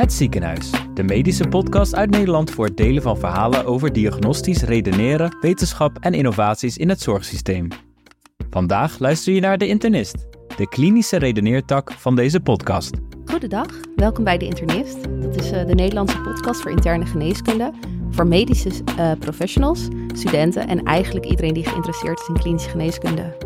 Het 0.00 0.12
Ziekenhuis, 0.12 0.70
de 0.94 1.02
medische 1.02 1.48
podcast 1.48 1.94
uit 1.94 2.10
Nederland 2.10 2.50
voor 2.50 2.64
het 2.64 2.76
delen 2.76 3.02
van 3.02 3.18
verhalen 3.18 3.64
over 3.64 3.92
diagnostisch 3.92 4.62
redeneren, 4.62 5.36
wetenschap 5.40 5.98
en 5.98 6.14
innovaties 6.14 6.76
in 6.76 6.88
het 6.88 7.00
zorgsysteem. 7.00 7.68
Vandaag 8.50 8.98
luister 8.98 9.32
je 9.32 9.40
naar 9.40 9.58
De 9.58 9.66
Internist, 9.66 10.26
de 10.56 10.68
klinische 10.68 11.16
redeneertak 11.16 11.92
van 11.92 12.16
deze 12.16 12.40
podcast. 12.40 12.96
Goedendag, 13.24 13.66
welkom 13.96 14.24
bij 14.24 14.38
De 14.38 14.44
Internist. 14.44 14.98
Dat 15.20 15.36
is 15.36 15.52
uh, 15.52 15.66
de 15.66 15.74
Nederlandse 15.74 16.18
podcast 16.18 16.60
voor 16.60 16.70
interne 16.70 17.06
geneeskunde 17.06 17.72
voor 18.10 18.26
medische 18.26 18.70
uh, 18.98 19.12
professionals, 19.18 19.88
studenten 20.14 20.68
en 20.68 20.82
eigenlijk 20.82 21.26
iedereen 21.26 21.54
die 21.54 21.64
geïnteresseerd 21.64 22.20
is 22.20 22.28
in 22.28 22.38
klinische 22.38 22.70
geneeskunde. 22.70 23.36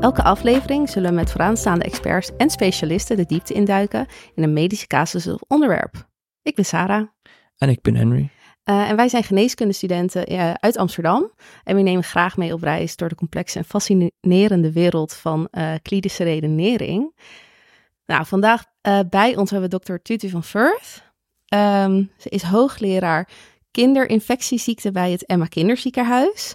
Elke 0.00 0.22
aflevering 0.22 0.88
zullen 0.88 1.10
we 1.10 1.16
met 1.16 1.30
vooraanstaande 1.30 1.84
experts 1.84 2.30
en 2.36 2.50
specialisten 2.50 3.16
de 3.16 3.26
diepte 3.26 3.54
induiken 3.54 4.06
in 4.34 4.42
een 4.42 4.52
medische 4.52 4.86
casus 4.86 5.26
of 5.26 5.40
onderwerp. 5.48 6.08
Ik 6.42 6.54
ben 6.54 6.64
Sarah. 6.64 7.06
En 7.56 7.68
ik 7.68 7.82
ben 7.82 7.94
Henry. 7.94 8.30
Uh, 8.64 8.90
en 8.90 8.96
wij 8.96 9.08
zijn 9.08 9.24
geneeskundestudenten 9.24 10.32
uh, 10.32 10.52
uit 10.52 10.76
Amsterdam. 10.76 11.32
En 11.64 11.76
we 11.76 11.82
nemen 11.82 12.04
graag 12.04 12.36
mee 12.36 12.52
op 12.52 12.62
reis 12.62 12.96
door 12.96 13.08
de 13.08 13.14
complexe 13.14 13.58
en 13.58 13.64
fascinerende 13.64 14.72
wereld 14.72 15.14
van 15.14 15.48
uh, 15.50 15.72
klinische 15.82 16.24
redenering. 16.24 17.14
Nou, 18.06 18.26
vandaag 18.26 18.64
bij 19.08 19.36
ons 19.36 19.50
hebben 19.50 19.70
we 19.70 19.76
dokter 19.76 20.02
Tutu 20.02 20.28
van 20.28 20.44
Firth. 20.44 21.06
Um, 21.54 22.10
ze 22.16 22.28
is 22.28 22.42
hoogleraar 22.42 23.28
kinderinfectieziekten 23.70 24.92
bij 24.92 25.10
het 25.10 25.26
Emma 25.26 25.46
Kinderziekenhuis, 25.46 26.54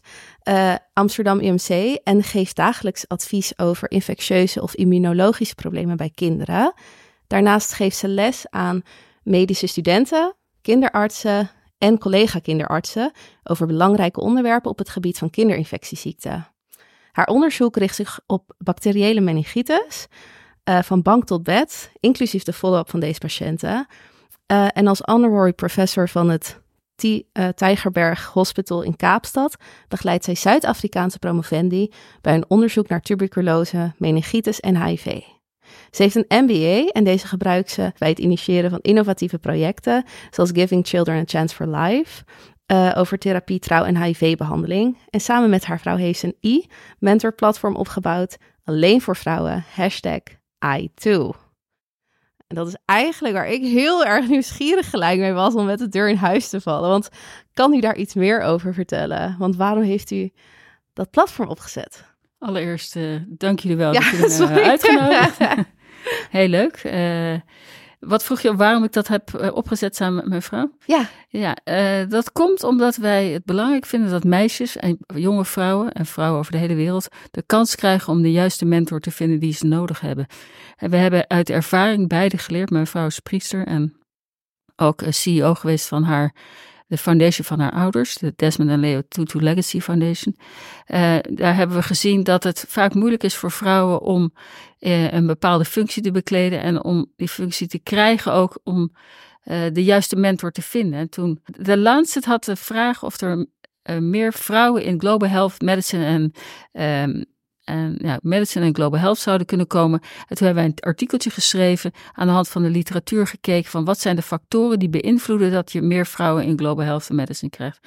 uh, 0.49 0.75
Amsterdam 0.93 1.39
UMC, 1.39 1.99
en 2.03 2.23
geeft 2.23 2.55
dagelijks 2.55 3.07
advies 3.07 3.59
over 3.59 3.91
infectieuze 3.91 4.61
of 4.61 4.75
immunologische 4.75 5.55
problemen 5.55 5.97
bij 5.97 6.09
kinderen. 6.09 6.73
Daarnaast 7.27 7.73
geeft 7.73 7.97
ze 7.97 8.07
les 8.07 8.45
aan 8.49 8.81
medische 9.23 9.67
studenten, 9.67 10.35
kinderartsen 10.61 11.49
en 11.77 11.97
collega-kinderartsen 11.97 13.11
over 13.43 13.67
belangrijke 13.67 14.19
onderwerpen 14.19 14.71
op 14.71 14.77
het 14.77 14.89
gebied 14.89 15.17
van 15.17 15.29
kinderinfectieziekten. 15.29 16.47
Haar 17.11 17.27
onderzoek 17.27 17.77
richt 17.77 17.95
zich 17.95 18.19
op 18.27 18.53
bacteriële 18.57 19.21
meningitis, 19.21 20.07
uh, 20.69 20.81
van 20.81 21.01
bank 21.01 21.25
tot 21.25 21.43
bed, 21.43 21.91
inclusief 21.99 22.43
de 22.43 22.53
follow-up 22.53 22.89
van 22.89 22.99
deze 22.99 23.19
patiënten. 23.19 23.87
Uh, 24.51 24.67
en 24.73 24.87
als 24.87 24.99
honorary 24.99 25.53
professor 25.53 26.09
van 26.09 26.29
het 26.29 26.61
Tijgerberg 27.55 28.25
Hospital 28.25 28.81
in 28.81 28.95
Kaapstad 28.95 29.55
begeleidt 29.87 30.23
zij 30.23 30.35
Zuid-Afrikaanse 30.35 31.19
promovendi 31.19 31.91
bij 32.21 32.33
een 32.33 32.45
onderzoek 32.47 32.87
naar 32.87 33.01
tuberculose, 33.01 33.93
meningitis 33.97 34.59
en 34.59 34.85
HIV. 34.85 35.21
Ze 35.91 36.03
heeft 36.03 36.15
een 36.15 36.43
MBA 36.43 36.87
en 36.91 37.03
deze 37.03 37.27
gebruikt 37.27 37.69
ze 37.69 37.91
bij 37.97 38.09
het 38.09 38.19
initiëren 38.19 38.69
van 38.69 38.79
innovatieve 38.81 39.39
projecten, 39.39 40.05
zoals 40.31 40.51
Giving 40.53 40.87
Children 40.87 41.17
a 41.19 41.23
Chance 41.25 41.55
for 41.55 41.67
Life, 41.67 42.23
uh, 42.71 42.91
over 42.95 43.17
therapie, 43.17 43.59
trouw 43.59 43.83
en 43.83 44.03
HIV-behandeling. 44.03 44.97
En 45.09 45.19
samen 45.19 45.49
met 45.49 45.65
haar 45.65 45.79
vrouw 45.79 45.95
heeft 45.95 46.19
ze 46.19 46.35
een 46.39 46.63
e-mentor-platform 46.99 47.75
opgebouwd, 47.75 48.37
alleen 48.63 49.01
voor 49.01 49.15
vrouwen, 49.15 49.65
hashtag 49.75 50.21
I2. 50.65 51.42
En 52.53 52.59
dat 52.59 52.67
is 52.67 52.77
eigenlijk 52.85 53.33
waar 53.33 53.47
ik 53.47 53.61
heel 53.61 54.05
erg 54.05 54.27
nieuwsgierig 54.27 54.89
gelijk 54.89 55.19
mee 55.19 55.31
was 55.31 55.55
om 55.55 55.65
met 55.65 55.79
de 55.79 55.87
deur 55.87 56.09
in 56.09 56.15
huis 56.15 56.49
te 56.49 56.61
vallen. 56.61 56.89
Want 56.89 57.09
kan 57.53 57.73
u 57.73 57.79
daar 57.79 57.95
iets 57.95 58.13
meer 58.13 58.41
over 58.41 58.73
vertellen? 58.73 59.35
Want 59.39 59.55
waarom 59.55 59.83
heeft 59.83 60.11
u 60.11 60.31
dat 60.93 61.09
platform 61.09 61.49
opgezet? 61.49 62.03
Allereerst, 62.39 62.95
uh, 62.95 63.19
dank 63.27 63.59
jullie 63.59 63.77
wel 63.77 63.93
ja, 63.93 63.99
dat 63.99 64.37
jullie 64.37 64.53
me 64.53 64.63
uitgenodigd. 64.63 65.37
heel 66.37 66.47
leuk. 66.47 66.83
Uh, 66.83 67.39
wat 68.05 68.23
vroeg 68.23 68.41
je 68.41 68.55
waarom 68.55 68.83
ik 68.83 68.91
dat 68.91 69.07
heb 69.07 69.29
uh, 69.41 69.55
opgezet 69.55 69.95
samen 69.95 70.15
met 70.15 70.27
mijn 70.27 70.41
vrouw? 70.41 70.71
Ja. 70.85 71.09
Ja, 71.27 71.57
uh, 71.65 72.09
dat 72.09 72.31
komt 72.31 72.63
omdat 72.63 72.95
wij 72.95 73.27
het 73.27 73.45
belangrijk 73.45 73.85
vinden 73.85 74.11
dat 74.11 74.23
meisjes 74.23 74.77
en 74.77 74.97
jonge 75.15 75.45
vrouwen 75.45 75.91
en 75.91 76.05
vrouwen 76.05 76.39
over 76.39 76.51
de 76.51 76.57
hele 76.57 76.75
wereld 76.75 77.07
de 77.31 77.43
kans 77.45 77.75
krijgen 77.75 78.13
om 78.13 78.21
de 78.21 78.31
juiste 78.31 78.65
mentor 78.65 78.99
te 78.99 79.11
vinden 79.11 79.39
die 79.39 79.53
ze 79.53 79.65
nodig 79.65 79.99
hebben. 79.99 80.25
En 80.77 80.89
we 80.89 80.97
hebben 80.97 81.29
uit 81.29 81.49
ervaring 81.49 82.07
beide 82.07 82.37
geleerd. 82.37 82.69
Mijn 82.69 82.87
vrouw 82.87 83.05
is 83.05 83.19
priester 83.19 83.67
en 83.67 83.97
ook 84.75 85.03
CEO 85.09 85.53
geweest 85.53 85.87
van 85.87 86.03
haar 86.03 86.35
de 86.93 86.99
foundation 86.99 87.45
van 87.45 87.59
haar 87.59 87.71
ouders, 87.71 88.17
de 88.17 88.33
Desmond 88.35 88.69
en 88.69 88.79
Leo 88.79 89.01
Tutu 89.07 89.41
Legacy 89.41 89.79
Foundation. 89.79 90.35
Uh, 90.87 91.15
daar 91.29 91.55
hebben 91.55 91.77
we 91.77 91.83
gezien 91.83 92.23
dat 92.23 92.43
het 92.43 92.65
vaak 92.67 92.93
moeilijk 92.93 93.23
is 93.23 93.35
voor 93.35 93.51
vrouwen 93.51 94.01
om 94.01 94.33
uh, 94.79 95.11
een 95.11 95.27
bepaalde 95.27 95.65
functie 95.65 96.03
te 96.03 96.11
bekleden 96.11 96.61
en 96.61 96.83
om 96.83 97.11
die 97.15 97.27
functie 97.27 97.67
te 97.67 97.79
krijgen 97.79 98.33
ook 98.33 98.59
om 98.63 98.91
uh, 99.43 99.63
de 99.71 99.83
juiste 99.83 100.15
mentor 100.15 100.51
te 100.51 100.61
vinden. 100.61 100.99
En 100.99 101.09
toen 101.09 101.39
de 101.45 101.77
Lancet 101.77 102.25
had 102.25 102.43
de 102.43 102.55
vraag 102.55 103.03
of 103.03 103.21
er 103.21 103.47
meer 103.99 104.33
vrouwen 104.33 104.83
in 104.83 104.99
global 104.99 105.29
health 105.29 105.61
medicine 105.61 106.05
en 106.05 106.33
um, 107.09 107.25
en 107.63 107.97
ja, 108.01 108.19
medicine 108.21 108.65
en 108.65 108.75
global 108.75 108.99
health 108.99 109.17
zouden 109.17 109.47
kunnen 109.47 109.67
komen. 109.67 109.99
En 110.27 110.35
toen 110.35 110.45
hebben 110.45 110.63
wij 110.63 110.65
een 110.65 110.79
artikeltje 110.79 111.29
geschreven, 111.29 111.91
aan 112.13 112.27
de 112.27 112.33
hand 112.33 112.47
van 112.47 112.61
de 112.61 112.69
literatuur 112.69 113.27
gekeken 113.27 113.71
van 113.71 113.85
wat 113.85 113.99
zijn 113.99 114.15
de 114.15 114.21
factoren 114.21 114.79
die 114.79 114.89
beïnvloeden 114.89 115.51
dat 115.51 115.71
je 115.71 115.81
meer 115.81 116.05
vrouwen 116.05 116.43
in 116.43 116.57
global 116.57 116.85
health 116.85 117.09
en 117.09 117.15
medicine 117.15 117.51
krijgt. 117.51 117.79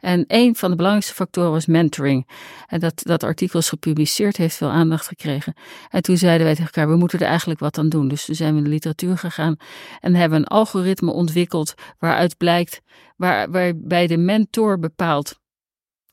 En 0.00 0.24
een 0.26 0.56
van 0.56 0.70
de 0.70 0.76
belangrijkste 0.76 1.16
factoren 1.16 1.50
was 1.50 1.66
mentoring. 1.66 2.28
En 2.66 2.80
dat, 2.80 3.02
dat 3.04 3.22
artikel 3.22 3.58
is 3.58 3.68
gepubliceerd, 3.68 4.36
heeft 4.36 4.56
veel 4.56 4.70
aandacht 4.70 5.06
gekregen. 5.06 5.54
En 5.90 6.02
toen 6.02 6.16
zeiden 6.16 6.46
wij 6.46 6.54
tegen 6.54 6.70
elkaar, 6.74 6.92
we 6.92 6.96
moeten 6.98 7.18
er 7.18 7.26
eigenlijk 7.26 7.60
wat 7.60 7.78
aan 7.78 7.88
doen. 7.88 8.08
Dus 8.08 8.24
toen 8.24 8.34
zijn 8.34 8.52
we 8.52 8.58
in 8.58 8.64
de 8.64 8.70
literatuur 8.70 9.18
gegaan 9.18 9.56
en 10.00 10.14
hebben 10.14 10.38
een 10.38 10.46
algoritme 10.46 11.10
ontwikkeld 11.10 11.74
waaruit 11.98 12.36
blijkt, 12.36 12.80
waar, 13.16 13.50
waarbij 13.50 14.06
de 14.06 14.16
mentor 14.16 14.78
bepaalt 14.78 15.39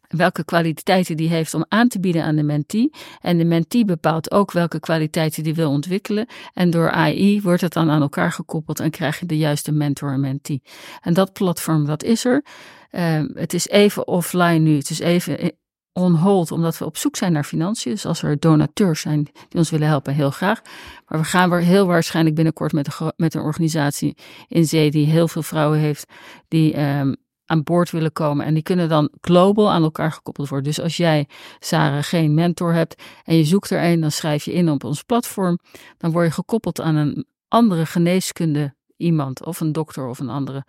welke 0.07 0.45
kwaliteiten 0.45 1.17
die 1.17 1.29
heeft 1.29 1.53
om 1.53 1.65
aan 1.67 1.87
te 1.87 1.99
bieden 1.99 2.23
aan 2.23 2.35
de 2.35 2.43
mentee. 2.43 2.89
En 3.21 3.37
de 3.37 3.45
mentee 3.45 3.85
bepaalt 3.85 4.31
ook 4.31 4.51
welke 4.51 4.79
kwaliteiten 4.79 5.43
die 5.43 5.55
wil 5.55 5.69
ontwikkelen. 5.69 6.27
En 6.53 6.69
door 6.69 6.91
AI 6.91 7.41
wordt 7.41 7.61
het 7.61 7.73
dan 7.73 7.89
aan 7.89 8.01
elkaar 8.01 8.31
gekoppeld 8.31 8.79
en 8.79 8.91
krijg 8.91 9.19
je 9.19 9.25
de 9.25 9.37
juiste 9.37 9.71
mentor 9.71 10.11
en 10.11 10.19
mentee. 10.19 10.61
En 11.01 11.13
dat 11.13 11.33
platform, 11.33 11.85
dat 11.85 12.03
is 12.03 12.25
er. 12.25 12.45
Uh, 12.91 13.23
het 13.33 13.53
is 13.53 13.67
even 13.67 14.07
offline 14.07 14.59
nu. 14.59 14.75
Het 14.75 14.89
is 14.89 14.99
even 14.99 15.51
on 15.97 16.15
hold, 16.15 16.51
omdat 16.51 16.77
we 16.77 16.85
op 16.85 16.97
zoek 16.97 17.15
zijn 17.15 17.31
naar 17.31 17.43
financiën. 17.43 17.91
Dus 17.91 18.05
als 18.05 18.21
er 18.21 18.39
donateurs 18.39 19.01
zijn 19.01 19.23
die 19.23 19.57
ons 19.57 19.69
willen 19.69 19.87
helpen, 19.87 20.13
heel 20.13 20.31
graag. 20.31 20.61
Maar 21.07 21.19
we 21.19 21.25
gaan 21.25 21.49
weer 21.49 21.59
heel 21.59 21.85
waarschijnlijk 21.85 22.35
binnenkort 22.35 22.71
met 22.71 22.99
een, 22.99 23.11
met 23.15 23.33
een 23.33 23.41
organisatie 23.41 24.17
in 24.47 24.65
zee 24.65 24.91
die 24.91 25.05
heel 25.05 25.27
veel 25.27 25.43
vrouwen 25.43 25.79
heeft, 25.79 26.05
die 26.47 26.81
um, 26.81 27.15
aan 27.47 27.63
boord 27.63 27.91
willen 27.91 28.13
komen. 28.13 28.45
En 28.45 28.53
die 28.53 28.63
kunnen 28.63 28.89
dan 28.89 29.11
global 29.21 29.71
aan 29.71 29.83
elkaar 29.83 30.11
gekoppeld 30.11 30.49
worden. 30.49 30.67
Dus 30.67 30.81
als 30.81 30.97
jij, 30.97 31.27
Sarah, 31.59 32.03
geen 32.03 32.33
mentor 32.33 32.73
hebt 32.73 33.03
en 33.23 33.35
je 33.35 33.43
zoekt 33.43 33.69
er 33.69 33.83
een, 33.83 34.01
dan 34.01 34.11
schrijf 34.11 34.45
je 34.45 34.53
in 34.53 34.69
op 34.69 34.83
ons 34.83 35.03
platform. 35.03 35.59
Dan 35.97 36.11
word 36.11 36.25
je 36.25 36.31
gekoppeld 36.31 36.81
aan 36.81 36.95
een 36.95 37.25
andere 37.47 37.85
geneeskunde 37.85 38.75
iemand, 38.97 39.45
of 39.45 39.59
een 39.59 39.71
dokter 39.71 40.07
of 40.07 40.19
een 40.19 40.29
andere. 40.29 40.65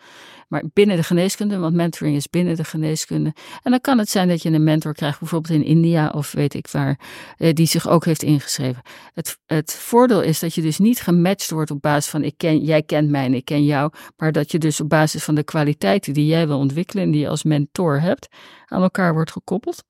Maar 0.48 0.64
binnen 0.72 0.96
de 0.96 1.02
geneeskunde, 1.02 1.58
want 1.58 1.74
mentoring 1.74 2.16
is 2.16 2.28
binnen 2.28 2.56
de 2.56 2.64
geneeskunde. 2.64 3.34
En 3.62 3.70
dan 3.70 3.80
kan 3.80 3.98
het 3.98 4.08
zijn 4.08 4.28
dat 4.28 4.42
je 4.42 4.50
een 4.50 4.64
mentor 4.64 4.94
krijgt, 4.94 5.18
bijvoorbeeld 5.18 5.60
in 5.60 5.66
India 5.66 6.08
of 6.08 6.32
weet 6.32 6.54
ik 6.54 6.68
waar, 6.68 7.00
eh, 7.36 7.52
die 7.52 7.66
zich 7.66 7.88
ook 7.88 8.04
heeft 8.04 8.22
ingeschreven. 8.22 8.82
Het, 9.14 9.38
het 9.46 9.74
voordeel 9.74 10.22
is 10.22 10.38
dat 10.38 10.54
je 10.54 10.62
dus 10.62 10.78
niet 10.78 11.00
gematcht 11.00 11.50
wordt 11.50 11.70
op 11.70 11.80
basis 11.80 12.10
van 12.10 12.24
ik 12.24 12.34
ken, 12.36 12.58
jij 12.58 12.82
kent 12.82 13.10
mij 13.10 13.24
en 13.24 13.34
ik 13.34 13.44
ken 13.44 13.64
jou, 13.64 13.92
maar 14.16 14.32
dat 14.32 14.50
je 14.50 14.58
dus 14.58 14.80
op 14.80 14.88
basis 14.88 15.24
van 15.24 15.34
de 15.34 15.44
kwaliteiten 15.44 16.12
die 16.12 16.26
jij 16.26 16.46
wil 16.46 16.58
ontwikkelen 16.58 17.04
en 17.04 17.10
die 17.10 17.20
je 17.20 17.28
als 17.28 17.42
mentor 17.42 18.00
hebt, 18.00 18.28
aan 18.66 18.82
elkaar 18.82 19.12
wordt 19.12 19.32
gekoppeld. 19.32 19.84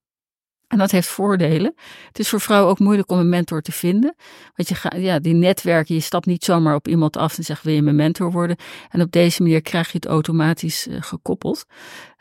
En 0.68 0.78
dat 0.78 0.90
heeft 0.90 1.08
voordelen. 1.08 1.74
Het 2.06 2.18
is 2.18 2.28
voor 2.28 2.40
vrouwen 2.40 2.70
ook 2.70 2.78
moeilijk 2.78 3.10
om 3.10 3.18
een 3.18 3.28
mentor 3.28 3.60
te 3.62 3.72
vinden. 3.72 4.14
Want 4.54 4.68
je 4.68 4.74
gaat, 4.74 4.94
ja, 4.96 5.18
die 5.18 5.34
netwerken, 5.34 5.94
je 5.94 6.00
stapt 6.00 6.26
niet 6.26 6.44
zomaar 6.44 6.74
op 6.74 6.88
iemand 6.88 7.16
af 7.16 7.38
en 7.38 7.44
zegt: 7.44 7.62
Wil 7.62 7.74
je 7.74 7.82
mijn 7.82 7.96
mentor 7.96 8.32
worden? 8.32 8.56
En 8.90 9.00
op 9.00 9.12
deze 9.12 9.42
manier 9.42 9.62
krijg 9.62 9.86
je 9.86 9.96
het 9.96 10.06
automatisch 10.06 10.86
uh, 10.86 10.96
gekoppeld. 11.00 11.64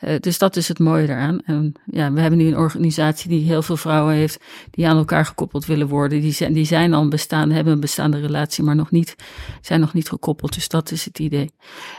Uh, 0.03 0.15
dus 0.19 0.38
dat 0.38 0.55
is 0.55 0.67
het 0.67 0.79
mooie 0.79 1.07
eraan. 1.07 1.41
En 1.41 1.73
ja, 1.85 2.11
we 2.11 2.19
hebben 2.19 2.39
nu 2.39 2.47
een 2.47 2.57
organisatie 2.57 3.29
die 3.29 3.45
heel 3.45 3.61
veel 3.61 3.77
vrouwen 3.77 4.13
heeft 4.13 4.44
die 4.71 4.88
aan 4.88 4.97
elkaar 4.97 5.25
gekoppeld 5.25 5.65
willen 5.65 5.88
worden. 5.88 6.21
Die 6.21 6.31
zijn, 6.31 6.53
die 6.53 6.65
zijn 6.65 6.94
al 6.94 7.07
bestaan, 7.07 7.49
hebben 7.49 7.73
een 7.73 7.79
bestaande 7.79 8.19
relatie, 8.19 8.63
maar 8.63 8.75
nog 8.75 8.91
niet, 8.91 9.15
zijn 9.61 9.79
nog 9.79 9.94
niet 9.94 10.09
gekoppeld. 10.09 10.53
Dus 10.53 10.67
dat 10.67 10.91
is 10.91 11.05
het 11.05 11.19
idee. 11.19 11.51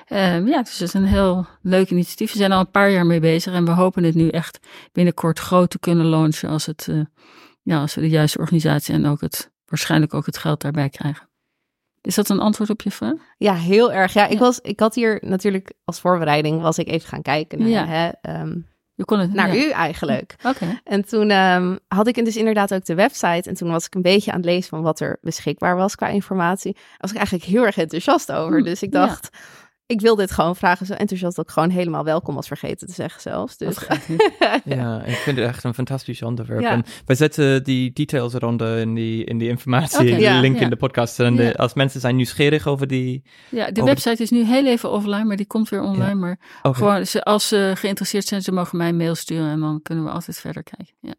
Uh, 0.09 0.47
ja, 0.47 0.63
dus 0.63 0.79
het 0.79 0.89
is 0.89 0.95
een 0.95 1.05
heel 1.05 1.47
leuk 1.63 1.91
initiatief. 1.91 2.33
We 2.33 2.39
zijn 2.39 2.53
al 2.53 2.61
een 2.61 2.71
paar 2.71 2.91
jaar 2.91 3.07
mee 3.07 3.21
bezig 3.21 3.53
en 3.55 3.65
we 3.65 3.71
hopen 3.71 4.05
het 4.05 4.15
nu 4.15 4.29
echt 4.29 4.59
binnenkort 4.93 5.39
groot 5.39 5.71
te 5.71 5.79
kunnen 5.79 6.07
launchen 6.07 6.49
als, 6.49 6.67
het, 6.67 6.87
uh, 6.91 7.01
ja, 7.63 7.81
als 7.81 7.95
we 7.95 8.01
de 8.01 8.09
juiste 8.09 8.39
organisatie 8.39 8.95
en 8.95 9.07
ook 9.07 9.21
het, 9.21 9.51
waarschijnlijk 9.67 10.15
ook 10.15 10.27
het 10.27 10.39
geld 10.39 10.61
daarbij 10.61 10.89
krijgen. 10.89 11.28
Is 12.09 12.15
dat 12.15 12.29
een 12.29 12.41
antwoord 12.41 12.71
op 12.71 12.83
je 12.83 12.91
vraag? 12.91 13.15
Ja, 13.39 13.55
heel 13.55 13.93
erg. 13.93 14.13
Ja, 14.13 14.27
ik, 14.27 14.39
was, 14.39 14.61
ik 14.61 14.81
had 14.81 14.95
hier 14.95 15.19
natuurlijk 15.21 15.73
als 15.85 16.01
voorbereiding 16.01 16.61
was 16.61 16.79
ik 16.79 16.89
even 16.89 17.09
gaan 17.09 17.23
kijken 17.23 17.59
naar, 17.59 17.69
Ja. 17.69 17.87
hè, 17.87 18.41
um, 18.41 18.67
Je 18.95 19.05
kon 19.05 19.19
het, 19.19 19.33
naar 19.33 19.55
ja. 19.57 19.65
u 19.65 19.71
eigenlijk. 19.71 20.35
Oké. 20.51 20.81
En 20.85 21.05
toen 21.05 21.31
um, 21.31 21.79
had 21.89 22.07
ik 22.07 22.25
dus 22.25 22.37
inderdaad 22.37 22.75
ook 22.75 22.85
de 22.85 22.95
website. 22.95 23.49
En 23.49 23.55
toen 23.55 23.71
was 23.71 23.87
ik 23.87 23.95
een 23.95 24.03
beetje 24.03 24.31
aan 24.31 24.37
het 24.37 24.47
lezen 24.47 24.69
van 24.69 24.83
wat 24.83 25.01
er 25.01 25.19
beschikbaar 25.21 25.77
was 25.77 25.95
qua 25.95 26.07
informatie. 26.09 26.77
Was 26.99 27.11
ik 27.11 27.17
eigenlijk 27.17 27.47
heel 27.47 27.67
erg 27.67 27.77
enthousiast 27.77 28.33
over. 28.33 28.55
Hmm, 28.57 28.65
Dus 28.65 28.83
ik 28.83 28.93
dacht, 28.93 29.29
ik 29.89 30.01
wil 30.01 30.17
dit 30.17 30.31
gewoon 30.31 30.57
vragen. 30.57 30.87
Zo 30.87 30.93
enthousiast 30.93 31.39
ook 31.39 31.51
gewoon 31.51 31.71
helemaal 31.71 32.05
welkom 32.05 32.35
was 32.35 32.47
vergeten 32.47 32.87
te 32.87 32.93
zeggen 32.93 33.21
zelfs. 33.21 33.57
Dus. 33.57 33.77
ja, 34.65 35.03
ik 35.05 35.17
vind 35.17 35.37
het 35.37 35.47
echt 35.47 35.65
een 35.65 35.75
fantastisch 35.75 36.23
onderwerp. 36.23 36.65
En 36.65 36.85
wij 37.07 37.17
zetten 37.17 37.65
die 37.65 37.93
details 37.93 38.35
eronder 38.35 38.79
in 38.79 38.95
die, 38.95 39.25
in 39.25 39.39
die 39.39 39.49
informatie, 39.49 40.07
okay, 40.07 40.21
ja, 40.21 40.41
link 40.41 40.61
in 40.61 40.71
de 40.71 40.77
podcast. 40.77 41.21
En 41.21 41.37
de, 41.37 41.57
als 41.57 41.75
mensen 41.75 42.01
zijn 42.01 42.17
nieuwsgierig 42.17 42.67
over 42.67 42.87
die... 42.87 43.23
Ja, 43.49 43.71
de 43.71 43.83
website 43.83 44.23
is 44.23 44.31
nu 44.31 44.45
heel 44.45 44.67
even 44.67 44.91
offline, 44.91 45.25
maar 45.25 45.37
die 45.37 45.47
komt 45.47 45.69
weer 45.69 45.83
online. 45.83 46.15
Maar 46.15 46.39
gewoon, 46.63 47.07
als 47.23 47.49
ze 47.49 47.73
geïnteresseerd 47.75 48.27
zijn, 48.27 48.43
ze 48.43 48.53
mogen 48.53 48.79
mij 48.79 48.89
een 48.89 48.97
mail 48.97 49.15
sturen 49.15 49.51
en 49.51 49.61
dan 49.61 49.83
kunnen 49.83 50.05
we 50.05 50.11
altijd 50.11 50.39
verder 50.39 50.63
kijken. 50.63 50.95
Ja. 51.01 51.15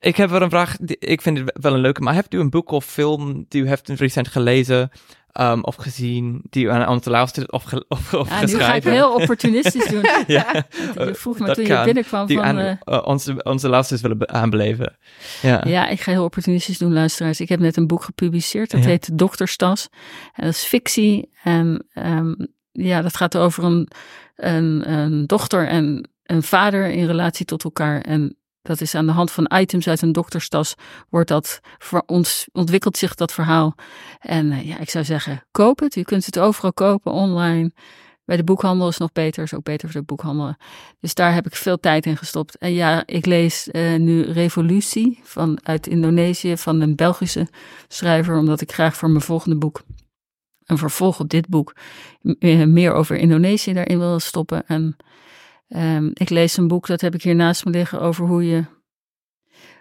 Ik 0.00 0.16
heb 0.16 0.30
wel 0.30 0.42
een 0.42 0.50
vraag, 0.50 0.76
ik 0.98 1.22
vind 1.22 1.38
het 1.38 1.58
wel 1.60 1.74
een 1.74 1.80
leuke, 1.80 2.00
maar 2.00 2.14
hebt 2.14 2.34
u 2.34 2.38
een 2.38 2.50
boek 2.50 2.70
of 2.70 2.84
film 2.84 3.44
die 3.48 3.62
u 3.62 3.68
heeft 3.68 3.88
recent 3.88 4.28
gelezen 4.28 4.90
um, 5.40 5.64
of 5.64 5.74
gezien 5.74 6.42
die 6.50 6.64
u 6.64 6.70
aan 6.70 6.88
onze 6.88 7.10
luisteren 7.10 7.52
of, 7.52 7.72
of, 7.88 8.14
of 8.14 8.28
ja, 8.28 8.38
geschreven? 8.38 8.58
Nu 8.58 8.64
ga 8.64 8.74
ik 8.74 8.84
heel 8.84 9.14
opportunistisch 9.14 9.86
doen. 9.86 10.02
ja, 10.26 10.64
je 10.94 11.14
vroeg 11.14 11.38
me 11.38 11.54
toen 11.54 11.66
je 11.66 11.82
binnenkwam 11.84 12.26
die 12.26 12.36
van... 12.36 12.46
Aan, 12.46 12.78
uh, 12.84 13.02
onze, 13.04 13.42
onze 13.42 13.68
luisteraars 13.68 14.02
willen 14.02 14.28
aanbeleven. 14.28 14.96
Ja. 15.42 15.64
ja, 15.66 15.88
ik 15.88 16.00
ga 16.00 16.10
heel 16.10 16.24
opportunistisch 16.24 16.78
doen, 16.78 16.92
luisteraars. 16.92 17.40
Ik 17.40 17.48
heb 17.48 17.60
net 17.60 17.76
een 17.76 17.86
boek 17.86 18.02
gepubliceerd, 18.02 18.70
dat 18.70 18.84
heet 18.84 19.18
Dokterstas. 19.18 19.88
En 20.32 20.44
dat 20.44 20.54
is 20.54 20.64
fictie 20.64 21.30
en 21.42 21.86
um, 21.94 22.36
ja, 22.72 23.02
dat 23.02 23.16
gaat 23.16 23.36
over 23.36 23.64
een, 23.64 23.88
een, 24.36 24.92
een 24.92 25.26
dochter 25.26 25.68
en 25.68 26.10
een 26.22 26.42
vader 26.42 26.90
in 26.90 27.06
relatie 27.06 27.44
tot 27.46 27.64
elkaar. 27.64 28.00
En 28.00 28.36
dat 28.62 28.80
is 28.80 28.94
aan 28.94 29.06
de 29.06 29.12
hand 29.12 29.30
van 29.30 29.50
items 29.54 29.88
uit 29.88 30.02
een 30.02 30.12
dokterstas, 30.12 30.74
wordt 31.08 31.28
dat 31.28 31.60
voor 31.78 32.02
ons, 32.06 32.48
ontwikkelt 32.52 32.96
zich 32.96 33.14
dat 33.14 33.32
verhaal. 33.32 33.74
En 34.18 34.46
uh, 34.46 34.66
ja, 34.66 34.78
ik 34.78 34.90
zou 34.90 35.04
zeggen, 35.04 35.44
koop 35.50 35.78
het. 35.78 35.96
U 35.96 36.02
kunt 36.02 36.26
het 36.26 36.38
overal 36.38 36.72
kopen, 36.72 37.12
online. 37.12 37.72
Bij 38.24 38.36
de 38.36 38.44
boekhandel 38.44 38.88
is 38.88 38.98
nog 38.98 39.12
beter, 39.12 39.42
is 39.42 39.54
ook 39.54 39.62
beter 39.62 39.90
voor 39.90 40.00
de 40.00 40.06
boekhandel. 40.06 40.54
Dus 41.00 41.14
daar 41.14 41.34
heb 41.34 41.46
ik 41.46 41.54
veel 41.54 41.80
tijd 41.80 42.06
in 42.06 42.16
gestopt. 42.16 42.58
En 42.58 42.72
ja, 42.72 43.02
ik 43.06 43.26
lees 43.26 43.68
uh, 43.72 43.98
nu 43.98 44.22
Revolutie 44.22 45.20
van, 45.22 45.58
uit 45.62 45.86
Indonesië 45.86 46.56
van 46.56 46.80
een 46.80 46.96
Belgische 46.96 47.48
schrijver, 47.88 48.38
omdat 48.38 48.60
ik 48.60 48.72
graag 48.72 48.96
voor 48.96 49.10
mijn 49.10 49.22
volgende 49.22 49.56
boek, 49.56 49.82
een 50.64 50.78
vervolg 50.78 51.20
op 51.20 51.28
dit 51.28 51.48
boek, 51.48 51.74
meer 52.66 52.92
over 52.92 53.16
Indonesië 53.16 53.72
daarin 53.72 53.98
wil 53.98 54.20
stoppen. 54.20 54.66
En 54.66 54.96
Um, 55.76 56.10
ik 56.14 56.30
lees 56.30 56.56
een 56.56 56.68
boek, 56.68 56.86
dat 56.86 57.00
heb 57.00 57.14
ik 57.14 57.22
hier 57.22 57.34
naast 57.34 57.64
me 57.64 57.70
liggen, 57.70 58.00
over 58.00 58.26
hoe 58.26 58.46
je, 58.46 58.64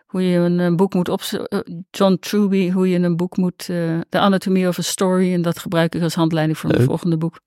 hoe 0.06 0.22
je 0.22 0.38
een, 0.38 0.60
een 0.60 0.76
boek 0.76 0.94
moet 0.94 1.10
opzetten. 1.10 1.64
Uh, 1.68 1.84
John 1.90 2.18
Truby, 2.20 2.72
hoe 2.72 2.90
je 2.90 3.00
een 3.00 3.16
boek 3.16 3.38
moet, 3.38 3.68
uh, 3.68 4.00
The 4.10 4.20
Anatomy 4.20 4.68
of 4.68 4.80
a 4.80 4.82
Story. 4.82 5.34
En 5.34 5.42
dat 5.42 5.60
gebruik 5.60 5.96
ik 5.96 6.02
als 6.02 6.16
handleiding 6.16 6.58
voor 6.58 6.70
mijn 6.70 6.84
volgende 6.84 7.18
boek. 7.18 7.42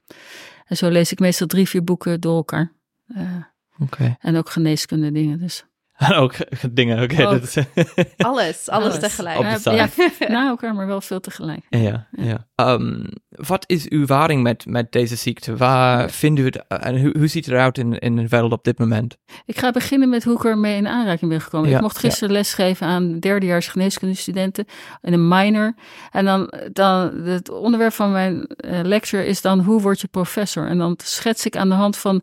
En 0.64 0.76
zo 0.76 0.88
lees 0.88 1.12
ik 1.12 1.18
meestal 1.18 1.46
drie, 1.46 1.68
vier 1.68 1.84
boeken 1.84 2.20
door 2.20 2.36
elkaar. 2.36 2.72
Uh, 3.06 3.42
okay. 3.78 4.16
En 4.20 4.36
ook 4.36 4.50
geneeskunde 4.50 5.12
dingen 5.12 5.38
dus. 5.38 5.64
ook 6.22 6.34
dingen, 6.70 7.02
oké. 7.02 7.22
Okay, 7.22 7.38
is... 7.38 7.56
alles, 8.16 8.68
alles, 8.68 8.98
tegelijk. 8.98 9.62
Ja, 9.64 9.88
na 10.28 10.48
elkaar, 10.54 10.74
maar 10.74 10.86
wel 10.86 11.00
veel 11.00 11.20
tegelijk. 11.20 11.60
Ja, 11.68 12.06
ja. 12.10 12.46
Um, 12.56 13.08
wat 13.28 13.64
is 13.66 13.88
uw 13.88 14.00
ervaring 14.00 14.42
met, 14.42 14.66
met 14.66 14.92
deze 14.92 15.16
ziekte? 15.16 15.56
Waar 15.56 16.10
vindt 16.10 16.40
u 16.40 16.44
het 16.44 16.66
en 16.66 17.00
hoe, 17.00 17.14
hoe 17.18 17.26
ziet 17.26 17.44
het 17.44 17.54
eruit 17.54 17.78
in, 17.78 17.98
in 17.98 18.16
de 18.16 18.28
wereld 18.28 18.52
op 18.52 18.64
dit 18.64 18.78
moment? 18.78 19.16
Ik 19.44 19.58
ga 19.58 19.70
beginnen 19.70 20.08
met 20.08 20.24
hoe 20.24 20.36
ik 20.36 20.44
ermee 20.44 20.76
in 20.76 20.88
aanraking 20.88 21.30
ben 21.30 21.40
gekomen. 21.40 21.70
ik 21.70 21.80
mocht 21.80 21.98
gisteren 21.98 22.32
lesgeven 22.32 22.86
aan 22.86 23.18
derdejaars 23.18 23.68
geneeskundestudenten 23.68 24.64
in 25.02 25.12
een 25.12 25.28
minor. 25.28 25.74
En 26.10 26.24
dan, 26.24 26.52
dan 26.72 27.20
het 27.22 27.50
onderwerp 27.50 27.92
van 27.92 28.12
mijn 28.12 28.34
uh, 28.34 28.80
lecture 28.82 29.26
is 29.26 29.40
dan 29.40 29.60
hoe 29.60 29.80
word 29.80 30.00
je 30.00 30.08
professor? 30.08 30.66
En 30.66 30.78
dan 30.78 30.98
schets 31.02 31.46
ik 31.46 31.56
aan 31.56 31.68
de 31.68 31.74
hand 31.74 31.96
van 31.96 32.22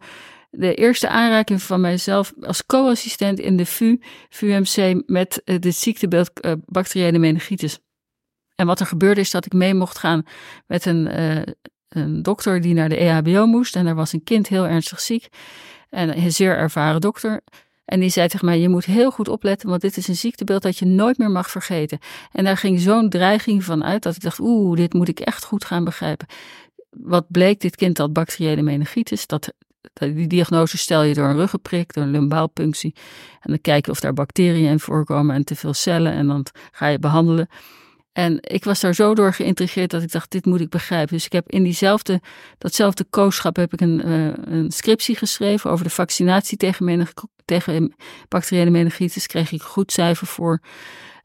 de 0.52 0.76
eerste 0.76 1.10
aanraking 1.10 1.62
van 1.62 1.82
mijzelf 1.82 2.34
als 2.42 2.66
co-assistent 2.66 3.40
in 3.40 3.58
de 3.58 3.66
VU, 3.66 3.98
VUMC, 4.30 5.04
met 5.06 5.42
uh, 5.46 5.60
de 5.60 5.72
ziektebeeld 5.72 6.32
uh, 6.46 6.52
bacteriële 6.66 7.20
meningitis. 7.20 7.80
En 8.56 8.66
wat 8.66 8.80
er 8.80 8.86
gebeurde 8.86 9.22
is 9.22 9.32
dat 9.32 9.46
ik 9.46 9.54
mee 9.54 9.74
mocht 9.74 9.98
gaan 9.98 10.24
met 10.68 10.86
een, 10.86 11.20
uh, 11.20 11.42
een 11.90 12.22
dokter 12.22 12.62
die 12.62 12.74
naar 12.74 12.90
de 12.90 12.96
EHBO 12.96 13.46
moest. 13.46 13.76
En 13.76 13.88
er 13.88 13.96
was 13.96 14.14
een 14.14 14.24
kind 14.24 14.48
heel 14.48 14.68
ernstig 14.68 15.00
ziek. 15.00 15.28
En 15.90 16.18
een 16.18 16.32
zeer 16.32 16.58
ervaren 16.58 17.02
dokter. 17.02 17.42
En 17.86 18.00
die 18.00 18.10
zei 18.10 18.28
tegen 18.28 18.46
mij: 18.46 18.60
Je 18.60 18.70
moet 18.70 18.86
heel 18.86 19.12
goed 19.12 19.28
opletten, 19.28 19.70
want 19.70 19.82
dit 19.82 19.98
is 19.98 20.08
een 20.08 20.16
ziektebeeld 20.16 20.62
dat 20.62 20.78
je 20.78 20.86
nooit 20.86 21.18
meer 21.18 21.32
mag 21.32 21.50
vergeten. 21.50 22.00
En 22.32 22.44
daar 22.44 22.58
ging 22.58 22.80
zo'n 22.80 23.10
dreiging 23.10 23.64
van 23.64 23.84
uit 23.84 24.04
dat 24.04 24.16
ik 24.16 24.22
dacht: 24.22 24.40
Oeh, 24.40 24.78
dit 24.78 24.94
moet 24.94 25.08
ik 25.08 25.20
echt 25.20 25.44
goed 25.44 25.66
gaan 25.66 25.84
begrijpen. 25.84 26.28
Wat 26.90 27.26
bleek, 27.28 27.60
dit 27.60 27.76
kind 27.76 27.98
had 27.98 28.14
bacteriële 28.14 28.62
meningitis. 28.62 29.28
Dat 29.28 29.54
die 29.94 30.28
diagnose 30.28 30.78
stel 30.78 31.04
je 31.04 31.14
door 31.14 31.28
een 31.28 31.36
ruggenprik, 31.36 31.94
door 31.94 32.04
een 32.04 32.12
lumbaalpunctie. 32.12 32.96
En 33.40 33.50
dan 33.50 33.62
kijken 33.62 33.92
of 33.92 34.00
daar 34.00 34.14
bacteriën 34.14 34.70
in 34.70 34.80
voorkomen 34.80 35.36
en 35.36 35.44
te 35.44 35.56
veel 35.56 35.74
cellen. 35.74 36.14
En 36.14 36.28
dan 36.28 36.46
ga 36.72 36.88
je 36.88 37.00
behandelen. 37.00 37.48
En 38.12 38.38
ik 38.42 38.64
was 38.64 38.80
daar 38.80 38.94
zo 38.94 39.16
door 39.16 39.34
geïntrigeerd 39.34 39.90
dat 39.92 40.02
ik 40.02 40.12
dacht, 40.12 40.32
dit 40.32 40.46
moet 40.46 40.62
ik 40.62 40.70
begrijpen. 40.70 41.14
Dus 41.14 41.26
ik 41.26 41.32
heb 41.32 41.50
in 41.50 41.64
diezelfde, 41.64 42.22
datzelfde 42.58 43.06
kooschap 43.10 43.56
heb 43.56 43.74
ik 43.74 43.82
een, 43.82 44.08
uh, 44.08 44.34
een 44.42 44.72
scriptie 44.72 45.16
geschreven 45.16 45.72
over 45.72 45.86
de 45.86 45.92
vaccinatie 45.92 46.58
tegen, 46.58 46.86
menig, 46.86 47.14
tegen 47.46 47.96
bacteriële 48.28 48.70
meningitis. 48.70 49.28
Kreeg 49.28 49.52
ik 49.52 49.62
goed 49.62 49.92
cijfer 49.92 50.28
voor. 50.28 50.62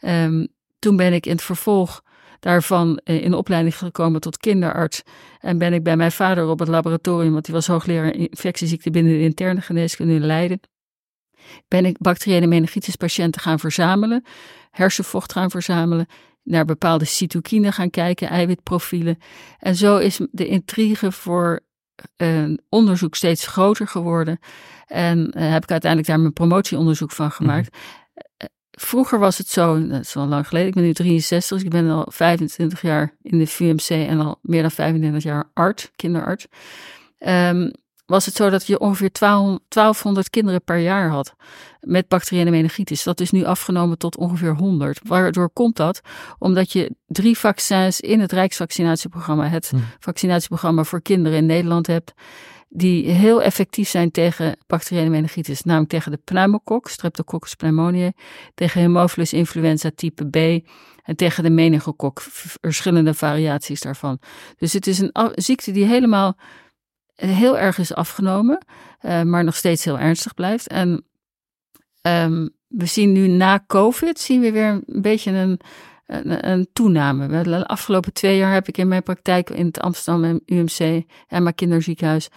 Um, 0.01 0.49
toen 0.79 0.97
ben 0.97 1.13
ik 1.13 1.27
in 1.27 1.33
het 1.33 1.43
vervolg 1.43 2.03
daarvan 2.47 3.01
eh, 3.05 3.23
in 3.23 3.35
opleiding 3.35 3.79
gekomen 3.79 4.21
tot 4.21 4.37
kinderarts. 4.37 5.03
En 5.41 5.59
ben 5.59 5.73
ik 5.73 5.83
bij 5.83 5.97
mijn 5.97 6.13
vader 6.13 6.49
op 6.49 6.59
het 6.59 6.69
laboratorium, 6.69 7.33
want 7.33 7.45
die 7.45 7.55
was 7.55 7.67
hoogleraar 7.67 8.15
infectieziekten 8.15 8.93
binnen 8.93 9.13
de 9.13 9.21
interne 9.21 9.61
geneeskunde 9.61 10.15
in 10.15 10.27
Leiden. 10.27 10.61
Ben 11.69 11.85
ik 11.85 11.99
bacteriële 11.99 12.47
meningitis 12.47 12.97
patiënten 12.97 13.41
gaan 13.41 13.59
verzamelen, 13.59 14.25
hersenvocht 14.71 15.33
gaan 15.33 15.51
verzamelen, 15.51 16.07
naar 16.43 16.65
bepaalde 16.65 17.05
cytokine 17.05 17.73
gaan 17.73 17.91
kijken, 17.91 18.29
eiwitprofielen. 18.29 19.19
En 19.59 19.75
zo 19.75 19.97
is 19.97 20.21
de 20.31 20.47
intrigue 20.47 21.13
voor 21.13 21.61
uh, 22.17 22.55
onderzoek 22.69 23.15
steeds 23.15 23.47
groter 23.47 23.89
geworden. 23.89 24.39
En 24.87 25.19
uh, 25.19 25.53
heb 25.53 25.63
ik 25.63 25.71
uiteindelijk 25.71 26.11
daar 26.11 26.21
mijn 26.21 26.33
promotieonderzoek 26.33 27.13
van 27.13 27.31
gemaakt. 27.31 27.71
Mhm. 27.71 27.81
Vroeger 28.79 29.19
was 29.19 29.39
het 29.39 29.49
zo, 29.49 29.87
dat 29.87 30.01
is 30.01 30.15
wel 30.15 30.27
lang 30.27 30.49
geleden, 30.49 30.69
ik 30.69 30.75
ben 30.75 30.83
nu 30.83 30.93
63, 30.93 31.57
dus 31.57 31.67
ik 31.67 31.71
ben 31.71 31.91
al 31.91 32.07
25 32.09 32.83
jaar 32.83 33.15
in 33.23 33.39
de 33.39 33.47
VMC 33.47 33.89
en 33.89 34.21
al 34.21 34.39
meer 34.43 34.63
dan 34.63 34.71
25 34.71 35.23
jaar 35.23 35.51
arts, 35.55 35.91
kinderarts. 35.97 36.47
Um, 37.19 37.71
was 38.07 38.27
het 38.27 38.35
zo 38.35 38.51
dat 38.51 38.67
je 38.67 38.79
ongeveer 38.79 39.11
1200 39.13 40.31
kinderen 40.31 40.63
per 40.63 40.79
jaar 40.79 41.09
had 41.09 41.35
met 41.81 42.09
bacteriële 42.09 42.51
meningitis. 42.51 43.03
Dat 43.03 43.21
is 43.21 43.31
nu 43.31 43.45
afgenomen 43.45 43.99
tot 43.99 44.17
ongeveer 44.17 44.55
100. 44.55 45.01
Waardoor 45.03 45.51
komt 45.51 45.77
dat? 45.77 46.01
Omdat 46.39 46.73
je 46.73 46.97
drie 47.07 47.39
vaccins 47.39 48.01
in 48.01 48.21
het 48.21 48.33
Rijksvaccinatieprogramma, 48.33 49.49
het 49.49 49.71
hm. 49.71 49.77
vaccinatieprogramma 49.99 50.85
voor 50.85 51.03
kinderen 51.03 51.39
in 51.39 51.47
Nederland 51.47 51.87
hebt 51.87 52.13
die 52.69 53.11
heel 53.11 53.43
effectief 53.43 53.89
zijn 53.89 54.11
tegen 54.11 54.57
bacteriële 54.67 55.09
meningitis, 55.09 55.63
namelijk 55.63 55.91
tegen 55.91 56.11
de 56.11 56.21
pneumokok, 56.25 56.89
Streptococcus 56.89 57.55
pneumoniae, 57.55 58.15
tegen 58.55 58.81
Haemophilus 58.81 59.33
influenza 59.33 59.91
type 59.95 60.25
B 60.25 60.67
en 61.03 61.17
tegen 61.17 61.43
de 61.43 61.51
meningokok, 61.51 62.21
verschillende 62.61 63.15
variaties 63.15 63.81
daarvan. 63.81 64.19
Dus 64.57 64.73
het 64.73 64.87
is 64.87 64.99
een 64.99 65.33
ziekte 65.35 65.71
die 65.71 65.85
helemaal 65.85 66.37
heel 67.15 67.59
erg 67.59 67.79
is 67.79 67.95
afgenomen, 67.95 68.65
uh, 69.03 69.23
maar 69.23 69.45
nog 69.45 69.57
steeds 69.57 69.85
heel 69.85 69.99
ernstig 69.99 70.35
blijft. 70.35 70.69
En 70.69 71.05
um, 72.03 72.51
we 72.69 72.87
zien 72.87 73.13
nu 73.13 73.29
na 73.29 73.65
COVID, 73.67 74.19
zien 74.19 74.41
we 74.41 74.53
weer 74.53 74.83
een 74.87 75.03
beetje 75.03 75.31
een, 75.31 75.61
een, 76.07 76.69
toename. 76.73 77.43
De 77.43 77.67
afgelopen 77.67 78.13
twee 78.13 78.37
jaar 78.37 78.53
heb 78.53 78.69
ik 78.69 78.79
in 78.79 78.89
mijn 78.89 79.03
praktijk 79.03 79.51
in 79.51 79.67
het 79.67 79.81
Amsterdam 79.81 80.41
UMC 80.47 81.05
en 81.29 81.43
mijn 81.43 81.55
kinderziekenhuis 81.55 82.29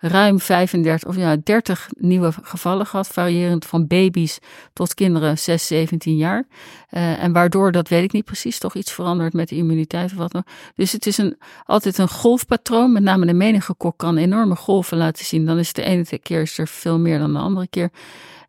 ruim 0.00 0.40
35 0.40 1.08
of 1.08 1.16
ja, 1.16 1.36
30 1.44 1.88
nieuwe 1.98 2.32
gevallen 2.42 2.86
gehad, 2.86 3.08
variërend 3.08 3.66
van 3.66 3.86
baby's 3.86 4.38
tot 4.72 4.94
kinderen 4.94 5.38
6, 5.38 5.66
17 5.66 6.16
jaar. 6.16 6.44
Uh, 6.90 7.22
en 7.22 7.32
waardoor, 7.32 7.72
dat 7.72 7.88
weet 7.88 8.04
ik 8.04 8.12
niet 8.12 8.24
precies, 8.24 8.58
toch 8.58 8.74
iets 8.74 8.92
veranderd 8.92 9.32
met 9.32 9.48
de 9.48 9.56
immuniteit 9.56 10.10
of 10.10 10.16
wat 10.16 10.32
dan. 10.32 10.44
Dus 10.74 10.92
het 10.92 11.06
is 11.06 11.18
een, 11.18 11.38
altijd 11.64 11.98
een 11.98 12.08
golfpatroon, 12.08 12.92
met 12.92 13.02
name 13.02 13.26
de 13.26 13.32
meningokok 13.32 13.98
kan 13.98 14.16
enorme 14.16 14.56
golven 14.56 14.96
laten 14.96 15.24
zien. 15.24 15.46
Dan 15.46 15.58
is 15.58 15.72
de 15.72 15.82
ene 15.82 16.18
keer 16.22 16.40
is 16.40 16.58
er 16.58 16.68
veel 16.68 16.98
meer 16.98 17.18
dan 17.18 17.32
de 17.32 17.38
andere 17.38 17.68
keer. 17.68 17.90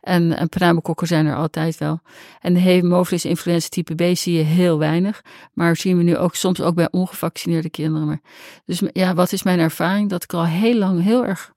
En, 0.02 0.38
en 0.38 0.82
zijn 1.02 1.26
er 1.26 1.36
altijd 1.36 1.78
wel. 1.78 2.02
En 2.40 2.54
de 2.54 2.60
hemophilus 2.60 3.26
influenza 3.26 3.68
type 3.70 3.96
B 3.96 4.18
zie 4.18 4.38
je 4.38 4.44
heel 4.44 4.78
weinig. 4.78 5.22
Maar 5.54 5.76
zien 5.76 5.98
we 5.98 6.04
nu 6.04 6.18
ook 6.18 6.36
soms 6.36 6.62
ook 6.62 6.76
bij 6.76 6.92
ongevaccineerde 6.92 7.70
kinderen. 7.70 8.08
Maar, 8.08 8.22
dus 8.66 8.82
ja, 8.94 9.14
wat 9.14 9.32
is 9.32 9.44
mijn 9.44 9.60
ervaring? 9.60 10.10
Dat 10.10 10.24
ik 10.24 10.34
al 10.34 10.46
heel 10.46 10.76
lang 10.76 11.04
heel 11.04 11.26
erg 11.26 11.54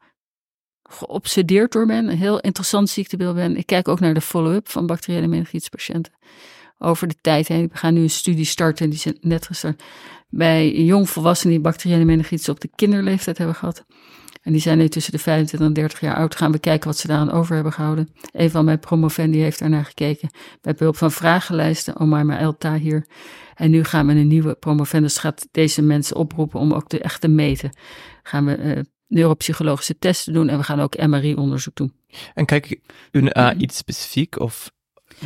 geobsedeerd 0.83 1.73
door 1.73 1.87
ben. 1.87 2.09
Een 2.09 2.19
heel 2.19 2.41
interessant 2.41 2.89
ziektebeeld 2.89 3.35
ben. 3.35 3.57
Ik 3.57 3.67
kijk 3.67 3.89
ook 3.89 4.01
naar 4.01 4.15
de 4.15 4.21
follow-up 4.21 4.69
van 4.69 4.87
bacteriële 4.87 5.27
meningitespatiënten. 5.27 6.13
Over 6.79 7.09
de 7.09 7.17
tijd 7.21 7.49
heen. 7.49 7.69
We 7.73 7.77
gaan 7.77 7.95
nu 7.95 8.03
een 8.03 8.11
studie 8.11 8.45
starten. 8.45 8.91
Die 8.91 9.03
is 9.05 9.13
net 9.21 9.47
gestart. 9.47 9.83
Bij 10.29 10.73
jongvolwassenen 10.73 11.55
die 11.55 11.63
bacteriële 11.63 12.05
meningitis 12.05 12.49
op 12.49 12.61
de 12.61 12.71
kinderleeftijd 12.75 13.39
hebben 13.39 13.57
gehad. 13.57 13.85
En 14.45 14.53
die 14.53 14.61
zijn 14.61 14.79
nu 14.79 14.89
tussen 14.89 15.13
de 15.13 15.19
25 15.19 15.69
en 15.69 15.75
30 15.75 16.01
jaar 16.01 16.15
oud. 16.15 16.37
Gaan 16.37 16.53
we 16.53 16.59
kijken 16.59 16.89
wat 16.89 16.99
ze 16.99 17.07
daaraan 17.07 17.31
over 17.31 17.55
hebben 17.55 17.73
gehouden. 17.73 18.09
Een 18.33 18.51
van 18.51 18.65
mijn 18.65 18.79
promovendi 18.79 19.39
heeft 19.39 19.59
daarnaar 19.59 19.85
gekeken. 19.85 20.31
Met 20.63 20.77
behulp 20.77 20.97
van 20.97 21.13
vragenlijsten. 21.13 21.97
Omaima 21.97 22.39
Elta 22.39 22.77
hier. 22.77 23.07
En 23.55 23.71
nu 23.71 23.85
gaan 23.85 24.07
we 24.07 24.13
een 24.13 24.29
nieuwe 24.29 24.55
promovendus 24.55 25.19
gaat 25.19 25.49
deze 25.51 25.83
mensen 25.83 26.17
oproepen 26.17 26.61
om 26.61 26.73
ook 26.73 26.89
de 26.89 27.01
echte 27.01 27.29
meten. 27.29 27.77
Gaan 28.23 28.45
we 28.45 28.59
uh, 28.59 28.81
neuropsychologische 29.07 29.99
testen 29.99 30.33
doen 30.33 30.49
en 30.49 30.59
we 30.59 30.65
gaan 30.65 30.81
ook 30.81 31.07
MRI-onderzoek 31.07 31.77
doen. 31.77 31.93
En 32.35 32.45
kijk 32.45 32.81
u 33.11 33.21
naar 33.21 33.57
iets 33.57 33.77
specifiek 33.77 34.41
of 34.41 34.73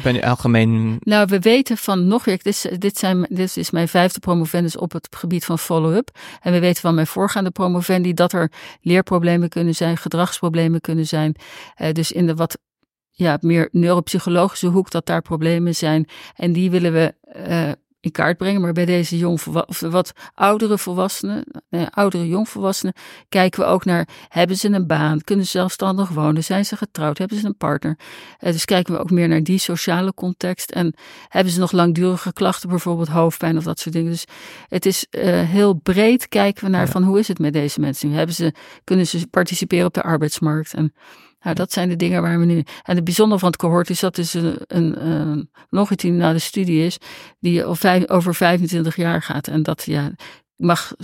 ben 0.03 0.23
algemeen? 0.23 0.97
Nou, 1.01 1.27
we 1.27 1.39
weten 1.39 1.77
van 1.77 2.07
nog 2.07 2.25
weer, 2.25 2.37
dit 2.37 2.47
is, 2.47 2.67
dit, 2.79 2.99
zijn, 2.99 3.27
dit 3.29 3.57
is 3.57 3.71
mijn 3.71 3.89
vijfde 3.89 4.21
promovendus 4.21 4.77
op 4.77 4.93
het 4.93 5.09
gebied 5.11 5.45
van 5.45 5.59
follow-up. 5.59 6.19
En 6.41 6.53
we 6.53 6.59
weten 6.59 6.81
van 6.81 6.95
mijn 6.95 7.07
voorgaande 7.07 7.51
promovendi 7.51 8.15
dat 8.15 8.33
er 8.33 8.53
leerproblemen 8.81 9.49
kunnen 9.49 9.75
zijn, 9.75 9.97
gedragsproblemen 9.97 10.81
kunnen 10.81 11.07
zijn. 11.07 11.35
Uh, 11.77 11.93
dus 11.93 12.13
in 12.13 12.27
de 12.27 12.35
wat 12.35 12.59
ja, 13.11 13.39
meer 13.41 13.69
neuropsychologische 13.73 14.67
hoek 14.67 14.91
dat 14.91 15.07
daar 15.07 15.23
problemen 15.23 15.75
zijn. 15.75 16.09
En 16.35 16.53
die 16.53 16.71
willen 16.71 16.93
we 16.93 17.15
uh, 17.49 17.73
in 18.01 18.11
kaart 18.11 18.37
brengen. 18.37 18.61
Maar 18.61 18.73
bij 18.73 18.85
deze 18.85 19.19
jong, 19.19 19.41
of 19.67 19.81
wat 19.81 20.13
oudere 20.35 20.79
volwassenen, 20.79 21.45
nee, 21.71 21.87
oudere 21.87 22.29
jongvolwassenen, 22.29 22.95
kijken 23.29 23.61
we 23.61 23.67
ook 23.67 23.85
naar: 23.85 24.09
hebben 24.29 24.57
ze 24.57 24.69
een 24.69 24.87
baan? 24.87 25.21
Kunnen 25.21 25.45
ze 25.45 25.51
zelfstandig 25.51 26.09
wonen? 26.09 26.45
Zijn 26.45 26.65
ze 26.65 26.77
getrouwd? 26.77 27.19
Hebben 27.19 27.39
ze 27.39 27.47
een 27.47 27.57
partner? 27.57 27.99
Uh, 28.41 28.53
dus 28.53 28.65
kijken 28.65 28.95
we 28.95 29.01
ook 29.01 29.11
meer 29.11 29.29
naar 29.29 29.43
die 29.43 29.59
sociale 29.59 30.15
context. 30.15 30.71
En 30.71 30.95
hebben 31.29 31.53
ze 31.53 31.59
nog 31.59 31.73
langdurige 31.73 32.33
klachten, 32.33 32.69
bijvoorbeeld 32.69 33.09
hoofdpijn 33.09 33.57
of 33.57 33.65
dat 33.65 33.79
soort 33.79 33.95
dingen. 33.95 34.11
Dus 34.11 34.25
het 34.69 34.87
is 34.87 35.07
uh, 35.11 35.23
heel 35.43 35.75
breed 35.75 36.29
kijken 36.29 36.65
we 36.65 36.71
naar 36.71 36.89
van 36.89 37.03
hoe 37.03 37.19
is 37.19 37.29
het 37.29 37.39
met 37.39 37.53
deze 37.53 37.81
mensen 37.81 38.09
nu? 38.09 38.15
Hebben 38.15 38.35
ze, 38.35 38.55
kunnen 38.85 39.07
ze 39.07 39.27
participeren 39.27 39.87
op 39.87 39.95
de 39.95 40.03
arbeidsmarkt? 40.03 40.75
En 40.75 40.93
nou, 41.41 41.55
dat 41.55 41.73
zijn 41.73 41.89
de 41.89 41.97
dingen 41.97 42.23
waar 42.23 42.39
we 42.39 42.45
nu. 42.45 42.65
En 42.83 42.95
het 42.95 43.05
bijzondere 43.05 43.41
van 43.41 43.49
het 43.49 43.59
cohort 43.59 43.91
is 43.91 44.01
dat 44.01 44.17
het 44.17 44.35
een, 44.35 44.57
een, 44.67 45.07
een 45.07 45.51
longitudinale 45.69 46.39
studie 46.39 46.85
is, 46.85 46.99
die 47.41 47.65
over 48.09 48.35
25 48.35 48.97
jaar 48.97 49.23
gaat. 49.23 49.49
En 49.49 49.63
dat 49.63 49.83
ja, 49.85 50.13
mag 50.57 50.95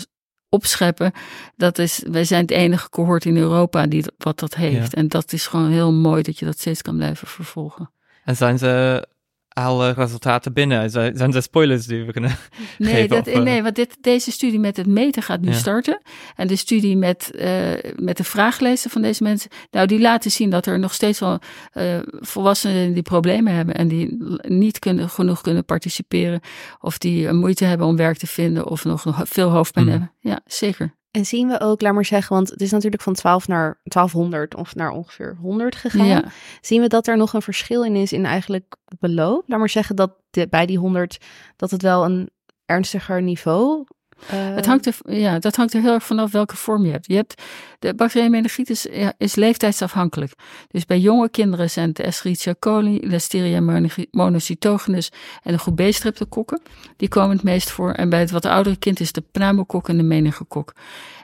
opscheppen. 0.49 1.13
Dat 1.57 1.79
is, 1.79 2.03
wij 2.07 2.25
zijn 2.25 2.43
het 2.43 2.51
enige 2.51 2.89
cohort 2.89 3.25
in 3.25 3.37
Europa 3.37 3.87
die 3.87 4.05
wat 4.19 4.39
dat 4.39 4.55
heeft. 4.55 4.95
En 4.95 5.09
dat 5.09 5.33
is 5.33 5.47
gewoon 5.47 5.71
heel 5.71 5.93
mooi 5.93 6.23
dat 6.23 6.39
je 6.39 6.45
dat 6.45 6.59
steeds 6.59 6.83
kan 6.83 6.97
blijven 6.97 7.29
vervolgen. 7.29 7.91
En 8.25 8.37
zijn 8.37 8.59
ze 8.59 9.07
alle 9.55 9.91
resultaten 9.91 10.53
binnen? 10.53 10.91
Zijn 10.91 11.35
er 11.35 11.43
spoilers 11.43 11.87
die 11.87 12.05
we 12.05 12.13
kunnen 12.13 12.31
nee, 12.79 12.95
geven? 12.95 13.09
Dat, 13.09 13.35
of, 13.35 13.43
nee, 13.43 13.63
want 13.63 13.75
dit, 13.75 13.97
deze 14.01 14.31
studie 14.31 14.59
met 14.59 14.77
het 14.77 14.87
meten 14.87 15.23
gaat 15.23 15.41
nu 15.41 15.53
starten. 15.53 16.01
En 16.37 16.47
de 16.47 16.57
studie 16.57 16.97
met, 16.97 17.31
uh, 17.35 17.71
met 17.97 18.17
de 18.17 18.25
vraaglijsten 18.25 18.91
van 18.91 19.03
deze 19.03 19.23
mensen, 19.23 19.51
nou, 19.71 19.87
die 19.87 20.01
laten 20.01 20.31
zien 20.31 20.51
dat 20.51 20.67
er 20.67 20.79
nog 20.79 20.95
steeds 20.95 21.21
wel 21.21 21.39
uh, 21.75 21.99
volwassenen 22.05 22.93
die 22.93 23.03
problemen 23.03 23.55
hebben 23.55 23.75
en 23.75 23.89
die 23.89 24.17
niet 24.43 24.79
kunnen, 24.79 25.09
genoeg 25.09 25.41
kunnen 25.41 25.65
participeren. 25.65 26.41
Of 26.81 26.99
die 26.99 27.33
moeite 27.33 27.65
hebben 27.65 27.87
om 27.87 27.97
werk 27.97 28.17
te 28.17 28.27
vinden 28.27 28.67
of 28.67 28.85
nog, 28.85 29.05
nog 29.05 29.21
veel 29.25 29.51
hoofdpijn 29.51 29.85
mm. 29.85 29.91
hebben. 29.91 30.13
Ja, 30.21 30.41
zeker. 30.47 30.95
En 31.15 31.27
zien 31.27 31.49
we 31.49 31.61
ook, 31.61 31.81
laat 31.81 31.95
maar 31.95 32.05
zeggen, 32.05 32.37
want 32.37 32.51
het 32.51 32.61
is 32.61 32.71
natuurlijk 32.71 33.03
van 33.03 33.15
12 33.15 33.49
naar 33.49 33.81
1200 33.83 34.55
of 34.55 34.75
naar 34.75 34.91
ongeveer 34.91 35.37
100 35.41 35.77
gegaan. 35.77 36.07
Ja. 36.07 36.25
Zien 36.61 36.81
we 36.81 36.89
dat 36.89 37.07
er 37.07 37.17
nog 37.17 37.33
een 37.33 37.43
verschil 37.43 37.85
in 37.85 37.97
is 37.97 38.13
in 38.13 38.25
eigenlijk 38.25 38.77
beloop? 38.99 39.45
Laat 39.47 39.59
maar 39.59 39.69
zeggen 39.69 39.97
dat 39.97 40.11
bij 40.51 40.67
die 40.67 40.79
100 40.79 41.19
dat 41.57 41.71
het 41.71 41.83
wel 41.83 42.05
een 42.05 42.31
ernstiger 42.67 43.23
niveau 43.23 43.85
uh, 44.33 44.55
het 44.55 44.67
hangt 44.67 44.87
er, 44.87 44.97
ja, 45.07 45.39
dat 45.39 45.57
hangt 45.57 45.75
er 45.75 45.81
heel 45.81 45.93
erg 45.93 46.05
vanaf 46.05 46.33
welke 46.33 46.57
vorm 46.57 46.85
je 46.85 46.91
hebt. 46.91 47.07
Je 47.07 47.15
hebt 47.15 47.43
de 47.79 47.95
bacteriële 47.95 48.31
meningitis 48.31 48.87
is 49.19 49.35
leeftijdsafhankelijk. 49.35 50.33
Dus 50.69 50.87
bij 50.87 50.99
jonge 50.99 51.29
kinderen 51.29 51.71
zijn 51.71 51.89
het 51.89 51.99
Escherichia 51.99 52.55
coli, 52.59 52.99
Listeria 53.03 53.85
monocytogenes 54.11 55.11
en 55.43 55.53
de 55.53 55.59
groep 55.59 55.77
B-streptokokken. 55.77 56.61
Die 56.97 57.09
komen 57.09 57.37
het 57.37 57.45
meest 57.45 57.71
voor. 57.71 57.93
En 57.93 58.09
bij 58.09 58.21
het 58.21 58.31
wat 58.31 58.45
oudere 58.45 58.77
kind 58.77 59.01
is 59.01 59.13
de 59.13 59.25
pneumokok 59.33 59.89
en 59.89 59.97
de 59.97 60.03
meningokok. 60.03 60.73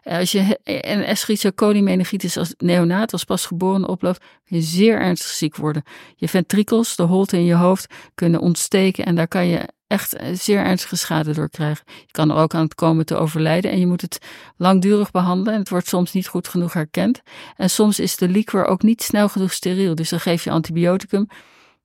Als 0.03 0.33
je 0.33 0.59
een 0.65 1.03
Escherichia 1.03 1.53
coli 1.55 1.83
meningitis 1.83 2.37
als 2.37 2.55
neonaat, 2.59 3.13
als 3.13 3.25
pasgeboren 3.25 3.89
oploopt, 3.89 4.19
kun 4.19 4.57
je 4.57 4.63
zeer 4.63 5.01
ernstig 5.01 5.31
ziek 5.31 5.57
worden. 5.57 5.83
Je 6.17 6.29
ventrikels, 6.29 6.97
de 6.97 7.03
holte 7.03 7.37
in 7.37 7.45
je 7.45 7.55
hoofd, 7.55 7.95
kunnen 8.15 8.41
ontsteken 8.41 9.05
en 9.05 9.15
daar 9.15 9.29
kan 9.29 9.47
je 9.47 9.69
echt 9.91 10.15
eh, 10.15 10.29
zeer 10.35 10.65
ernstige 10.65 10.97
schade 10.97 11.33
door 11.33 11.49
krijgen. 11.49 11.85
Je 11.87 12.13
kan 12.13 12.31
er 12.31 12.37
ook 12.37 12.55
aan 12.55 12.63
het 12.63 12.75
komen 12.75 13.07
te 13.07 13.17
overlijden 13.17 13.71
en 13.71 13.79
je 13.79 13.87
moet 13.87 14.01
het 14.01 14.19
langdurig 14.57 15.11
behandelen. 15.11 15.53
En 15.53 15.59
het 15.59 15.69
wordt 15.69 15.89
soms 15.89 16.13
niet 16.13 16.27
goed 16.27 16.49
genoeg 16.49 16.73
herkend. 16.73 17.23
En 17.57 17.71
soms 17.71 17.99
is 17.99 18.17
de 18.17 18.29
liquor 18.29 18.65
ook 18.65 18.83
niet 18.83 19.03
snel 19.03 19.29
genoeg 19.29 19.53
steriel. 19.53 19.95
Dus 19.95 20.09
dan 20.09 20.21
geef 20.21 20.45
je 20.45 20.51
antibioticum, 20.51 21.27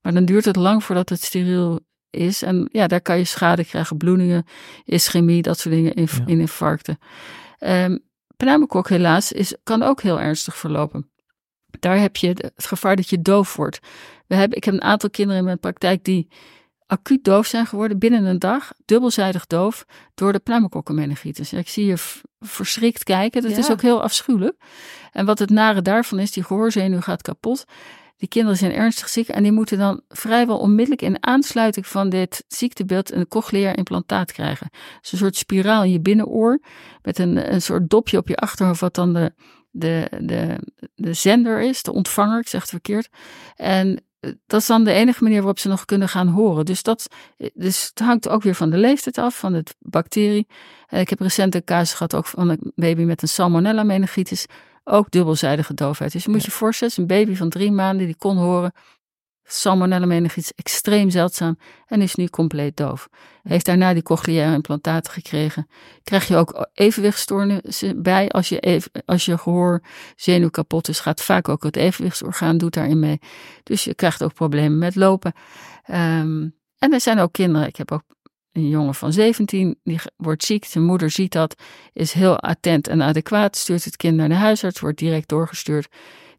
maar 0.02 0.14
dan 0.14 0.26
duurt 0.26 0.46
het 0.46 0.56
lang 0.56 0.84
voordat 0.84 1.10
het 1.10 1.24
steriel 1.24 1.80
is. 2.10 2.42
En 2.42 2.70
ja, 2.72 2.88
daar 2.88 3.02
kan 3.02 3.18
je 3.18 3.24
schade 3.24 3.66
krijgen, 3.66 3.98
bloedingen, 3.98 4.46
ischemie, 4.86 5.42
dat 5.42 5.60
soort 5.60 5.76
dingen, 5.76 5.94
in, 5.94 6.08
in 6.26 6.40
infarcten. 6.40 6.98
Um, 7.60 8.04
pneumokok 8.38 8.90
helaas 8.90 9.32
is, 9.32 9.56
kan 9.64 9.84
ook 9.84 10.02
heel 10.02 10.20
ernstig 10.20 10.58
verlopen. 10.58 11.10
Daar 11.80 12.00
heb 12.00 12.16
je 12.16 12.28
het 12.28 12.66
gevaar 12.66 12.96
dat 12.96 13.10
je 13.10 13.22
doof 13.22 13.56
wordt. 13.56 13.80
We 14.28 14.36
hebben, 14.36 14.58
ik 14.58 14.64
heb 14.64 14.74
een 14.74 14.82
aantal 14.82 15.10
kinderen 15.10 15.40
in 15.40 15.46
mijn 15.46 15.60
praktijk 15.60 16.04
die 16.04 16.28
acuut 16.88 17.24
doof 17.24 17.46
zijn 17.46 17.66
geworden 17.66 18.00
binnen 18.00 18.26
een 18.26 18.40
dag, 18.40 18.74
dubbelzijdig 18.86 19.48
doof, 19.48 19.86
door 20.14 20.32
de 20.32 20.40
pneumokokkenmeningitis. 20.40 21.54
Ik 21.54 21.70
zie 21.70 21.86
je 21.86 21.98
verschrikt 22.40 23.04
kijken, 23.04 23.42
dat 23.42 23.58
is 23.58 23.72
ook 23.72 23.82
heel 23.82 24.02
afschuwelijk. 24.02 24.56
En 25.12 25.26
wat 25.26 25.40
het 25.40 25.50
nare 25.50 25.82
daarvan 25.82 26.20
is, 26.20 26.32
die 26.32 26.44
gehoorzenuw 26.44 27.02
gaat 27.02 27.22
kapot. 27.22 27.66
Die 28.18 28.28
kinderen 28.28 28.58
zijn 28.58 28.74
ernstig 28.74 29.10
ziek 29.10 29.28
en 29.28 29.44
die 29.44 29.52
moeten 29.52 29.78
dan 29.78 30.02
vrijwel 30.08 30.58
onmiddellijk 30.58 31.02
in 31.02 31.24
aansluiting 31.24 31.88
van 31.88 32.10
dit 32.10 32.44
ziektebeeld 32.48 33.12
een 33.12 33.28
cochleair 33.28 33.78
implantaat 33.78 34.32
krijgen. 34.32 34.70
Dus 35.02 35.12
een 35.12 35.18
soort 35.18 35.36
spiraal 35.36 35.84
in 35.84 35.92
je 35.92 36.02
binnenoor 36.02 36.60
met 37.02 37.20
een, 37.20 37.54
een 37.54 37.62
soort 37.62 37.90
dopje 37.90 38.18
op 38.18 38.28
je 38.28 38.36
achterhoofd 38.36 38.80
wat 38.80 38.96
dan 38.96 39.14
de, 39.14 39.34
de, 39.72 40.08
de, 40.20 40.58
de 40.96 41.14
zender 41.14 41.62
is, 41.62 41.84
de 41.84 41.94
ontvanger, 41.94 42.40
ik 42.40 42.48
zeg 42.48 42.62
het 42.62 42.70
verkeerd. 42.70 43.10
En 43.56 44.04
dat 44.48 44.62
is 44.62 44.68
dan 44.68 44.84
de 44.84 44.92
enige 44.92 45.24
manier 45.24 45.38
waarop 45.38 45.60
ze 45.60 45.68
nog 45.68 45.86
kunnen 45.86 46.10
gaan 46.10 46.28
horen. 46.28 46.66
Dus, 46.66 46.84
dat, 46.84 47.08
dus 47.54 47.86
het 47.86 48.00
hangt 48.00 48.30
ook 48.30 48.44
weer 48.44 48.56
van 48.56 48.70
de 48.70 48.78
leeftijd 48.78 49.18
af, 49.18 49.38
van 49.38 49.54
het 49.54 49.76
bacterie. 49.80 50.48
Ik 50.90 51.10
heb 51.10 51.20
recent 51.20 51.56
een 51.56 51.64
casus 51.64 51.94
gehad 51.94 52.16
ook 52.16 52.26
van 52.26 52.50
een 52.50 52.72
baby 52.76 53.02
met 53.02 53.22
een 53.22 53.28
salmonella 53.28 53.84
meningitis. 53.84 54.46
Ook 54.84 55.12
dubbelzijdige 55.12 55.74
doofheid. 55.74 56.12
Dus 56.12 56.24
je 56.24 56.30
moet 56.30 56.44
je 56.44 56.52
voorstellen, 56.52 56.94
een 56.98 57.08
baby 57.08 57.36
van 57.36 57.50
drie 57.50 57.72
maanden 57.72 58.06
die 58.06 58.16
kon 58.18 58.38
horen. 58.38 58.74
Salmonella 59.48 60.06
meningitis 60.06 60.52
extreem 60.56 61.10
zeldzaam 61.10 61.58
en 61.88 62.02
is 62.02 62.16
nu 62.16 62.28
compleet 62.28 62.78
doof. 62.78 63.10
Heeft 63.44 63.66
daarna 63.66 63.94
die 63.94 64.04
cochleaire 64.04 64.54
implantaten 64.54 65.14
gekregen. 65.14 65.68
Krijg 66.04 66.28
je 66.28 66.36
ook 66.36 66.70
evenwichtstoornissen 66.74 68.02
bij 68.02 68.30
als 68.30 68.50
je, 68.50 68.82
als 69.06 69.26
je 69.26 69.38
gehoorzenuw 69.38 70.50
kapot 70.50 70.88
is. 70.88 71.00
Gaat 71.00 71.22
vaak 71.22 71.50
ook 71.50 71.64
het 71.64 71.76
evenwichtsorgaan 71.76 72.58
doet 72.58 72.74
daarin 72.74 73.00
mee. 73.00 73.20
Dus 73.64 73.84
je 73.84 73.96
krijgt 73.96 74.24
ook 74.24 74.34
problemen 74.34 74.78
met 74.78 74.96
lopen. 74.96 75.34
Um, 75.92 76.56
en 76.78 76.94
er 76.94 77.02
zijn 77.02 77.20
ook 77.20 77.32
kinderen. 77.32 77.68
Ik 77.68 77.76
heb 77.76 77.92
ook 77.92 78.04
een 78.52 78.70
jongen 78.70 78.96
van 78.96 79.14
17, 79.14 79.80
die 79.84 80.00
wordt 80.18 80.46
ziek. 80.46 80.66
Zijn 80.66 80.84
moeder 80.84 81.10
ziet 81.10 81.32
dat, 81.32 81.56
is 81.94 82.12
heel 82.12 82.40
attent 82.40 82.88
en 82.88 83.02
adequaat. 83.02 83.56
Stuurt 83.56 83.84
het 83.84 83.96
kind 83.96 84.16
naar 84.16 84.30
de 84.30 84.36
huisarts, 84.36 84.80
wordt 84.80 85.00
direct 85.00 85.28
doorgestuurd. 85.28 85.88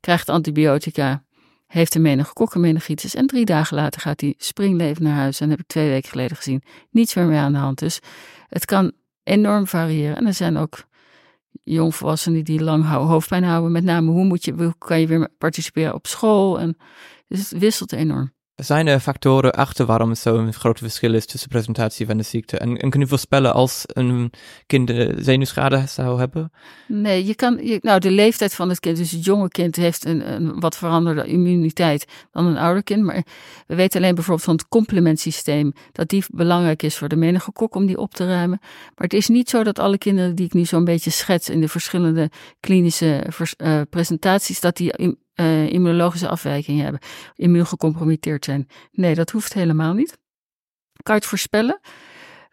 Krijgt 0.01 0.29
antibiotica 0.29 1.25
heeft 1.67 1.95
een 1.95 2.03
meningokokkenmeningitis 2.03 3.15
en 3.15 3.27
drie 3.27 3.45
dagen 3.45 3.77
later 3.77 4.01
gaat 4.01 4.21
hij 4.21 4.35
springlevend 4.39 4.99
naar 4.99 5.17
huis. 5.17 5.41
En 5.41 5.51
heb 5.51 5.59
ik 5.59 5.67
twee 5.67 5.89
weken 5.89 6.09
geleden 6.09 6.37
gezien. 6.37 6.63
Niets 6.91 7.15
meer 7.15 7.27
mee 7.27 7.39
aan 7.39 7.53
de 7.53 7.59
hand. 7.59 7.79
Dus 7.79 8.01
het 8.49 8.65
kan 8.65 8.93
enorm 9.23 9.67
variëren. 9.67 10.17
En 10.17 10.27
er 10.27 10.35
zijn 10.35 10.57
ook 10.57 10.85
jongvolwassenen 11.65 12.45
die 12.45 12.63
lang 12.63 12.85
hoofdpijn 12.85 13.45
houden. 13.45 13.73
Met 13.73 13.85
name 13.85 14.11
hoe, 14.11 14.25
moet 14.25 14.45
je, 14.45 14.53
hoe 14.53 14.75
kan 14.79 15.01
je 15.01 15.07
weer 15.07 15.29
participeren 15.39 15.95
op 15.95 16.07
school. 16.07 16.61
En, 16.61 16.77
dus 17.29 17.51
het 17.51 17.59
wisselt 17.59 17.93
enorm. 17.93 18.35
Zijn 18.57 18.87
er 18.87 19.01
factoren 19.01 19.53
achter 19.53 19.87
waarom 19.87 20.11
er 20.11 20.17
zo'n 20.17 20.53
groot 20.53 20.79
verschil 20.79 21.15
is 21.15 21.27
tussen 21.27 21.49
presentatie 21.49 22.07
van 22.07 22.17
de 22.17 22.23
ziekte? 22.23 22.59
En, 22.59 22.77
en 22.77 22.91
kun 22.91 23.09
voorspellen 23.09 23.55
als 23.55 23.83
een 23.87 24.33
kind 24.67 24.93
zenuwschade 25.17 25.87
zou 25.87 26.19
hebben? 26.19 26.53
Nee, 26.89 27.27
je 27.27 27.35
kan, 27.35 27.61
nou 27.81 28.01
de 28.01 28.11
leeftijd 28.11 28.55
van 28.55 28.69
het 28.69 28.81
kind, 28.81 28.97
dus 28.97 29.11
het 29.11 29.25
jonge 29.25 29.49
kind 29.49 29.77
heeft 29.77 30.05
een, 30.05 30.61
wat 30.61 30.77
veranderde 30.77 31.27
immuniteit 31.27 32.07
dan 32.33 32.47
een 32.47 32.57
ouder 32.57 32.83
kind. 32.83 33.03
Maar 33.03 33.25
we 33.67 33.75
weten 33.75 34.01
alleen 34.01 34.15
bijvoorbeeld 34.15 34.47
van 34.47 34.57
het 34.57 34.69
complementsysteem, 34.69 35.73
dat 35.93 36.09
die 36.09 36.25
belangrijk 36.29 36.83
is 36.83 36.97
voor 36.97 37.09
de 37.09 37.17
meningokok 37.17 37.75
om 37.75 37.87
die 37.87 37.99
op 37.99 38.15
te 38.15 38.27
ruimen. 38.27 38.59
Maar 38.61 39.07
het 39.07 39.15
is 39.15 39.29
niet 39.29 39.51
zo 39.51 39.63
dat 39.65 39.79
alle 39.79 39.99
kinderen 39.99 40.35
die 40.35 40.47
ik 40.47 40.53
nu 40.53 40.65
zo'n 40.65 40.85
beetje 40.85 41.11
schets 41.11 41.49
in 41.49 41.61
de 41.61 41.69
verschillende 41.69 42.31
klinische 42.61 43.27
uh, 43.57 43.81
presentaties, 43.91 44.61
dat 44.61 44.77
die 44.77 45.17
uh, 45.40 45.73
immunologische 45.73 46.28
afwijkingen 46.28 46.83
hebben, 46.83 47.00
immuun 47.35 47.66
gecompromitteerd 47.66 48.45
zijn. 48.45 48.69
Nee, 48.93 49.14
dat 49.14 49.31
hoeft 49.31 49.52
helemaal 49.52 49.93
niet. 49.93 50.19
Kan 51.02 51.14
je 51.14 51.21
het 51.21 51.31
voorspellen? 51.31 51.81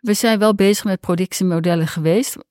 We 0.03 0.13
zijn 0.13 0.39
wel 0.39 0.55
bezig 0.55 0.83
met 0.83 0.99
productiemodellen 0.99 1.87
geweest. 1.87 2.35
Uh, 2.35 2.41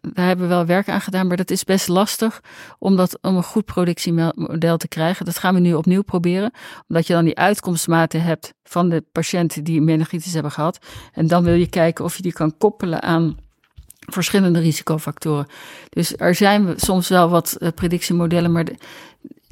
daar 0.00 0.26
hebben 0.26 0.48
we 0.48 0.54
wel 0.54 0.66
werk 0.66 0.88
aan 0.88 1.00
gedaan, 1.00 1.26
maar 1.26 1.36
dat 1.36 1.50
is 1.50 1.64
best 1.64 1.88
lastig 1.88 2.40
om, 2.78 2.96
dat, 2.96 3.18
om 3.22 3.36
een 3.36 3.42
goed 3.42 3.64
productiemodel 3.64 4.76
te 4.76 4.88
krijgen. 4.88 5.24
Dat 5.24 5.38
gaan 5.38 5.54
we 5.54 5.60
nu 5.60 5.74
opnieuw 5.74 6.02
proberen, 6.02 6.52
omdat 6.88 7.06
je 7.06 7.12
dan 7.12 7.24
die 7.24 7.38
uitkomstmaten 7.38 8.22
hebt 8.22 8.54
van 8.62 8.88
de 8.88 9.04
patiënten 9.12 9.64
die 9.64 9.80
meningitis 9.80 10.32
hebben 10.32 10.52
gehad. 10.52 10.78
En 11.12 11.26
dan 11.26 11.44
wil 11.44 11.54
je 11.54 11.68
kijken 11.68 12.04
of 12.04 12.16
je 12.16 12.22
die 12.22 12.32
kan 12.32 12.56
koppelen 12.58 13.02
aan 13.02 13.36
verschillende 14.12 14.58
risicofactoren. 14.58 15.46
Dus 15.88 16.16
er 16.16 16.34
zijn 16.34 16.74
soms 16.76 17.08
wel 17.08 17.28
wat 17.28 17.56
uh, 17.58 17.68
predictiemodellen, 17.74 18.52
maar 18.52 18.66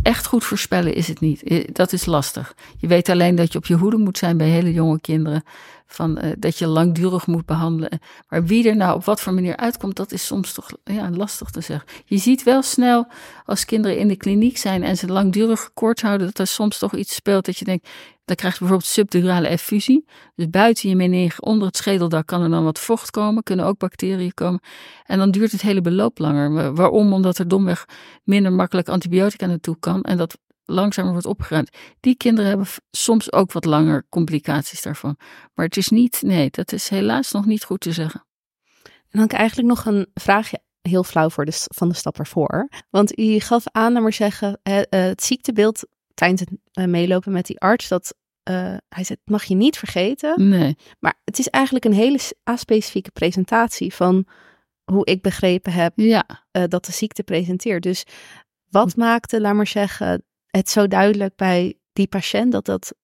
echt 0.07 0.27
goed 0.27 0.45
voorspellen 0.45 0.95
is 0.95 1.09
het 1.09 1.21
niet. 1.21 1.43
Eh, 1.43 1.65
dat 1.73 1.93
is 1.93 2.07
lastig. 2.07 2.55
Je 2.79 2.87
weet 2.87 3.09
alleen 3.09 3.35
dat 3.35 3.53
je 3.53 3.59
op 3.59 3.67
je 3.67 3.75
hoede 3.75 3.97
moet 3.97 4.19
zijn 4.19 4.37
bij 4.37 4.49
hele 4.49 4.73
jonge 4.73 5.01
kinderen. 5.01 5.45
Van, 5.87 6.19
uh, 6.25 6.33
dat 6.39 6.59
je 6.59 6.67
langdurig 6.67 7.27
moet 7.27 7.47
behandelen. 7.47 7.99
Maar 8.29 8.45
wie 8.45 8.69
er 8.69 8.77
nou 8.77 8.97
op 8.97 9.05
wat 9.05 9.21
voor 9.21 9.35
manier 9.35 9.57
uitkomt, 9.57 9.97
dat 9.97 10.13
is 10.13 10.27
soms 10.27 10.53
toch 10.53 10.71
ja, 10.85 11.11
lastig 11.11 11.51
te 11.51 11.61
zeggen. 11.61 11.89
Je 12.05 12.17
ziet 12.19 12.43
wel 12.43 12.63
snel 12.63 13.07
als 13.45 13.65
kinderen 13.65 13.99
in 13.99 14.09
de 14.09 14.17
kliniek 14.17 14.57
zijn 14.57 14.83
en 14.83 14.97
ze 14.97 15.07
langdurig 15.07 15.71
koorts 15.75 16.03
houden, 16.03 16.27
dat 16.27 16.39
er 16.39 16.47
soms 16.47 16.79
toch 16.79 16.95
iets 16.95 17.15
speelt 17.15 17.45
dat 17.45 17.59
je 17.59 17.65
denkt, 17.65 17.89
dan 18.27 18.37
krijg 18.37 18.53
je 18.53 18.59
bijvoorbeeld 18.59 18.91
subdurale 18.91 19.47
effusie. 19.47 20.05
Dus 20.35 20.51
buiten 20.51 20.89
je 20.89 20.97
mening, 20.97 21.41
onder 21.41 21.67
het 21.67 21.77
schedeldak, 21.77 22.27
kan 22.27 22.43
er 22.43 22.51
dan 22.51 22.65
wat 22.65 22.79
vocht 22.79 23.11
komen, 23.11 23.43
kunnen 23.43 23.65
ook 23.65 23.79
bacteriën 23.79 24.35
komen. 24.35 24.61
En 25.05 25.19
dan 25.19 25.31
duurt 25.31 25.53
het 25.53 25.63
hele 25.63 25.81
beloop 25.81 26.19
langer. 26.19 26.75
Waarom? 26.75 27.13
Omdat 27.13 27.39
er 27.39 27.49
domweg 27.49 27.85
minder 28.25 28.53
makkelijk 28.53 28.89
antibiotica 28.89 29.47
naartoe 29.47 29.77
kan 29.79 30.03
en 30.03 30.17
dat 30.17 30.39
langzamer 30.65 31.13
wordt 31.13 31.27
opgeruimd. 31.27 31.77
Die 32.01 32.17
kinderen 32.17 32.49
hebben 32.49 32.67
soms 32.91 33.33
ook 33.33 33.53
wat 33.53 33.65
langer 33.65 34.07
complicaties 34.09 34.83
daarvan. 34.83 35.17
Maar 35.55 35.65
het 35.65 35.77
is 35.77 35.89
niet, 35.89 36.23
nee, 36.23 36.49
dat 36.51 36.73
is 36.73 36.89
helaas 36.89 37.33
nog 37.33 37.47
niet 37.47 37.65
goed 37.65 37.81
te 37.81 37.93
zeggen. 37.93 38.25
En 38.85 38.93
dan 39.11 39.21
heb 39.21 39.31
ik 39.31 39.39
eigenlijk 39.39 39.69
nog 39.69 39.85
een 39.85 40.07
vraagje 40.15 40.61
heel 40.83 41.05
flauw 41.05 41.31
voor 41.31 41.45
de, 41.45 41.53
van 41.75 41.89
de 41.89 41.95
stap 41.95 42.19
ervoor. 42.19 42.69
Want 42.91 43.19
u 43.19 43.41
gaf 43.41 43.65
aan, 43.73 43.93
naar 43.93 44.03
maar 44.03 44.13
zeggen, 44.13 44.61
eh, 44.63 44.81
het 44.89 45.23
ziektebeeld 45.23 45.87
tijdens 46.17 46.41
het 46.41 46.51
eh, 46.73 46.85
meelopen 46.85 47.33
met 47.33 47.47
die 47.47 47.61
arts, 47.61 47.89
dat 47.89 48.15
uh, 48.51 48.77
hij 48.89 49.05
zei, 49.05 49.19
mag 49.25 49.45
je 49.45 49.55
niet 49.55 49.79
vergeten. 49.79 50.49
Nee. 50.49 50.77
Maar 50.99 51.21
het 51.25 51.39
is 51.39 51.49
eigenlijk 51.49 51.85
een 51.85 51.93
hele 51.93 52.19
aspecifieke 52.45 53.11
presentatie 53.11 53.95
van 53.95 54.27
hoe 54.85 55.05
ik 55.05 55.23
begrepen 55.23 55.73
heb 55.73 55.93
ja. 55.97 56.25
dat 56.51 56.85
de 56.85 56.93
ziekte 56.93 57.23
presenteert. 57.23 57.83
Dus 57.83 58.05
wat 58.71 58.97
maakte, 58.97 59.41
laat 59.41 59.55
maar 59.55 59.67
zeggen, 59.67 60.25
het 60.47 60.71
zo 60.71 60.89
duidelijk 60.89 61.37
bij 61.37 61.79
die 61.93 62.07
patiënt 62.07 62.53
dat 62.53 62.65
dat 62.65 62.95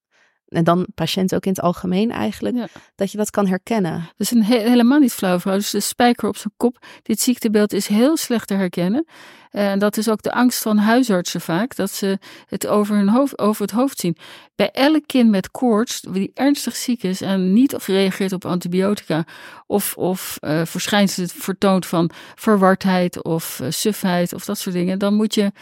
en 0.52 0.64
dan 0.64 0.86
patiënt 0.94 1.34
ook 1.34 1.44
in 1.44 1.52
het 1.52 1.60
algemeen 1.60 2.10
eigenlijk, 2.10 2.56
dat 2.94 3.10
je 3.10 3.16
dat 3.16 3.30
kan 3.30 3.46
herkennen. 3.46 3.92
Dat 3.92 4.12
is 4.16 4.30
een 4.30 4.42
helemaal 4.42 4.98
niet 4.98 5.12
flauw 5.12 5.40
vrouw. 5.40 5.54
Dus 5.54 5.70
de 5.70 5.80
spijker 5.80 6.28
op 6.28 6.36
zijn 6.36 6.54
kop. 6.56 6.84
Dit 7.02 7.20
ziektebeeld 7.20 7.72
is 7.72 7.86
heel 7.86 8.16
slecht 8.16 8.48
te 8.48 8.54
herkennen. 8.54 9.06
En 9.50 9.78
dat 9.78 9.96
is 9.96 10.08
ook 10.08 10.22
de 10.22 10.32
angst 10.32 10.62
van 10.62 10.78
huisartsen 10.78 11.40
vaak, 11.40 11.76
dat 11.76 11.90
ze 11.90 12.18
het 12.46 12.66
over, 12.66 12.96
hun 12.96 13.08
hoofd, 13.08 13.38
over 13.38 13.62
het 13.62 13.70
hoofd 13.70 13.98
zien. 13.98 14.16
Bij 14.54 14.70
elk 14.70 15.06
kind 15.06 15.30
met 15.30 15.50
koorts, 15.50 16.00
die 16.00 16.30
ernstig 16.34 16.76
ziek 16.76 17.02
is 17.02 17.20
en 17.20 17.52
niet 17.52 17.74
gereageerd 17.78 18.32
op 18.32 18.44
antibiotica, 18.44 19.24
of, 19.66 19.96
of 19.96 20.38
uh, 20.40 20.64
verschijnselen 20.64 21.28
vertoont 21.28 21.86
van 21.86 22.10
verwardheid 22.34 23.22
of 23.24 23.60
uh, 23.62 23.66
sufheid 23.70 24.32
of 24.32 24.44
dat 24.44 24.58
soort 24.58 24.74
dingen, 24.74 24.98
dan 24.98 25.14
moet 25.14 25.34
je 25.34 25.52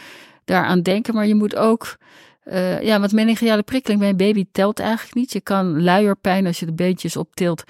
daaraan 0.45 0.81
denken. 0.81 1.13
Maar 1.13 1.27
je 1.27 1.35
moet 1.35 1.55
ook 1.55 1.97
uh, 2.45 2.81
ja, 2.81 2.99
want 2.99 3.11
meningiale 3.11 3.63
prikkeling 3.63 3.99
bij 3.99 4.09
een 4.09 4.17
baby 4.17 4.45
telt 4.51 4.79
eigenlijk 4.79 5.15
niet. 5.15 5.31
Je 5.31 5.41
kan 5.41 5.83
luierpijn, 5.83 6.45
als 6.45 6.59
je 6.59 6.65
de 6.65 6.73
beentjes 6.73 7.17
optilt, 7.17 7.63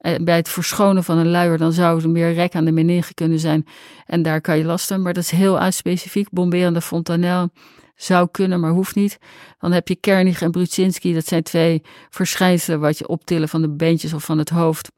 uh, 0.00 0.14
bij 0.20 0.36
het 0.36 0.48
verschonen 0.48 1.04
van 1.04 1.18
een 1.18 1.30
luier, 1.30 1.58
dan 1.58 1.72
zou 1.72 2.02
er 2.02 2.10
meer 2.10 2.32
rek 2.32 2.54
aan 2.54 2.64
de 2.64 2.72
meninge 2.72 3.14
kunnen 3.14 3.38
zijn. 3.38 3.66
En 4.06 4.22
daar 4.22 4.40
kan 4.40 4.58
je 4.58 4.64
last 4.64 4.86
van. 4.86 5.02
Maar 5.02 5.12
dat 5.12 5.22
is 5.22 5.30
heel 5.30 5.58
uitspecifiek. 5.58 6.30
Bomberende 6.30 6.80
fontanel 6.80 7.48
zou 7.94 8.28
kunnen, 8.30 8.60
maar 8.60 8.70
hoeft 8.70 8.94
niet. 8.94 9.18
Dan 9.58 9.72
heb 9.72 9.88
je 9.88 9.96
Kernig 9.96 10.42
en 10.42 10.50
Brudzinski. 10.50 11.14
Dat 11.14 11.26
zijn 11.26 11.42
twee 11.42 11.82
verschijnselen 12.10 12.80
wat 12.80 12.98
je 12.98 13.08
optillen 13.08 13.48
van 13.48 13.62
de 13.62 13.70
beentjes 13.70 14.12
of 14.12 14.24
van 14.24 14.38
het 14.38 14.48
hoofd. 14.48 14.94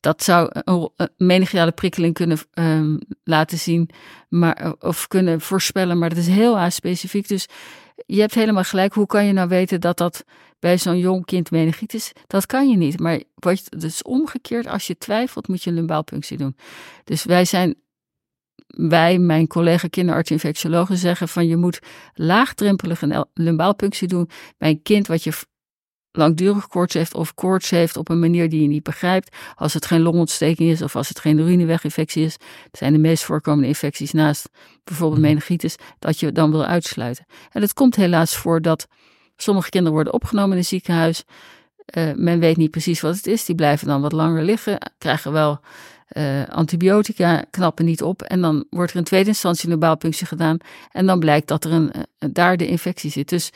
Dat 0.00 0.22
zou 0.22 0.50
een 0.64 0.90
meningiale 1.16 1.72
prikkeling 1.72 2.14
kunnen 2.14 2.38
um, 2.54 2.98
laten 3.24 3.58
zien, 3.58 3.88
maar, 4.28 4.74
of 4.78 5.08
kunnen 5.08 5.40
voorspellen, 5.40 5.98
maar 5.98 6.08
dat 6.08 6.18
is 6.18 6.26
heel 6.26 6.58
aspecifiek. 6.58 7.28
Dus 7.28 7.48
je 8.06 8.20
hebt 8.20 8.34
helemaal 8.34 8.64
gelijk. 8.64 8.94
Hoe 8.94 9.06
kan 9.06 9.24
je 9.24 9.32
nou 9.32 9.48
weten 9.48 9.80
dat 9.80 9.96
dat 9.96 10.24
bij 10.58 10.78
zo'n 10.78 10.98
jong 10.98 11.24
kind 11.24 11.50
meningitis? 11.50 12.12
Dat 12.26 12.46
kan 12.46 12.68
je 12.68 12.76
niet. 12.76 13.00
Maar 13.00 13.22
wat, 13.34 13.62
dus 13.68 14.02
omgekeerd, 14.02 14.66
als 14.66 14.86
je 14.86 14.98
twijfelt, 14.98 15.48
moet 15.48 15.62
je 15.62 15.70
een 15.70 15.76
lumbaalpunctie 15.76 16.36
doen. 16.36 16.56
Dus 17.04 17.24
wij 17.24 17.44
zijn, 17.44 17.74
wij, 18.66 19.18
mijn 19.18 19.46
collega 19.46 19.88
kinderarts-infectiologen, 19.88 20.96
zeggen 20.96 21.28
van 21.28 21.46
je 21.46 21.56
moet 21.56 21.78
laagdrempelig 22.14 23.02
een 23.02 23.26
lumbaalpunctie 23.34 24.08
doen 24.08 24.28
bij 24.58 24.70
een 24.70 24.82
kind 24.82 25.06
wat 25.06 25.22
je 25.24 25.32
langdurig 26.12 26.66
koorts 26.66 26.94
heeft 26.94 27.14
of 27.14 27.34
koorts 27.34 27.70
heeft 27.70 27.96
op 27.96 28.08
een 28.08 28.18
manier 28.18 28.48
die 28.48 28.62
je 28.62 28.68
niet 28.68 28.82
begrijpt. 28.82 29.36
Als 29.54 29.74
het 29.74 29.86
geen 29.86 30.00
longontsteking 30.00 30.70
is 30.70 30.82
of 30.82 30.96
als 30.96 31.08
het 31.08 31.20
geen 31.20 31.38
urineweginfectie 31.38 32.24
is. 32.24 32.36
Dat 32.38 32.78
zijn 32.78 32.92
de 32.92 32.98
meest 32.98 33.24
voorkomende 33.24 33.68
infecties 33.68 34.12
naast 34.12 34.48
bijvoorbeeld 34.84 35.20
mhm. 35.20 35.28
meningitis. 35.28 35.76
Dat 35.98 36.20
je 36.20 36.32
dan 36.32 36.50
wil 36.50 36.64
uitsluiten. 36.64 37.26
En 37.50 37.62
het 37.62 37.72
komt 37.72 37.96
helaas 37.96 38.36
voor 38.36 38.62
dat 38.62 38.88
sommige 39.36 39.70
kinderen 39.70 39.94
worden 39.94 40.12
opgenomen 40.12 40.52
in 40.52 40.58
een 40.58 40.64
ziekenhuis. 40.64 41.24
Uh, 41.96 42.12
men 42.14 42.38
weet 42.38 42.56
niet 42.56 42.70
precies 42.70 43.00
wat 43.00 43.16
het 43.16 43.26
is. 43.26 43.44
Die 43.44 43.54
blijven 43.54 43.86
dan 43.86 44.00
wat 44.00 44.12
langer 44.12 44.42
liggen. 44.42 44.78
Krijgen 44.98 45.32
wel 45.32 45.60
uh, 46.12 46.44
antibiotica, 46.48 47.44
knappen 47.50 47.84
niet 47.84 48.02
op. 48.02 48.22
En 48.22 48.40
dan 48.40 48.64
wordt 48.70 48.90
er 48.90 48.96
in 48.96 49.04
tweede 49.04 49.28
instantie 49.28 49.70
een 49.70 49.78
baalpunctie 49.78 50.26
gedaan. 50.26 50.58
En 50.90 51.06
dan 51.06 51.18
blijkt 51.18 51.48
dat 51.48 51.64
er 51.64 51.72
een, 51.72 51.92
uh, 51.96 52.30
daar 52.32 52.56
de 52.56 52.66
infectie 52.66 53.10
zit. 53.10 53.28
Dus 53.28 53.50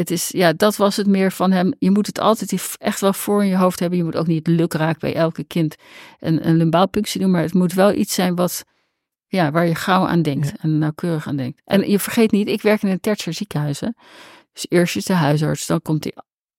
het 0.00 0.10
is, 0.10 0.28
ja, 0.28 0.52
dat 0.52 0.76
was 0.76 0.96
het 0.96 1.06
meer 1.06 1.32
van 1.32 1.50
hem. 1.52 1.72
Je 1.78 1.90
moet 1.90 2.06
het 2.06 2.18
altijd 2.18 2.76
echt 2.78 3.00
wel 3.00 3.12
voor 3.12 3.42
in 3.42 3.48
je 3.48 3.56
hoofd 3.56 3.80
hebben. 3.80 3.98
Je 3.98 4.04
moet 4.04 4.16
ook 4.16 4.26
niet 4.26 4.46
lukraak 4.46 4.98
bij 4.98 5.14
elke 5.14 5.44
kind 5.44 5.76
een, 6.18 6.48
een 6.48 6.56
lumbaalpunctie 6.56 7.20
doen. 7.20 7.30
Maar 7.30 7.42
het 7.42 7.54
moet 7.54 7.72
wel 7.72 7.92
iets 7.92 8.14
zijn 8.14 8.34
wat, 8.34 8.64
ja, 9.26 9.50
waar 9.50 9.66
je 9.66 9.74
gauw 9.74 10.06
aan 10.06 10.22
denkt 10.22 10.52
en 10.60 10.78
nauwkeurig 10.78 11.26
aan 11.26 11.36
denkt. 11.36 11.60
En 11.64 11.90
je 11.90 11.98
vergeet 11.98 12.30
niet, 12.30 12.48
ik 12.48 12.62
werk 12.62 12.82
in 12.82 12.88
een 12.88 13.00
tertiair 13.00 13.36
ziekenhuis. 13.36 13.80
Hè? 13.80 13.88
Dus 14.52 14.66
eerst 14.68 14.96
is 14.96 15.04
de 15.04 15.12
huisarts, 15.12 15.66
dan 15.66 15.82
komt 15.82 16.02
die 16.02 16.14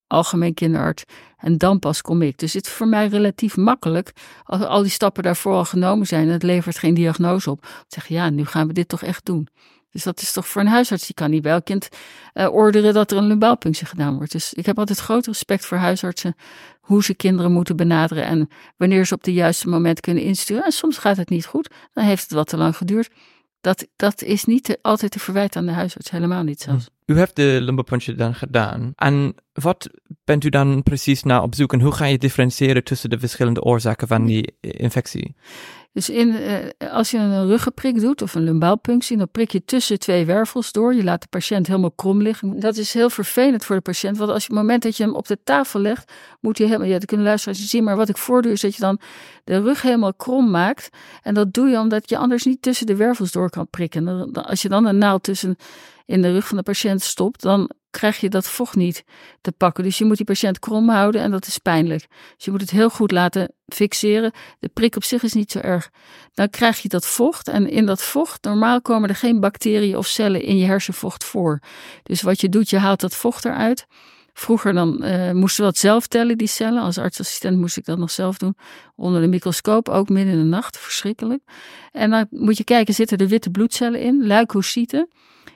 algemeen 0.07 0.53
kinderarts 0.53 1.03
en 1.37 1.57
dan 1.57 1.79
pas 1.79 2.01
kom 2.01 2.21
ik. 2.21 2.37
Dus 2.37 2.53
het 2.53 2.65
is 2.65 2.71
voor 2.71 2.87
mij 2.87 3.07
relatief 3.07 3.57
makkelijk 3.57 4.11
als 4.43 4.61
al 4.61 4.81
die 4.81 4.91
stappen 4.91 5.23
daarvoor 5.23 5.53
al 5.53 5.65
genomen 5.65 6.07
zijn 6.07 6.27
en 6.27 6.33
het 6.33 6.43
levert 6.43 6.77
geen 6.77 6.93
diagnose 6.93 7.51
op. 7.51 7.83
Zeg 7.87 8.07
je, 8.07 8.13
ja, 8.13 8.29
nu 8.29 8.45
gaan 8.45 8.67
we 8.67 8.73
dit 8.73 8.87
toch 8.87 9.01
echt 9.01 9.25
doen. 9.25 9.47
Dus 9.91 10.03
dat 10.03 10.21
is 10.21 10.31
toch 10.31 10.47
voor 10.47 10.61
een 10.61 10.67
huisarts, 10.67 11.05
die 11.05 11.15
kan 11.15 11.29
niet 11.29 11.41
bij 11.41 11.51
elk 11.51 11.65
kind 11.65 11.89
uh, 12.33 12.53
orderen 12.53 12.93
dat 12.93 13.11
er 13.11 13.17
een 13.17 13.27
lumbaalpunctie 13.27 13.87
gedaan 13.87 14.15
wordt. 14.15 14.31
Dus 14.31 14.53
ik 14.53 14.65
heb 14.65 14.77
altijd 14.77 14.99
groot 14.99 15.25
respect 15.25 15.65
voor 15.65 15.77
huisartsen, 15.77 16.35
hoe 16.79 17.03
ze 17.03 17.13
kinderen 17.13 17.51
moeten 17.51 17.75
benaderen 17.75 18.23
en 18.23 18.49
wanneer 18.77 19.05
ze 19.05 19.13
op 19.13 19.23
de 19.23 19.33
juiste 19.33 19.69
moment 19.69 19.99
kunnen 19.99 20.23
insturen. 20.23 20.63
En 20.63 20.71
soms 20.71 20.97
gaat 20.97 21.17
het 21.17 21.29
niet 21.29 21.45
goed, 21.45 21.69
dan 21.93 22.03
heeft 22.03 22.21
het 22.21 22.31
wat 22.31 22.47
te 22.47 22.57
lang 22.57 22.77
geduurd. 22.77 23.09
Dat, 23.61 23.87
dat 23.95 24.21
is 24.21 24.45
niet 24.45 24.77
altijd 24.81 25.11
te 25.11 25.19
verwijten 25.19 25.59
aan 25.59 25.67
de 25.67 25.73
huisarts, 25.73 26.11
helemaal 26.11 26.43
niet 26.43 26.61
zelfs. 26.61 26.89
U 27.05 27.17
heeft 27.17 27.35
de 27.35 27.57
lumbaalpunctie 27.61 28.15
dan 28.15 28.35
gedaan. 28.35 28.91
En 28.95 29.35
wat 29.53 29.89
bent 30.23 30.43
u 30.43 30.49
dan 30.49 30.83
precies 30.83 31.23
naar 31.23 31.41
op 31.41 31.55
zoek 31.55 31.73
en 31.73 31.81
hoe 31.81 31.91
ga 31.91 32.05
je 32.05 32.17
differentiëren 32.17 32.83
tussen 32.83 33.09
de 33.09 33.19
verschillende 33.19 33.61
oorzaken 33.61 34.07
van 34.07 34.25
die 34.25 34.55
infectie? 34.59 35.35
Dus 35.93 36.09
in, 36.09 36.27
uh, 36.27 36.91
als 36.91 37.11
je 37.11 37.17
een 37.17 37.47
ruggenprik 37.47 37.99
doet 37.99 38.21
of 38.21 38.35
een 38.35 38.43
lumbaalpunctie, 38.43 39.17
dan 39.17 39.29
prik 39.31 39.51
je 39.51 39.65
tussen 39.65 39.99
twee 39.99 40.25
wervels 40.25 40.71
door. 40.71 40.93
Je 40.93 41.03
laat 41.03 41.21
de 41.21 41.27
patiënt 41.27 41.67
helemaal 41.67 41.91
krom 41.91 42.21
liggen. 42.21 42.59
Dat 42.59 42.77
is 42.77 42.93
heel 42.93 43.09
vervelend 43.09 43.65
voor 43.65 43.75
de 43.75 43.81
patiënt, 43.81 44.17
want 44.17 44.31
als 44.31 44.43
je 44.43 44.49
op 44.49 44.55
het 44.55 44.63
moment 44.63 44.83
dat 44.83 44.97
je 44.97 45.03
hem 45.03 45.15
op 45.15 45.27
de 45.27 45.37
tafel 45.43 45.79
legt, 45.79 46.11
moet 46.39 46.57
hij 46.57 46.67
helemaal, 46.67 46.87
ja, 46.87 46.93
dat 46.97 47.05
kunnen 47.05 47.25
luisteraars 47.25 47.69
zien, 47.69 47.83
maar 47.83 47.95
wat 47.95 48.09
ik 48.09 48.17
voordoe 48.17 48.51
is 48.51 48.61
dat 48.61 48.75
je 48.75 48.81
dan 48.81 48.99
de 49.43 49.61
rug 49.61 49.81
helemaal 49.81 50.13
krom 50.13 50.49
maakt. 50.49 50.89
En 51.21 51.33
dat 51.33 51.53
doe 51.53 51.69
je 51.69 51.79
omdat 51.79 52.09
je 52.09 52.17
anders 52.17 52.45
niet 52.45 52.61
tussen 52.61 52.85
de 52.85 52.95
wervels 52.95 53.31
door 53.31 53.49
kan 53.49 53.67
prikken. 53.69 54.31
Als 54.33 54.61
je 54.61 54.69
dan 54.69 54.85
een 54.85 54.97
naald 54.97 55.23
tussen 55.23 55.55
in 56.05 56.21
de 56.21 56.31
rug 56.31 56.47
van 56.47 56.57
de 56.57 56.63
patiënt 56.63 57.01
stopt, 57.01 57.41
dan 57.41 57.71
krijg 57.91 58.19
je 58.19 58.29
dat 58.29 58.47
vocht 58.47 58.75
niet 58.75 59.03
te 59.41 59.51
pakken. 59.51 59.83
Dus 59.83 59.97
je 59.97 60.05
moet 60.05 60.17
die 60.17 60.25
patiënt 60.25 60.59
krom 60.59 60.89
houden 60.89 61.21
en 61.21 61.31
dat 61.31 61.47
is 61.47 61.57
pijnlijk. 61.57 62.07
Dus 62.35 62.45
je 62.45 62.51
moet 62.51 62.61
het 62.61 62.71
heel 62.71 62.89
goed 62.89 63.11
laten 63.11 63.53
fixeren. 63.67 64.31
De 64.59 64.69
prik 64.73 64.95
op 64.95 65.03
zich 65.03 65.23
is 65.23 65.33
niet 65.33 65.51
zo 65.51 65.59
erg. 65.59 65.89
Dan 66.33 66.49
krijg 66.49 66.81
je 66.81 66.87
dat 66.87 67.05
vocht 67.05 67.47
en 67.47 67.69
in 67.69 67.85
dat 67.85 68.01
vocht, 68.01 68.43
normaal 68.43 68.81
komen 68.81 69.09
er 69.09 69.15
geen 69.15 69.39
bacteriën 69.39 69.97
of 69.97 70.07
cellen 70.07 70.41
in 70.41 70.57
je 70.57 70.65
hersenvocht 70.65 71.23
voor. 71.23 71.59
Dus 72.03 72.21
wat 72.21 72.41
je 72.41 72.49
doet, 72.49 72.69
je 72.69 72.77
haalt 72.77 72.99
dat 72.99 73.15
vocht 73.15 73.45
eruit. 73.45 73.85
Vroeger 74.33 74.73
dan 74.73 75.03
uh, 75.03 75.31
moesten 75.31 75.63
we 75.63 75.69
dat 75.69 75.79
zelf 75.79 76.07
tellen, 76.07 76.37
die 76.37 76.47
cellen. 76.47 76.81
Als 76.81 76.97
artsassistent 76.97 77.57
moest 77.57 77.77
ik 77.77 77.85
dat 77.85 77.97
nog 77.97 78.11
zelf 78.11 78.37
doen. 78.37 78.55
Onder 78.95 79.21
de 79.21 79.27
microscoop, 79.27 79.89
ook 79.89 80.09
midden 80.09 80.33
in 80.33 80.39
de 80.39 80.45
nacht. 80.45 80.77
Verschrikkelijk. 80.77 81.43
En 81.91 82.09
dan 82.09 82.27
moet 82.29 82.57
je 82.57 82.63
kijken, 82.63 82.93
zitten 82.93 83.17
er 83.17 83.27
witte 83.27 83.49
bloedcellen 83.49 84.01
in, 84.01 84.21
leukocyten. 84.23 85.09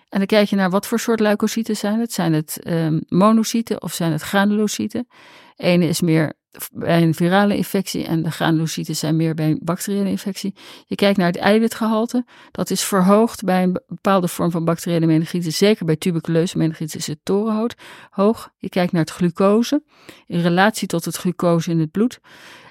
En 0.10 0.18
dan 0.18 0.26
kijk 0.28 0.50
je 0.50 0.56
naar 0.56 0.70
wat 0.70 0.88
voor 0.88 1.00
soort 1.00 1.20
leukocyten 1.20 1.76
zijn 1.76 2.00
het. 2.00 2.14
Zijn 2.14 2.34
het 2.34 2.60
um, 2.68 3.02
monocyten 3.08 3.82
of 3.82 3.94
zijn 3.94 4.12
het 4.12 4.22
granulocyten? 4.22 5.08
Ene 5.56 5.88
is 5.88 6.02
meer 6.02 6.34
bij 6.74 7.02
een 7.02 7.14
virale 7.14 7.56
infectie 7.56 8.06
en 8.06 8.24
de 8.24 8.32
granulocyten 8.32 8.96
zijn 8.96 9.16
meer 9.16 9.34
bij 9.34 9.50
een 9.50 9.60
bacteriële 9.64 10.10
infectie. 10.10 10.56
Je 10.86 10.96
kijkt 10.96 11.18
naar 11.18 11.28
het 11.28 11.38
eiwitgehalte. 11.38 12.26
Dat 12.52 12.70
is 12.70 12.84
verhoogd 12.84 13.44
bij 13.44 13.64
een 13.64 13.82
bepaalde 13.88 14.28
vorm 14.28 14.52
van 14.52 14.66
bacteriële 14.66 15.06
meningitis. 15.06 15.58
Zeker 15.58 15.86
bij 15.86 15.96
tuberculeuze 15.96 16.58
meningitis 16.58 16.96
is 16.96 17.08
het 17.08 17.20
torenhoog. 17.24 17.72
Hoog. 18.10 18.50
Je 18.58 18.70
kijkt 18.70 18.92
naar 18.92 19.02
het 19.02 19.12
glucose 19.12 19.84
in 20.26 20.42
relatie 20.42 20.88
tot 20.88 21.06
het 21.06 21.16
glucose 21.16 21.72
in 21.72 21.80
het 21.80 21.92
bloed. 21.92 22.20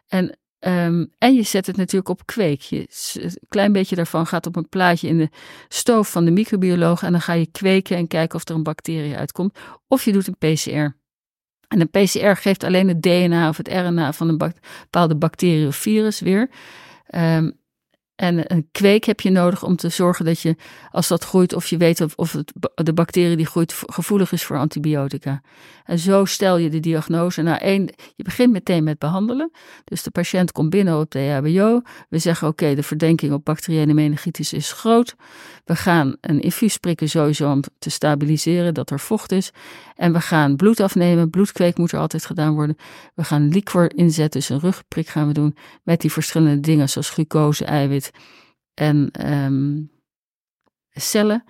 En, 0.09 0.39
um, 0.61 1.11
en 1.19 1.35
je 1.35 1.43
zet 1.43 1.67
het 1.67 1.77
natuurlijk 1.77 2.09
op 2.09 2.27
kweek. 2.27 2.61
Je, 2.61 2.87
een 3.13 3.39
klein 3.49 3.73
beetje 3.73 3.97
daarvan 3.97 4.27
gaat 4.27 4.47
op 4.47 4.57
een 4.57 4.69
plaatje 4.69 5.09
in 5.09 5.19
de 5.19 5.29
stoof 5.69 6.11
van 6.11 6.25
de 6.25 6.31
microbioloog. 6.31 7.03
En 7.03 7.13
dan 7.13 7.21
ga 7.21 7.33
je 7.33 7.51
kweken 7.51 7.97
en 7.97 8.07
kijken 8.07 8.37
of 8.37 8.49
er 8.49 8.55
een 8.55 8.63
bacterie 8.63 9.17
uitkomt. 9.17 9.59
Of 9.89 10.05
je 10.05 10.13
doet 10.13 10.27
een 10.27 10.55
PCR. 10.55 11.03
En 11.69 11.81
een 11.81 11.91
PCR 11.91 12.37
geeft 12.37 12.65
alleen 12.65 12.89
het 12.89 13.03
DNA 13.03 13.49
of 13.49 13.57
het 13.57 13.69
RNA 13.69 14.13
van 14.13 14.29
een 14.29 14.37
bepaalde 14.37 15.17
bacterie 15.17 15.67
of 15.67 15.77
virus 15.77 16.21
weer. 16.21 16.51
Um, 17.15 17.63
en 18.17 18.53
een 18.53 18.69
kweek 18.73 19.05
heb 19.05 19.21
je 19.21 19.31
nodig 19.31 19.63
om 19.63 19.77
te 19.77 19.89
zorgen 19.89 20.25
dat 20.25 20.41
je, 20.41 20.57
als 20.91 21.09
dat 21.09 21.25
groeit, 21.25 21.53
of 21.53 21.67
je 21.67 21.77
weet 21.77 22.01
of, 22.01 22.13
of 22.17 22.37
de 22.75 22.93
bacterie 22.93 23.37
die 23.37 23.47
groeit 23.47 23.75
gevoelig 23.87 24.33
is 24.33 24.45
voor 24.45 24.59
antibiotica. 24.59 25.43
En 25.85 25.99
zo 25.99 26.25
stel 26.25 26.57
je 26.57 26.69
de 26.71 26.81
diagnose. 26.81 27.43
Nou, 27.43 27.59
één, 27.59 27.91
je 28.17 28.23
begint 28.23 28.53
meteen 28.53 28.85
met 28.85 28.99
behandelen. 28.99 29.51
Dus 29.85 30.03
de 30.03 30.11
patiënt 30.11 30.53
komt 30.53 30.71
binnen 30.71 30.99
op 30.99 31.11
de 31.11 31.19
EHBO. 31.19 31.83
We 32.09 32.19
zeggen, 32.19 32.49
oké, 32.49 32.75
de 32.75 32.83
verdenking 32.83 33.33
op 33.33 33.45
bacteriële 33.45 33.95
meningitis 33.95 34.53
is 34.53 34.73
groot. 34.73 35.15
We 35.65 35.77
gaan 35.77 36.17
een 36.21 36.41
infuus 36.41 36.77
prikken 36.77 37.09
sowieso 37.09 37.51
om 37.51 37.63
te 37.79 37.91
stabiliseren 37.91 38.75
dat 38.75 38.91
er 38.91 39.01
vocht 39.01 39.33
is. 39.33 39.51
En 39.95 40.13
we 40.13 40.21
gaan 40.21 40.57
bloed 40.57 40.81
afnemen. 40.81 41.31
Bloedkweek 41.31 41.79
moet 41.79 41.93
er 41.93 41.99
altijd 41.99 42.27
gedaan 42.27 42.55
worden. 42.55 42.77
We 43.15 43.25
gaan 43.25 43.49
liquor 43.49 43.95
inzetten, 43.97 44.41
dus 44.41 44.49
een 44.49 44.61
rugprik 44.61 45.09
gaan 45.09 45.27
we 45.27 45.33
doen 45.33 45.57
met 45.83 46.01
die 46.01 46.13
verschillende 46.13 46.61
dingen 46.61 46.89
zoals 46.89 47.11
glucose, 47.11 47.65
eiwit 47.65 48.04
en 48.75 49.11
um, 49.33 49.91
cellen 50.91 51.45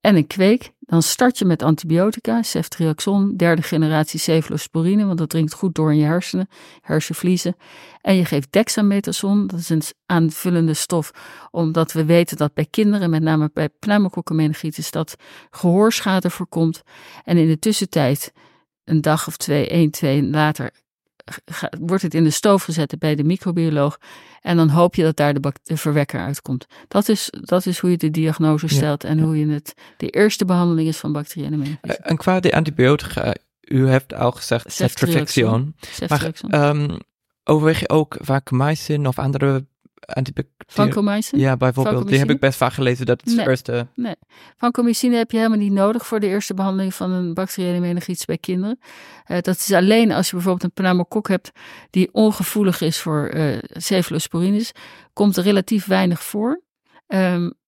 en 0.00 0.16
een 0.16 0.26
kweek. 0.26 0.72
Dan 0.78 1.02
start 1.02 1.38
je 1.38 1.44
met 1.44 1.62
antibiotica, 1.62 2.42
ceftriaxon, 2.42 3.36
derde 3.36 3.62
generatie 3.62 4.18
cefalosporine, 4.18 5.04
want 5.04 5.18
dat 5.18 5.28
dringt 5.28 5.54
goed 5.54 5.74
door 5.74 5.92
in 5.92 5.98
je 5.98 6.04
hersenen, 6.04 6.48
hersenvliezen. 6.80 7.56
En 8.00 8.14
je 8.14 8.24
geeft 8.24 8.52
dexamethason, 8.52 9.46
dat 9.46 9.58
is 9.58 9.68
een 9.68 9.82
aanvullende 10.06 10.74
stof, 10.74 11.10
omdat 11.50 11.92
we 11.92 12.04
weten 12.04 12.36
dat 12.36 12.54
bij 12.54 12.66
kinderen, 12.70 13.10
met 13.10 13.22
name 13.22 13.50
bij 13.52 13.68
pneumokokkenmeningitis, 13.68 14.90
dat 14.90 15.16
gehoorschade 15.50 16.30
voorkomt. 16.30 16.82
En 17.24 17.36
in 17.36 17.48
de 17.48 17.58
tussentijd, 17.58 18.32
een 18.84 19.00
dag 19.00 19.26
of 19.26 19.36
twee, 19.36 19.68
één, 19.68 19.90
twee 19.90 20.22
later, 20.22 20.70
wordt 21.80 22.02
het 22.02 22.14
in 22.14 22.24
de 22.24 22.30
stoof 22.30 22.62
gezet 22.62 22.98
bij 22.98 23.14
de 23.14 23.24
microbioloog. 23.24 23.98
En 24.40 24.56
dan 24.56 24.68
hoop 24.68 24.94
je 24.94 25.02
dat 25.02 25.16
daar 25.16 25.34
de, 25.34 25.52
de 25.62 25.76
verwekker 25.76 26.20
uitkomt. 26.20 26.66
Dat 26.88 27.08
is, 27.08 27.32
dat 27.40 27.66
is 27.66 27.78
hoe 27.78 27.90
je 27.90 27.96
de 27.96 28.10
diagnose 28.10 28.68
stelt 28.68 29.04
en 29.04 29.18
hoe 29.18 29.38
je 29.38 29.46
het. 29.46 29.74
De 29.96 30.08
eerste 30.08 30.44
behandeling 30.44 30.88
is 30.88 30.96
van 30.96 31.12
bacteriële 31.12 31.56
meningitis. 31.56 31.96
En 31.96 32.16
qua 32.16 32.40
de 32.40 32.52
antibiotica, 32.52 33.34
u 33.60 33.88
heeft 33.88 34.14
al 34.14 34.32
gezegd 34.32 34.72
ceftriaxone. 34.72 35.72
Maar 36.08 36.30
um, 36.50 36.98
overweeg 37.44 37.80
je 37.80 37.88
ook 37.88 38.16
vancomycin 38.20 39.06
of 39.06 39.18
andere 39.18 39.66
Vancomycin? 40.66 41.38
Ja, 41.38 41.56
bijvoorbeeld. 41.56 42.08
Die 42.08 42.18
heb 42.18 42.30
ik 42.30 42.40
best 42.40 42.56
vaak 42.56 42.72
gelezen 42.72 43.06
dat 43.06 43.20
het 43.24 43.36
nee, 43.36 43.48
eerste... 43.48 43.86
Nee, 43.94 44.14
vancomycine 44.56 45.16
heb 45.16 45.30
je 45.30 45.36
helemaal 45.36 45.58
niet 45.58 45.72
nodig 45.72 46.06
voor 46.06 46.20
de 46.20 46.26
eerste 46.26 46.54
behandeling 46.54 46.94
van 46.94 47.10
een 47.10 47.34
bacteriële 47.34 47.80
meningitis 47.80 48.24
bij 48.24 48.38
kinderen. 48.38 48.78
Uh, 49.26 49.38
dat 49.40 49.56
is 49.56 49.72
alleen 49.72 50.12
als 50.12 50.26
je 50.26 50.32
bijvoorbeeld 50.32 50.64
een 50.64 50.82
pneumokok 50.82 51.28
hebt 51.28 51.50
die 51.90 52.08
ongevoelig 52.12 52.80
is 52.80 53.00
voor 53.00 53.30
uh, 53.34 53.58
cefalosporines. 53.60 54.72
Komt 55.12 55.36
er 55.36 55.42
relatief 55.42 55.86
weinig 55.86 56.22
voor. 56.22 56.62
Um, 57.06 57.58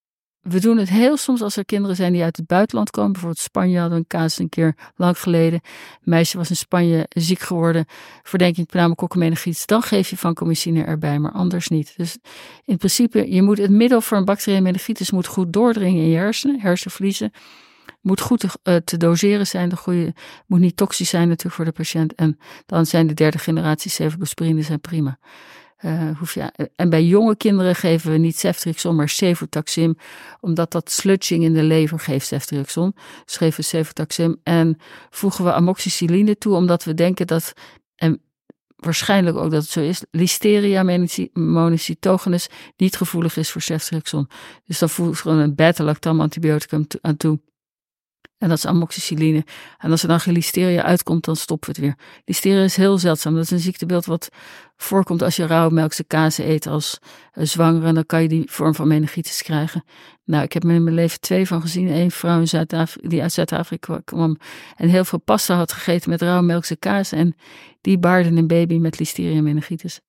we 0.42 0.61
doen 0.61 0.76
het 0.76 0.88
heel 0.88 1.16
soms 1.16 1.42
als 1.42 1.57
er 1.57 1.64
kinderen 1.64 1.96
zijn 1.96 2.12
die 2.12 2.22
uit 2.22 2.37
het 2.37 2.46
buitenland 2.46 2.90
komen. 2.90 3.12
Bijvoorbeeld 3.12 3.42
Spanje 3.42 3.78
hadden 3.78 3.92
we 3.92 3.98
een 3.98 4.18
kaas 4.20 4.38
een 4.38 4.48
keer 4.48 4.74
lang 4.96 5.18
geleden. 5.18 5.61
Een 5.62 6.00
meisje 6.05 6.37
was 6.37 6.50
in 6.50 6.57
Spanje 6.57 7.07
ziek 7.09 7.40
geworden. 7.40 7.85
Verdenking 8.22 8.66
pneumokokkenmeningitis. 8.66 9.66
Dan 9.66 9.83
geef 9.83 10.11
je 10.11 10.16
vancomycine 10.16 10.85
erbij, 10.85 11.18
maar 11.18 11.33
anders 11.33 11.68
niet. 11.68 11.94
Dus 11.96 12.18
in 12.64 12.76
principe, 12.76 13.33
je 13.33 13.42
moet 13.42 13.59
het 13.59 13.70
middel 13.70 14.00
voor 14.00 14.18
een 14.18 14.24
bacteriële 14.24 14.62
meningitis 14.62 15.11
moet 15.11 15.26
goed 15.26 15.52
doordringen 15.52 16.02
in 16.02 16.09
je 16.09 16.16
hersenen, 16.16 16.61
hersenvliezen. 16.61 17.31
Moet 18.00 18.20
goed 18.20 18.40
te, 18.40 18.48
uh, 18.64 18.76
te 18.76 18.96
doseren 18.96 19.46
zijn. 19.46 19.68
De 19.68 19.76
goede, 19.76 20.14
moet 20.46 20.61
niet 20.61 20.76
toxisch 20.76 21.09
zijn 21.09 21.28
natuurlijk 21.28 21.55
voor 21.55 21.64
de 21.64 21.72
patiënt. 21.72 22.14
En 22.14 22.38
dan 22.66 22.87
zijn 22.87 23.07
de 23.07 23.14
derde 23.14 23.38
generatie 23.38 23.90
cefalosporine 23.90 24.62
zijn 24.62 24.81
prima. 24.81 25.18
Je, 25.82 26.70
en 26.76 26.90
bij 26.90 27.04
jonge 27.04 27.36
kinderen 27.36 27.74
geven 27.74 28.10
we 28.10 28.18
niet 28.18 28.38
ceftriaxon, 28.38 28.96
maar 28.96 29.08
cefotaxim, 29.08 29.96
omdat 30.40 30.72
dat 30.72 30.90
sludging 30.90 31.44
in 31.44 31.54
de 31.54 31.62
lever 31.62 32.00
geeft 32.00 32.26
ceftriaxon. 32.26 32.94
Dus 33.24 33.36
geven 33.36 33.60
we 33.60 33.66
cefotaxim 33.66 34.40
en 34.42 34.76
voegen 35.10 35.44
we 35.44 35.52
amoxicilline 35.52 36.38
toe, 36.38 36.54
omdat 36.54 36.84
we 36.84 36.94
denken 36.94 37.26
dat, 37.26 37.52
en 37.96 38.22
waarschijnlijk 38.76 39.36
ook 39.36 39.50
dat 39.50 39.62
het 39.62 39.70
zo 39.70 39.80
is, 39.80 40.04
Listeria 40.10 40.98
monocytogenes 41.32 42.48
niet 42.76 42.96
gevoelig 42.96 43.36
is 43.36 43.50
voor 43.50 43.60
ceftriaxon. 43.60 44.28
Dus 44.64 44.78
dan 44.78 44.88
voegen 44.88 45.36
we 45.36 45.42
een 45.42 45.54
beta-lactam 45.54 46.20
antibioticum 46.20 46.86
aan 47.00 47.16
toe. 47.16 47.40
En 48.42 48.48
dat 48.48 48.59
is 48.59 48.66
amoxicilline. 48.66 49.44
En 49.78 49.90
als 49.90 50.02
er 50.02 50.09
dan 50.09 50.20
geen 50.20 50.35
listeria 50.35 50.83
uitkomt, 50.83 51.24
dan 51.24 51.37
stoppen 51.37 51.74
we 51.74 51.81
het 51.81 51.85
weer. 51.85 52.22
Listeria 52.24 52.62
is 52.62 52.76
heel 52.76 52.98
zeldzaam. 52.98 53.35
Dat 53.35 53.42
is 53.44 53.50
een 53.50 53.59
ziektebeeld 53.59 54.05
wat 54.05 54.28
voorkomt 54.76 55.22
als 55.22 55.37
je 55.37 55.46
rauwe 55.46 55.74
melkse 55.74 56.05
kaas 56.05 56.38
eet 56.38 56.66
als 56.66 56.98
uh, 57.35 57.44
zwangere. 57.44 57.92
Dan 57.92 58.07
kan 58.07 58.22
je 58.22 58.28
die 58.28 58.50
vorm 58.50 58.74
van 58.74 58.88
meningitis 58.88 59.42
krijgen. 59.42 59.85
Nou, 60.24 60.44
ik 60.44 60.52
heb 60.52 60.64
er 60.64 60.70
in 60.70 60.85
mijn 60.85 60.96
leven 60.96 61.20
twee 61.20 61.46
van 61.46 61.61
gezien. 61.61 61.88
Eén 61.88 62.11
vrouw 62.11 62.40
in 62.40 62.48
Zuid 62.48 62.96
die 63.00 63.22
uit 63.22 63.32
Zuid-Afrika 63.32 64.00
kwam 64.04 64.37
en 64.76 64.88
heel 64.88 65.04
veel 65.04 65.20
pasta 65.20 65.54
had 65.56 65.72
gegeten 65.72 66.11
met 66.11 66.22
rauwe 66.22 66.42
melkse 66.42 66.76
kaas. 66.76 67.12
En 67.12 67.37
die 67.80 67.98
baarde 67.98 68.28
een 68.28 68.46
baby 68.46 68.76
met 68.76 68.98
listeria 68.98 69.42
meningitis. 69.42 70.00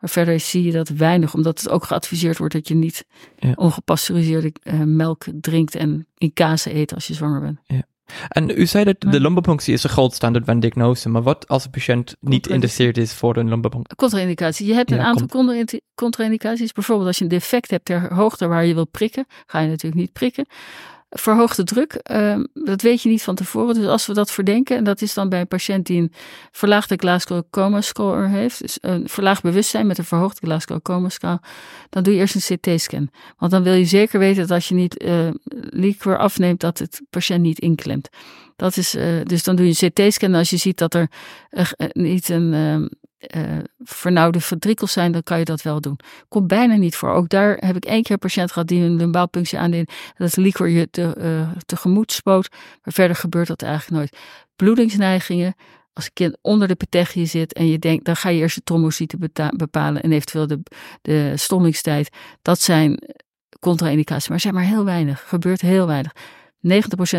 Maar 0.00 0.10
verder 0.10 0.40
zie 0.40 0.62
je 0.62 0.72
dat 0.72 0.88
weinig, 0.88 1.34
omdat 1.34 1.60
het 1.60 1.68
ook 1.68 1.84
geadviseerd 1.84 2.38
wordt 2.38 2.54
dat 2.54 2.68
je 2.68 2.74
niet 2.74 3.04
ja. 3.38 3.52
ongepasteuriseerde 3.54 4.52
uh, 4.62 4.80
melk 4.80 5.24
drinkt 5.40 5.74
en 5.74 6.06
in 6.18 6.32
kaas 6.32 6.64
eet 6.64 6.94
als 6.94 7.06
je 7.06 7.14
zwanger 7.14 7.40
bent. 7.40 7.58
Ja. 7.64 7.82
En 8.28 8.50
u 8.50 8.66
zei 8.66 8.84
dat 8.84 9.00
de 9.00 9.20
lumbalpunctie 9.20 9.72
is 9.72 9.84
een 9.84 9.90
goldstandard 9.90 10.44
van 10.44 10.60
diagnose, 10.60 11.08
maar 11.08 11.22
wat 11.22 11.48
als 11.48 11.64
een 11.64 11.70
patiënt 11.70 12.16
niet 12.20 12.46
geïnteresseerd 12.46 12.98
is 12.98 13.12
voor 13.12 13.36
een 13.36 13.48
lumbalpunctie? 13.48 13.96
Contra-indicatie. 13.96 14.66
Je 14.66 14.74
hebt 14.74 14.90
een 14.90 14.96
ja, 14.96 15.04
aantal 15.04 15.26
contra-indicaties. 15.94 16.72
Bijvoorbeeld 16.72 17.08
als 17.08 17.18
je 17.18 17.24
een 17.24 17.30
defect 17.30 17.70
hebt 17.70 17.84
ter 17.84 18.14
hoogte 18.14 18.46
waar 18.46 18.64
je 18.64 18.74
wil 18.74 18.86
prikken, 18.86 19.26
ga 19.46 19.60
je 19.60 19.68
natuurlijk 19.68 20.00
niet 20.00 20.12
prikken 20.12 20.46
verhoogde 21.12 21.64
druk, 21.64 22.00
uh, 22.10 22.38
dat 22.54 22.82
weet 22.82 23.02
je 23.02 23.08
niet 23.08 23.22
van 23.22 23.34
tevoren. 23.34 23.74
Dus 23.74 23.86
als 23.86 24.06
we 24.06 24.14
dat 24.14 24.30
verdenken, 24.30 24.76
en 24.76 24.84
dat 24.84 25.02
is 25.02 25.14
dan 25.14 25.28
bij 25.28 25.40
een 25.40 25.46
patiënt 25.46 25.86
die 25.86 26.00
een 26.00 26.12
verlaagde 26.50 26.96
Glasgow 26.96 27.42
Coma 27.50 27.80
Score 27.80 28.26
heeft, 28.26 28.60
dus 28.60 28.78
een 28.80 29.08
verlaagd 29.08 29.42
bewustzijn 29.42 29.86
met 29.86 29.98
een 29.98 30.04
verhoogde 30.04 30.46
Glasgow 30.46 30.82
Coma 30.82 31.08
Score, 31.08 31.40
dan 31.90 32.02
doe 32.02 32.14
je 32.14 32.20
eerst 32.20 32.34
een 32.34 32.58
CT-scan. 32.58 33.10
Want 33.38 33.52
dan 33.52 33.62
wil 33.62 33.74
je 33.74 33.84
zeker 33.84 34.18
weten 34.18 34.40
dat 34.40 34.50
als 34.50 34.68
je 34.68 34.74
niet 34.74 35.02
uh, 35.02 35.28
liquor 35.70 36.18
afneemt, 36.18 36.60
dat 36.60 36.78
het 36.78 37.02
patiënt 37.10 37.42
niet 37.42 37.58
inklemt. 37.58 38.08
Dat 38.56 38.76
is, 38.76 38.94
uh, 38.94 39.22
dus 39.22 39.42
dan 39.42 39.56
doe 39.56 39.66
je 39.66 39.76
een 39.80 39.90
CT-scan. 39.90 40.34
Als 40.34 40.50
je 40.50 40.56
ziet 40.56 40.78
dat 40.78 40.94
er 40.94 41.10
uh, 41.50 41.66
niet 41.92 42.28
een 42.28 42.54
ehm, 42.54 42.86
uh, 43.36 43.58
vernauwde 43.78 44.40
ventrikels 44.40 44.92
zijn, 44.92 45.12
dan 45.12 45.22
kan 45.22 45.38
je 45.38 45.44
dat 45.44 45.62
wel 45.62 45.80
doen. 45.80 45.98
Komt 46.28 46.46
bijna 46.46 46.74
niet 46.74 46.96
voor. 46.96 47.10
Ook 47.10 47.28
daar 47.28 47.56
heb 47.56 47.76
ik 47.76 47.84
één 47.84 48.02
keer 48.02 48.12
een 48.12 48.18
patiënt 48.18 48.52
gehad 48.52 48.68
die 48.68 48.82
een 48.82 48.96
lumbaalpunctie 48.96 49.58
aandeed. 49.58 49.92
Dat 50.16 50.36
liquor 50.36 50.68
je 50.68 50.90
te, 50.90 51.14
uh, 51.18 51.50
tegemoet 51.66 52.12
spoot. 52.12 52.48
Maar 52.82 52.94
verder 52.94 53.16
gebeurt 53.16 53.46
dat 53.46 53.62
eigenlijk 53.62 53.92
nooit. 53.92 54.16
Bloedingsneigingen. 54.56 55.54
Als 55.92 56.04
een 56.04 56.12
kind 56.12 56.38
onder 56.40 56.68
de 56.68 56.74
petechie 56.74 57.26
zit 57.26 57.52
en 57.52 57.66
je 57.66 57.78
denkt, 57.78 58.04
dan 58.04 58.16
ga 58.16 58.28
je 58.28 58.40
eerst 58.40 58.54
de 58.54 58.62
trombocyten 58.62 59.30
bepalen 59.56 60.02
en 60.02 60.12
eventueel 60.12 60.46
de, 60.46 60.62
de 61.02 61.32
stommingstijd. 61.36 62.16
Dat 62.42 62.60
zijn 62.60 63.02
contra-indicaties, 63.60 64.28
maar 64.28 64.40
zijn 64.40 64.54
maar 64.54 64.62
heel 64.62 64.84
weinig. 64.84 65.24
Gebeurt 65.28 65.60
heel 65.60 65.86
weinig. 65.86 66.12
90% 66.68 66.70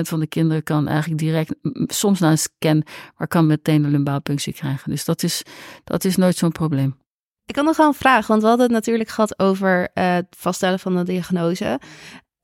van 0.01 0.19
de 0.19 0.27
kinderen 0.27 0.63
kan 0.63 0.87
eigenlijk 0.87 1.21
direct, 1.21 1.55
soms 1.87 2.19
na 2.19 2.31
een 2.31 2.37
scan, 2.37 2.83
maar 3.17 3.27
kan 3.27 3.47
meteen 3.47 3.83
een 3.83 3.91
lumbaalpunctie 3.91 4.53
krijgen. 4.53 4.89
Dus 4.89 5.05
dat 5.05 5.23
is, 5.23 5.43
dat 5.83 6.03
is 6.03 6.15
nooit 6.15 6.35
zo'n 6.35 6.51
probleem. 6.51 7.01
Ik 7.45 7.55
had 7.55 7.65
nog 7.65 7.77
wel 7.77 7.87
een 7.87 7.93
vraag, 7.93 8.27
want 8.27 8.41
we 8.41 8.47
hadden 8.47 8.65
het 8.65 8.75
natuurlijk 8.75 9.09
gehad 9.09 9.39
over 9.39 9.79
uh, 9.79 10.13
het 10.13 10.27
vaststellen 10.37 10.79
van 10.79 10.95
de 10.95 11.03
diagnose. 11.03 11.79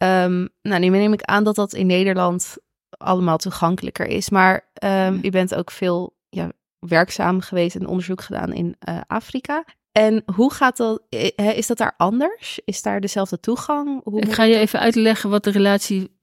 Um, 0.04 0.50
nou, 0.62 0.80
nu 0.80 0.88
neem 0.88 1.14
ik 1.14 1.22
aan 1.22 1.44
dat 1.44 1.56
dat 1.56 1.74
in 1.74 1.88
Nederland 1.88 2.58
allemaal 2.90 3.38
toegankelijker 3.38 4.06
is. 4.06 4.30
Maar 4.30 4.70
um, 4.84 5.20
u 5.24 5.30
bent 5.30 5.56
ook 5.56 5.72
veel 5.72 6.18
ja, 6.30 6.52
werkzaam 6.80 7.42
geweest 7.42 7.76
en 7.76 7.88
onderzoek 7.88 8.22
gedaan 8.22 8.54
in 8.54 8.76
uh, 8.90 9.00
Afrika. 9.08 9.66
En 9.92 10.24
hoe 10.36 10.54
gaat 10.54 10.78
dat? 10.78 11.02
Is 11.36 11.68
dat 11.68 11.78
daar 11.78 11.94
anders? 11.98 12.60
Is 12.66 12.82
daar 12.82 13.02
dezelfde 13.02 13.40
toegang? 13.40 14.02
Hoe 14.04 14.22
ik 14.22 14.34
ga 14.34 14.44
je 14.44 14.58
even 14.58 14.80
uitleggen 14.80 15.30
wat 15.30 15.44
de 15.44 15.52
relatie 15.52 16.19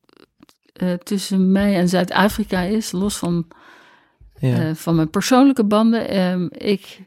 uh, 0.82 0.92
tussen 0.92 1.52
mij 1.52 1.76
en 1.76 1.88
Zuid-Afrika 1.88 2.60
is, 2.60 2.92
los 2.92 3.16
van, 3.16 3.46
ja. 4.38 4.68
uh, 4.68 4.74
van 4.74 4.94
mijn 4.94 5.10
persoonlijke 5.10 5.64
banden. 5.64 6.18
Um, 6.20 6.48
ik 6.52 7.00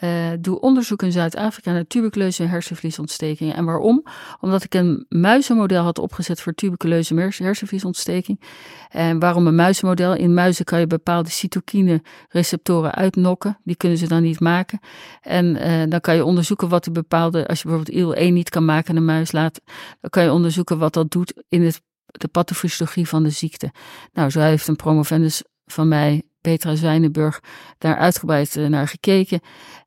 uh, 0.00 0.30
doe 0.40 0.60
onderzoek 0.60 1.02
in 1.02 1.12
Zuid-Afrika 1.12 1.72
naar 1.72 1.86
tuberculeuze 1.86 2.42
hersenvliesontstekingen. 2.42 3.54
En 3.54 3.64
waarom? 3.64 4.02
Omdat 4.40 4.64
ik 4.64 4.74
een 4.74 5.06
muizenmodel 5.08 5.82
had 5.82 5.98
opgezet 5.98 6.40
voor 6.40 6.52
tuberculeuze 6.52 7.14
hersenvliesontsteking. 7.14 8.40
En 8.88 9.18
waarom 9.18 9.46
een 9.46 9.54
muizenmodel? 9.54 10.14
In 10.14 10.34
muizen 10.34 10.64
kan 10.64 10.80
je 10.80 10.86
bepaalde 10.86 11.30
cytokine 11.30 12.02
receptoren 12.28 12.94
uitnokken. 12.94 13.58
Die 13.64 13.76
kunnen 13.76 13.98
ze 13.98 14.08
dan 14.08 14.22
niet 14.22 14.40
maken. 14.40 14.80
En 15.22 15.46
uh, 15.46 15.82
dan 15.88 16.00
kan 16.00 16.14
je 16.14 16.24
onderzoeken 16.24 16.68
wat 16.68 16.84
die 16.84 16.92
bepaalde, 16.92 17.48
als 17.48 17.62
je 17.62 17.68
bijvoorbeeld 17.68 17.96
IL-1 17.96 18.32
niet 18.32 18.50
kan 18.50 18.64
maken 18.64 18.90
in 18.90 18.96
een 18.96 19.04
muis 19.04 19.32
laat, 19.32 19.60
dan 20.00 20.10
kan 20.10 20.22
je 20.22 20.32
onderzoeken 20.32 20.78
wat 20.78 20.92
dat 20.92 21.10
doet 21.10 21.42
in 21.48 21.62
het, 21.62 21.82
de 22.12 22.28
pathofysiologie 22.28 23.08
van 23.08 23.22
de 23.22 23.30
ziekte. 23.30 23.72
Nou, 24.12 24.30
zo 24.30 24.40
heeft 24.40 24.68
een 24.68 24.76
promovendus 24.76 25.42
van 25.66 25.88
mij 25.88 26.22
Petra 26.40 26.74
Zwijnenburg 26.74 27.40
daar 27.78 27.96
uitgebreid 27.96 28.56
uh, 28.56 28.66
naar 28.66 28.88
gekeken. 28.88 29.40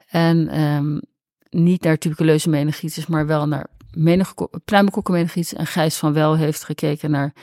En 0.07 0.61
um, 0.61 1.01
niet 1.49 1.83
naar 1.83 1.97
tuberculeuze 1.97 2.49
meningitis, 2.49 3.05
maar 3.05 3.25
wel 3.25 3.47
naar 3.47 3.67
pluimenkokkenmeningitis. 4.65 5.53
En 5.53 5.67
Gijs 5.67 5.97
van 5.97 6.13
Wel 6.13 6.37
heeft 6.37 6.63
gekeken 6.63 7.11
naar 7.11 7.33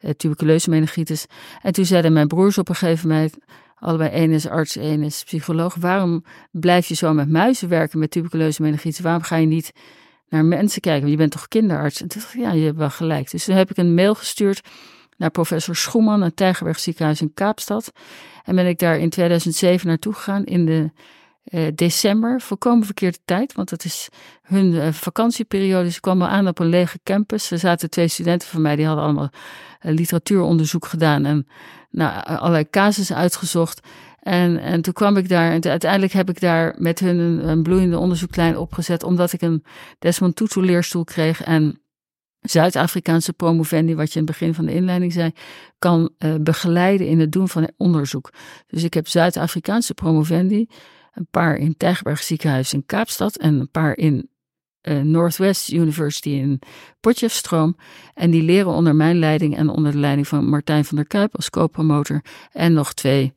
uh, 0.00 0.58
meningitis. 0.66 1.26
En 1.62 1.72
toen 1.72 1.84
zeiden 1.84 2.12
mijn 2.12 2.26
broers 2.26 2.58
op 2.58 2.68
een 2.68 2.74
gegeven 2.74 3.08
moment, 3.08 3.36
allebei 3.74 4.10
één 4.10 4.30
is 4.30 4.48
arts, 4.48 4.76
één 4.76 5.02
is 5.02 5.24
psycholoog, 5.24 5.74
waarom 5.74 6.24
blijf 6.50 6.86
je 6.86 6.94
zo 6.94 7.12
met 7.12 7.28
muizen 7.28 7.68
werken 7.68 7.98
met 7.98 8.10
tuberculeuze 8.10 8.62
meningitis? 8.62 9.00
Waarom 9.00 9.22
ga 9.22 9.36
je 9.36 9.46
niet 9.46 9.72
naar 10.30 10.44
mensen 10.44 10.80
kijken? 10.80 11.00
Want 11.00 11.12
je 11.12 11.18
bent 11.18 11.32
toch 11.32 11.48
kinderarts? 11.48 12.02
En 12.02 12.08
toen 12.08 12.20
dacht 12.20 12.34
ik, 12.34 12.40
ja, 12.40 12.52
je 12.52 12.64
hebt 12.64 12.76
wel 12.76 12.90
gelijk. 12.90 13.30
Dus 13.30 13.44
toen 13.44 13.54
heb 13.54 13.70
ik 13.70 13.76
een 13.76 13.94
mail 13.94 14.14
gestuurd 14.14 14.60
naar 15.16 15.30
professor 15.30 15.76
Schoeman, 15.76 16.22
het 16.22 16.36
Tijgerberg 16.36 16.78
ziekenhuis 16.78 17.20
in 17.20 17.34
Kaapstad. 17.34 17.92
En 18.44 18.54
ben 18.54 18.66
ik 18.66 18.78
daar 18.78 18.98
in 18.98 19.10
2007 19.10 19.88
naartoe 19.88 20.12
gegaan 20.12 20.44
in 20.44 20.66
de 20.66 20.90
uh, 21.44 21.66
december, 21.74 22.40
volkomen 22.40 22.84
verkeerde 22.84 23.18
tijd, 23.24 23.52
want 23.52 23.68
dat 23.68 23.84
is 23.84 24.08
hun 24.42 24.72
uh, 24.72 24.88
vakantieperiode. 24.92 25.90
Ze 25.90 26.00
kwamen 26.00 26.28
aan 26.28 26.48
op 26.48 26.58
een 26.58 26.68
lege 26.68 26.98
campus. 27.02 27.50
Er 27.50 27.58
zaten 27.58 27.90
twee 27.90 28.08
studenten 28.08 28.48
van 28.48 28.62
mij, 28.62 28.76
die 28.76 28.86
hadden 28.86 29.04
allemaal 29.04 29.30
uh, 29.32 29.92
literatuuronderzoek 29.92 30.86
gedaan 30.86 31.24
en 31.24 31.46
nou, 31.90 32.24
allerlei 32.24 32.70
casussen 32.70 33.16
uitgezocht. 33.16 33.80
En, 34.20 34.58
en 34.58 34.82
toen 34.82 34.92
kwam 34.92 35.16
ik 35.16 35.28
daar 35.28 35.52
en 35.52 35.62
uiteindelijk 35.62 36.12
heb 36.12 36.28
ik 36.28 36.40
daar 36.40 36.74
met 36.78 36.98
hun 36.98 37.48
een, 37.48 37.62
bloeiende 37.62 37.98
onderzoeklijn 37.98 38.56
opgezet, 38.56 39.02
omdat 39.02 39.32
ik 39.32 39.42
een 39.42 39.64
Desmond 39.98 40.36
Tutu 40.36 40.60
leerstoel 40.60 41.04
kreeg 41.04 41.42
en 41.42 41.80
Zuid-Afrikaanse 42.40 43.32
promovendi, 43.32 43.94
wat 43.94 44.12
je 44.12 44.18
in 44.18 44.26
het 44.26 44.38
begin 44.38 44.54
van 44.54 44.66
de 44.66 44.74
inleiding 44.74 45.12
zei, 45.12 45.30
kan 45.78 46.10
uh, 46.18 46.34
begeleiden 46.40 47.06
in 47.06 47.20
het 47.20 47.32
doen 47.32 47.48
van 47.48 47.70
onderzoek. 47.76 48.32
Dus 48.66 48.82
ik 48.82 48.94
heb 48.94 49.08
Zuid-Afrikaanse 49.08 49.94
promovendi, 49.94 50.66
een 51.12 51.26
paar 51.30 51.56
in 51.56 51.76
Tijgerberg 51.76 52.22
ziekenhuis 52.22 52.72
in 52.72 52.86
Kaapstad 52.86 53.36
en 53.36 53.60
een 53.60 53.70
paar 53.70 53.96
in 53.96 54.30
uh, 54.82 55.00
Northwest 55.00 55.72
University 55.72 56.28
in 56.28 56.60
Potchefstroom. 57.00 57.76
En 58.14 58.30
die 58.30 58.42
leren 58.42 58.72
onder 58.72 58.94
mijn 58.94 59.18
leiding 59.18 59.56
en 59.56 59.68
onder 59.68 59.92
de 59.92 59.98
leiding 59.98 60.28
van 60.28 60.48
Martijn 60.48 60.84
van 60.84 60.96
der 60.96 61.06
Kuip 61.06 61.36
als 61.36 61.50
co-promotor 61.50 62.22
en 62.52 62.72
nog 62.72 62.94
twee 62.94 63.32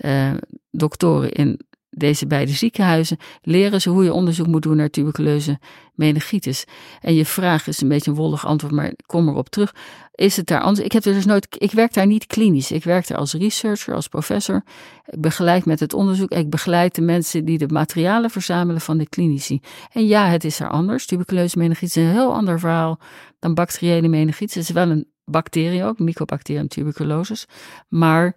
uh, 0.00 0.34
doktoren 0.70 1.32
in 1.32 1.60
deze 1.90 2.26
beide 2.26 2.52
ziekenhuizen 2.52 3.16
leren 3.42 3.80
ze 3.80 3.90
hoe 3.90 4.04
je 4.04 4.12
onderzoek 4.12 4.46
moet 4.46 4.62
doen 4.62 4.76
naar 4.76 4.90
tuberculeuze 4.90 5.58
meningitis. 5.94 6.64
En 7.00 7.14
je 7.14 7.24
vraag 7.24 7.66
is 7.66 7.80
een 7.80 7.88
beetje 7.88 8.10
een 8.10 8.16
wollig 8.16 8.46
antwoord, 8.46 8.72
maar 8.72 8.92
kom 9.06 9.28
erop 9.28 9.48
terug. 9.48 9.74
Is 10.14 10.36
het 10.36 10.46
daar 10.46 10.60
anders? 10.60 10.84
Ik 10.84 10.92
heb 10.92 11.04
er 11.04 11.12
dus 11.12 11.24
nooit, 11.24 11.46
ik 11.58 11.72
werk 11.72 11.92
daar 11.92 12.06
niet 12.06 12.26
klinisch. 12.26 12.70
Ik 12.70 12.84
werk 12.84 13.06
daar 13.06 13.18
als 13.18 13.34
researcher, 13.34 13.94
als 13.94 14.08
professor. 14.08 14.62
Ik 15.06 15.20
begeleid 15.20 15.64
met 15.64 15.80
het 15.80 15.94
onderzoek. 15.94 16.30
Ik 16.30 16.50
begeleid 16.50 16.94
de 16.94 17.02
mensen 17.02 17.44
die 17.44 17.58
de 17.58 17.68
materialen 17.68 18.30
verzamelen 18.30 18.80
van 18.80 18.98
de 18.98 19.08
klinici. 19.08 19.60
En 19.92 20.06
ja, 20.06 20.28
het 20.28 20.44
is 20.44 20.56
daar 20.56 20.70
anders. 20.70 21.06
Tuberculeuze 21.06 21.58
meningitis 21.58 21.96
is 21.96 22.02
een 22.02 22.10
heel 22.10 22.32
ander 22.32 22.60
verhaal 22.60 22.98
dan 23.38 23.54
bacteriële 23.54 24.08
meningitis. 24.08 24.54
Het 24.54 24.64
is 24.64 24.70
wel 24.70 24.90
een 24.90 25.06
bacterie 25.24 25.84
ook, 25.84 25.98
Mycobacterium 25.98 26.68
tuberculosis. 26.68 27.46
Maar 27.88 28.36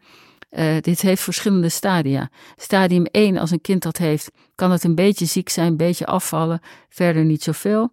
uh, 0.51 0.77
dit 0.81 1.01
heeft 1.01 1.21
verschillende 1.21 1.69
stadia. 1.69 2.29
Stadium 2.55 3.05
1, 3.05 3.37
als 3.37 3.51
een 3.51 3.61
kind 3.61 3.81
dat 3.81 3.97
heeft, 3.97 4.31
kan 4.55 4.71
het 4.71 4.83
een 4.83 4.95
beetje 4.95 5.25
ziek 5.25 5.49
zijn, 5.49 5.67
een 5.67 5.77
beetje 5.77 6.05
afvallen, 6.05 6.61
verder 6.89 7.23
niet 7.23 7.43
zoveel. 7.43 7.91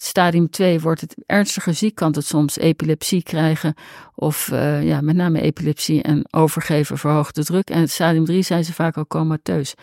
Stadium 0.00 0.50
2 0.50 0.80
wordt 0.80 1.00
het 1.00 1.14
ernstiger 1.26 1.74
ziek, 1.74 1.94
kan 1.94 2.12
het 2.12 2.24
soms 2.24 2.58
epilepsie 2.58 3.22
krijgen, 3.22 3.74
of 4.14 4.48
uh, 4.52 4.84
ja, 4.84 5.00
met 5.00 5.16
name 5.16 5.40
epilepsie 5.40 6.02
en 6.02 6.24
overgeven 6.30 6.98
verhoogde 6.98 7.44
druk. 7.44 7.70
En 7.70 7.88
stadium 7.88 8.24
3 8.24 8.42
zijn 8.42 8.64
ze 8.64 8.72
vaak 8.72 8.96
al 8.96 9.06
comateus. 9.06 9.74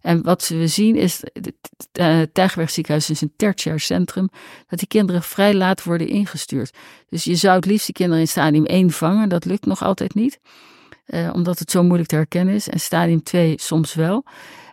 En 0.00 0.22
wat 0.22 0.48
we 0.48 0.66
zien 0.66 0.96
is, 0.96 1.20
het 1.32 1.52
uh, 2.00 2.22
Tijgerbergziekenhuis 2.32 3.10
is 3.10 3.20
een 3.20 3.32
tertiair 3.36 3.80
centrum, 3.80 4.28
dat 4.66 4.78
die 4.78 4.88
kinderen 4.88 5.22
vrij 5.22 5.54
laat 5.54 5.82
worden 5.82 6.08
ingestuurd. 6.08 6.76
Dus 7.08 7.24
je 7.24 7.34
zou 7.34 7.56
het 7.56 7.66
liefst 7.66 7.86
die 7.86 7.94
kinderen 7.94 8.20
in 8.20 8.28
stadium 8.28 8.64
1 8.64 8.90
vangen, 8.90 9.28
dat 9.28 9.44
lukt 9.44 9.66
nog 9.66 9.82
altijd 9.82 10.14
niet. 10.14 10.40
Uh, 11.14 11.30
omdat 11.32 11.58
het 11.58 11.70
zo 11.70 11.82
moeilijk 11.82 12.08
te 12.08 12.14
herkennen 12.14 12.54
is. 12.54 12.68
En 12.68 12.80
stadium 12.80 13.22
2 13.22 13.54
soms 13.60 13.94
wel. 13.94 14.24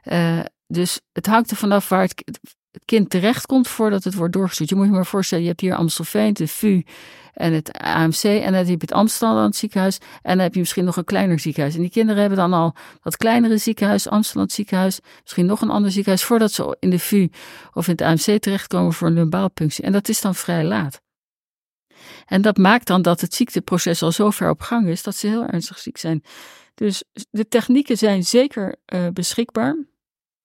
Uh, 0.03 0.39
dus 0.67 0.99
het 1.11 1.25
hangt 1.25 1.51
er 1.51 1.57
vanaf 1.57 1.89
waar 1.89 2.01
het, 2.01 2.39
kind 2.85 3.09
terecht 3.09 3.45
komt 3.45 3.67
voordat 3.67 4.03
het 4.03 4.13
wordt 4.13 4.33
doorgestuurd. 4.33 4.69
Je 4.69 4.75
moet 4.75 4.85
je 4.85 4.91
maar 4.91 5.05
voorstellen, 5.05 5.43
je 5.43 5.49
hebt 5.49 5.61
hier 5.61 5.75
Amstelveen, 5.75 6.33
de 6.33 6.47
VU 6.47 6.83
en 7.33 7.53
het 7.53 7.71
AMC. 7.71 8.23
En 8.23 8.43
dan 8.43 8.53
heb 8.53 8.67
je 8.67 8.75
het 8.77 8.91
Amsterdam 8.91 9.53
ziekenhuis. 9.53 9.97
En 9.97 10.35
dan 10.35 10.39
heb 10.39 10.53
je 10.53 10.59
misschien 10.59 10.85
nog 10.85 10.97
een 10.97 11.03
kleiner 11.03 11.39
ziekenhuis. 11.39 11.75
En 11.75 11.81
die 11.81 11.89
kinderen 11.89 12.19
hebben 12.19 12.37
dan 12.37 12.53
al 12.53 12.75
dat 13.01 13.17
kleinere 13.17 13.57
ziekenhuis, 13.57 14.07
Amsterdam 14.07 14.49
ziekenhuis. 14.49 14.99
Misschien 15.21 15.45
nog 15.45 15.61
een 15.61 15.69
ander 15.69 15.91
ziekenhuis 15.91 16.23
voordat 16.23 16.51
ze 16.51 16.77
in 16.79 16.89
de 16.89 16.99
VU 16.99 17.29
of 17.73 17.87
in 17.87 17.91
het 17.91 18.01
AMC 18.01 18.41
terechtkomen 18.41 18.93
voor 18.93 19.07
een 19.07 19.13
lumbaalpunctie. 19.13 19.83
En 19.83 19.91
dat 19.91 20.09
is 20.09 20.21
dan 20.21 20.35
vrij 20.35 20.63
laat. 20.63 21.03
En 22.25 22.41
dat 22.41 22.57
maakt 22.57 22.87
dan 22.87 23.01
dat 23.01 23.21
het 23.21 23.33
ziekteproces 23.33 24.01
al 24.01 24.11
zo 24.11 24.29
ver 24.29 24.49
op 24.49 24.61
gang 24.61 24.87
is 24.87 25.03
dat 25.03 25.15
ze 25.15 25.27
heel 25.27 25.45
ernstig 25.45 25.79
ziek 25.79 25.97
zijn. 25.97 26.23
Dus 26.75 27.03
de 27.29 27.47
technieken 27.47 27.97
zijn 27.97 28.23
zeker 28.23 28.75
uh, 28.93 29.07
beschikbaar. 29.13 29.85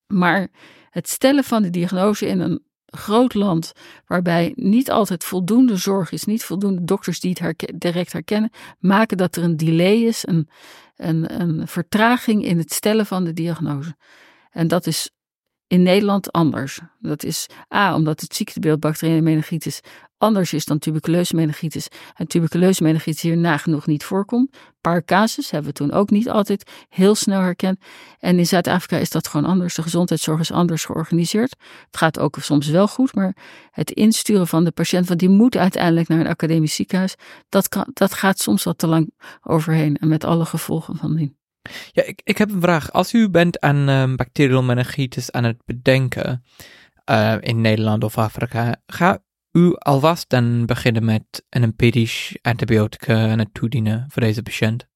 Maar 0.07 0.49
het 0.91 1.09
stellen 1.09 1.45
van 1.45 1.63
de 1.63 1.71
diagnose 1.71 2.27
in 2.27 2.41
een 2.41 2.63
groot 2.87 3.35
land 3.35 3.73
waarbij 4.07 4.53
niet 4.55 4.91
altijd 4.91 5.25
voldoende 5.25 5.77
zorg 5.77 6.13
is, 6.13 6.25
niet 6.25 6.45
voldoende 6.45 6.85
dokters 6.85 7.21
die 7.21 7.37
het 7.41 7.73
direct 7.75 8.13
herkennen, 8.13 8.51
maken 8.79 9.17
dat 9.17 9.37
er 9.37 9.43
een 9.43 9.57
delay 9.57 9.97
is, 9.97 10.27
een, 10.27 10.49
een, 10.97 11.41
een 11.41 11.69
vertraging 11.69 12.45
in 12.45 12.59
het 12.59 12.73
stellen 12.73 13.07
van 13.07 13.25
de 13.25 13.33
diagnose. 13.33 13.97
En 14.51 14.69
dat 14.69 14.87
is 14.87 15.11
in 15.71 15.83
Nederland 15.83 16.33
anders. 16.33 16.81
Dat 17.01 17.25
is 17.25 17.47
A, 17.75 17.95
omdat 17.95 18.21
het 18.21 18.35
ziektebeeld 18.35 18.81
bacteriële 18.81 19.21
meningitis 19.21 19.81
anders 20.21 20.53
is 20.53 20.65
dan 20.65 20.79
tuberculeuze 20.79 21.35
meningitis. 21.35 21.89
En 22.15 22.27
tuberculeuze 22.27 22.83
meningitis 22.83 23.23
hier 23.23 23.37
nagenoeg 23.37 23.87
niet 23.87 24.05
voorkomt. 24.05 24.55
Een 24.55 24.73
paar 24.81 25.05
casus 25.05 25.51
hebben 25.51 25.71
we 25.71 25.77
toen 25.77 25.93
ook 25.93 26.11
niet 26.11 26.31
altijd 26.31 26.71
heel 26.89 27.15
snel 27.15 27.41
herkend. 27.41 27.81
En 28.19 28.39
in 28.39 28.47
Zuid-Afrika 28.47 28.97
is 28.97 29.11
dat 29.11 29.29
gewoon 29.29 29.47
anders. 29.47 29.75
De 29.75 29.83
gezondheidszorg 29.83 30.41
is 30.41 30.53
anders 30.53 30.85
georganiseerd. 30.85 31.57
Het 31.87 31.97
gaat 31.97 32.19
ook 32.19 32.37
soms 32.41 32.69
wel 32.69 32.89
goed, 32.89 33.15
maar 33.15 33.37
het 33.71 33.91
insturen 33.91 34.47
van 34.47 34.65
de 34.65 34.71
patiënt, 34.71 35.09
want 35.09 35.21
die 35.21 35.29
moet 35.29 35.57
uiteindelijk 35.57 36.09
naar 36.09 36.21
een 36.21 36.27
academisch 36.27 36.75
ziekenhuis, 36.75 37.15
dat, 37.49 37.69
kan, 37.69 37.87
dat 37.93 38.15
gaat 38.15 38.39
soms 38.39 38.65
wat 38.65 38.79
te 38.79 38.87
lang 38.87 39.13
overheen 39.43 39.97
en 39.97 40.09
met 40.09 40.25
alle 40.25 40.45
gevolgen 40.45 40.97
van 40.97 41.17
dien. 41.17 41.40
Ja, 41.93 42.03
ik, 42.03 42.21
ik 42.25 42.39
heb 42.39 42.51
een 42.51 42.61
vraag. 42.61 42.93
Als 42.93 43.13
u 43.13 43.29
bent 43.29 43.61
aan 43.61 43.89
um, 43.89 44.17
bacterial 44.17 44.63
meningitis 44.63 45.33
aan 45.33 45.45
het 45.45 45.63
bedenken 45.65 46.45
uh, 47.11 47.37
in 47.41 47.61
Nederland 47.61 48.05
of 48.05 48.19
Afrika, 48.19 48.77
ga 48.87 49.23
u 49.53 49.75
alvast 49.79 50.29
dan 50.29 50.67
beginnen 50.67 51.05
met 51.05 51.45
een 51.49 51.63
empirisch 51.63 52.39
antibiotica 52.43 53.31
aan 53.31 53.39
het 53.39 53.55
toedienen 53.55 54.07
voor 54.09 54.23
deze 54.23 54.43
patiënt? 54.43 54.89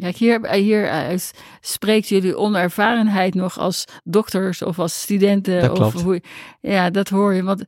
Kijk, 0.00 0.16
hier, 0.16 0.52
hier 0.52 1.10
uh, 1.12 1.18
spreekt 1.60 2.08
jullie 2.08 2.36
onervarenheid 2.36 3.34
nog 3.34 3.58
als 3.58 3.84
dokters 4.04 4.62
of 4.62 4.78
als 4.78 5.00
studenten. 5.00 5.60
Dat 5.60 5.78
of 5.78 6.02
hoe, 6.02 6.22
ja, 6.60 6.90
dat 6.90 7.08
hoor 7.08 7.34
je. 7.34 7.42
Want 7.42 7.64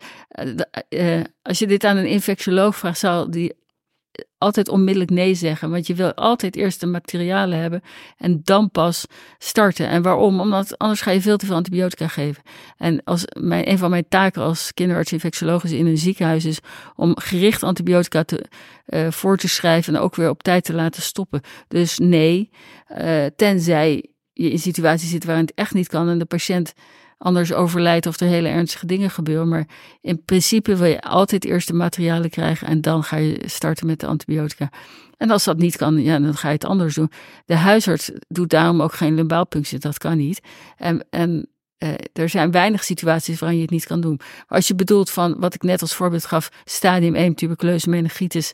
uh, 0.88 1.20
als 1.42 1.58
je 1.58 1.66
dit 1.66 1.84
aan 1.84 1.96
een 1.96 2.08
infectioloog 2.08 2.76
vraagt, 2.76 2.98
zal 2.98 3.30
die 3.30 3.54
altijd 4.38 4.68
onmiddellijk 4.68 5.10
nee 5.10 5.34
zeggen. 5.34 5.70
Want 5.70 5.86
je 5.86 5.94
wil 5.94 6.14
altijd 6.14 6.56
eerst 6.56 6.80
de 6.80 6.86
materialen 6.86 7.58
hebben 7.58 7.82
en 8.16 8.40
dan 8.44 8.70
pas 8.70 9.06
starten. 9.38 9.88
En 9.88 10.02
waarom? 10.02 10.40
Omdat 10.40 10.78
anders 10.78 11.00
ga 11.00 11.10
je 11.10 11.20
veel 11.20 11.36
te 11.36 11.46
veel 11.46 11.54
antibiotica 11.54 12.08
geven. 12.08 12.42
En 12.76 13.04
als 13.04 13.24
mijn, 13.40 13.70
een 13.70 13.78
van 13.78 13.90
mijn 13.90 14.08
taken 14.08 14.42
als 14.42 14.74
kinderarts-infectioloog 14.74 15.64
in 15.64 15.86
een 15.86 15.98
ziekenhuis 15.98 16.44
is 16.44 16.58
om 16.96 17.18
gericht 17.18 17.62
antibiotica 17.62 18.22
te, 18.22 18.44
uh, 18.86 19.10
voor 19.10 19.36
te 19.36 19.48
schrijven 19.48 19.94
en 19.94 20.00
ook 20.00 20.14
weer 20.14 20.28
op 20.28 20.42
tijd 20.42 20.64
te 20.64 20.74
laten 20.74 21.02
stoppen. 21.02 21.40
Dus 21.68 21.98
nee, 21.98 22.50
uh, 22.98 23.26
tenzij 23.36 24.04
je 24.32 24.50
in 24.50 24.58
situaties 24.58 25.10
zit 25.10 25.24
waarin 25.24 25.44
het 25.44 25.54
echt 25.54 25.74
niet 25.74 25.88
kan 25.88 26.08
en 26.08 26.18
de 26.18 26.24
patiënt 26.24 26.74
anders 27.18 27.52
overlijdt 27.52 28.06
of 28.06 28.20
er 28.20 28.26
hele 28.26 28.48
ernstige 28.48 28.86
dingen 28.86 29.10
gebeuren. 29.10 29.48
Maar 29.48 29.68
in 30.00 30.24
principe 30.24 30.76
wil 30.76 30.86
je 30.86 31.00
altijd 31.00 31.44
eerst 31.44 31.66
de 31.66 31.74
materialen 31.74 32.30
krijgen 32.30 32.66
en 32.66 32.80
dan 32.80 33.04
ga 33.04 33.16
je 33.16 33.42
starten 33.46 33.86
met 33.86 34.00
de 34.00 34.06
antibiotica. 34.06 34.70
En 35.16 35.30
als 35.30 35.44
dat 35.44 35.58
niet 35.58 35.76
kan, 35.76 36.02
ja, 36.02 36.18
dan 36.18 36.34
ga 36.34 36.48
je 36.48 36.54
het 36.54 36.64
anders 36.64 36.94
doen. 36.94 37.10
De 37.44 37.56
huisarts 37.56 38.10
doet 38.28 38.50
daarom 38.50 38.82
ook 38.82 38.92
geen 38.92 39.14
lumbaalpunctie, 39.14 39.78
dat 39.78 39.98
kan 39.98 40.16
niet. 40.16 40.40
En, 40.76 41.06
en 41.10 41.48
uh, 41.78 41.94
er 42.12 42.28
zijn 42.28 42.50
weinig 42.50 42.84
situaties 42.84 43.38
waarin 43.38 43.56
je 43.56 43.62
het 43.62 43.72
niet 43.72 43.86
kan 43.86 44.00
doen. 44.00 44.16
Maar 44.16 44.58
als 44.58 44.68
je 44.68 44.74
bedoelt 44.74 45.10
van 45.10 45.38
wat 45.38 45.54
ik 45.54 45.62
net 45.62 45.80
als 45.80 45.94
voorbeeld 45.94 46.24
gaf, 46.24 46.50
stadium 46.64 47.14
1 47.14 47.34
tuberculose 47.34 47.88
meningitis 47.88 48.52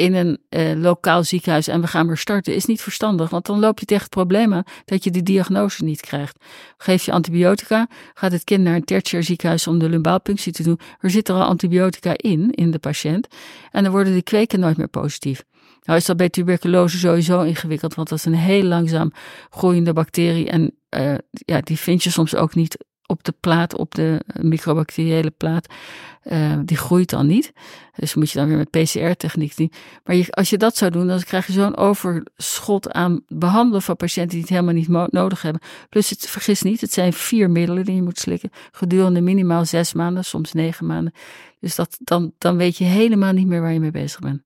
in 0.00 0.14
een 0.14 0.38
uh, 0.50 0.82
lokaal 0.82 1.24
ziekenhuis 1.24 1.68
en 1.68 1.80
we 1.80 1.86
gaan 1.86 2.06
weer 2.06 2.16
starten, 2.16 2.54
is 2.54 2.64
niet 2.64 2.82
verstandig. 2.82 3.30
Want 3.30 3.46
dan 3.46 3.58
loop 3.58 3.78
je 3.78 3.86
tegen 3.86 4.02
het 4.02 4.12
probleem 4.12 4.54
aan 4.54 4.62
dat 4.84 5.04
je 5.04 5.10
de 5.10 5.22
diagnose 5.22 5.84
niet 5.84 6.00
krijgt. 6.00 6.36
Geef 6.76 7.04
je 7.04 7.12
antibiotica, 7.12 7.88
gaat 8.14 8.32
het 8.32 8.44
kind 8.44 8.62
naar 8.62 8.74
een 8.74 8.84
tertiair 8.84 9.22
ziekenhuis 9.22 9.66
om 9.66 9.78
de 9.78 9.88
lumbaalpunctie 9.88 10.52
te 10.52 10.62
doen. 10.62 10.78
Er 11.00 11.10
zit 11.10 11.28
er 11.28 11.34
al 11.34 11.42
antibiotica 11.42 12.12
in, 12.16 12.50
in 12.50 12.70
de 12.70 12.78
patiënt. 12.78 13.28
En 13.70 13.82
dan 13.82 13.92
worden 13.92 14.14
de 14.14 14.22
kweken 14.22 14.60
nooit 14.60 14.76
meer 14.76 14.88
positief. 14.88 15.44
Nou 15.82 15.98
is 15.98 16.04
dat 16.04 16.16
bij 16.16 16.28
tuberculose 16.28 16.98
sowieso 16.98 17.42
ingewikkeld, 17.42 17.94
want 17.94 18.08
dat 18.08 18.18
is 18.18 18.24
een 18.24 18.34
heel 18.34 18.62
langzaam 18.62 19.12
groeiende 19.50 19.92
bacterie. 19.92 20.50
En 20.50 20.74
uh, 20.96 21.14
ja, 21.30 21.60
die 21.60 21.78
vind 21.78 22.02
je 22.02 22.10
soms 22.10 22.34
ook 22.34 22.54
niet 22.54 22.84
op 23.10 23.24
de 23.24 23.34
plaat, 23.40 23.76
op 23.76 23.94
de 23.94 24.20
microbacteriële 24.40 25.30
plaat. 25.30 25.66
Uh, 26.24 26.58
die 26.64 26.76
groeit 26.76 27.10
dan 27.10 27.26
niet. 27.26 27.52
Dus 27.96 28.14
moet 28.14 28.30
je 28.30 28.38
dan 28.38 28.48
weer 28.48 28.56
met 28.56 28.70
PCR-techniek 28.70 29.56
doen. 29.56 29.72
Maar 30.04 30.16
je, 30.16 30.30
als 30.30 30.50
je 30.50 30.56
dat 30.58 30.76
zou 30.76 30.90
doen, 30.90 31.06
dan 31.06 31.22
krijg 31.22 31.46
je 31.46 31.52
zo'n 31.52 31.76
overschot 31.76 32.92
aan 32.92 33.20
behandelen 33.28 33.82
van 33.82 33.96
patiënten 33.96 34.30
die 34.30 34.40
het 34.40 34.48
helemaal 34.48 34.74
niet 34.74 35.12
nodig 35.12 35.42
hebben. 35.42 35.60
Plus, 35.88 36.10
het, 36.10 36.28
vergis 36.28 36.62
niet, 36.62 36.80
het 36.80 36.92
zijn 36.92 37.12
vier 37.12 37.50
middelen 37.50 37.84
die 37.84 37.94
je 37.94 38.02
moet 38.02 38.18
slikken. 38.18 38.50
Gedurende 38.72 39.20
minimaal 39.20 39.64
zes 39.64 39.92
maanden, 39.92 40.24
soms 40.24 40.52
negen 40.52 40.86
maanden. 40.86 41.12
Dus 41.60 41.74
dat, 41.74 41.98
dan, 42.00 42.32
dan 42.38 42.56
weet 42.56 42.76
je 42.76 42.84
helemaal 42.84 43.32
niet 43.32 43.46
meer 43.46 43.60
waar 43.60 43.72
je 43.72 43.80
mee 43.80 43.90
bezig 43.90 44.20
bent. 44.20 44.42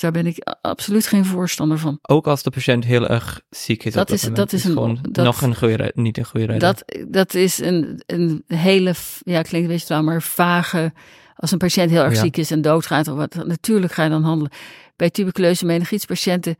Dus 0.00 0.10
daar 0.10 0.22
ben 0.22 0.32
ik 0.32 0.56
absoluut 0.60 1.06
geen 1.06 1.24
voorstander 1.24 1.78
van. 1.78 1.98
Ook 2.02 2.26
als 2.26 2.42
de 2.42 2.50
patiënt 2.50 2.84
heel 2.84 3.08
erg 3.08 3.40
ziek 3.50 3.84
is. 3.84 3.92
Dat, 3.92 4.10
is, 4.10 4.22
dat 4.22 4.52
is, 4.52 4.64
een, 4.64 4.72
gewoon 4.72 4.98
dat, 5.10 5.24
nog 5.24 5.40
een 5.42 5.56
goede, 5.56 5.92
niet 5.94 6.18
een 6.18 6.24
goede 6.24 6.46
reden. 6.46 6.60
Dat, 6.60 6.84
dat 7.08 7.34
is 7.34 7.58
een, 7.58 8.02
een 8.06 8.44
hele, 8.46 8.94
ja, 9.18 9.42
klinkt 9.42 9.66
een 9.68 9.72
beetje 9.72 9.86
trouw, 9.86 10.02
maar 10.02 10.22
vage. 10.22 10.92
Als 11.34 11.50
een 11.50 11.58
patiënt 11.58 11.90
heel 11.90 12.02
erg 12.02 12.14
Ja. 12.14 12.20
ziek 12.20 12.36
is 12.36 12.50
en 12.50 12.60
doodgaat 12.62 13.08
of 13.08 13.16
wat, 13.16 13.34
natuurlijk 13.34 13.92
ga 13.92 14.02
je 14.04 14.10
dan 14.10 14.22
handelen. 14.22 14.52
Bij 14.96 15.10
tuberculose 15.10 15.66
meningietspatiënten 15.66 16.56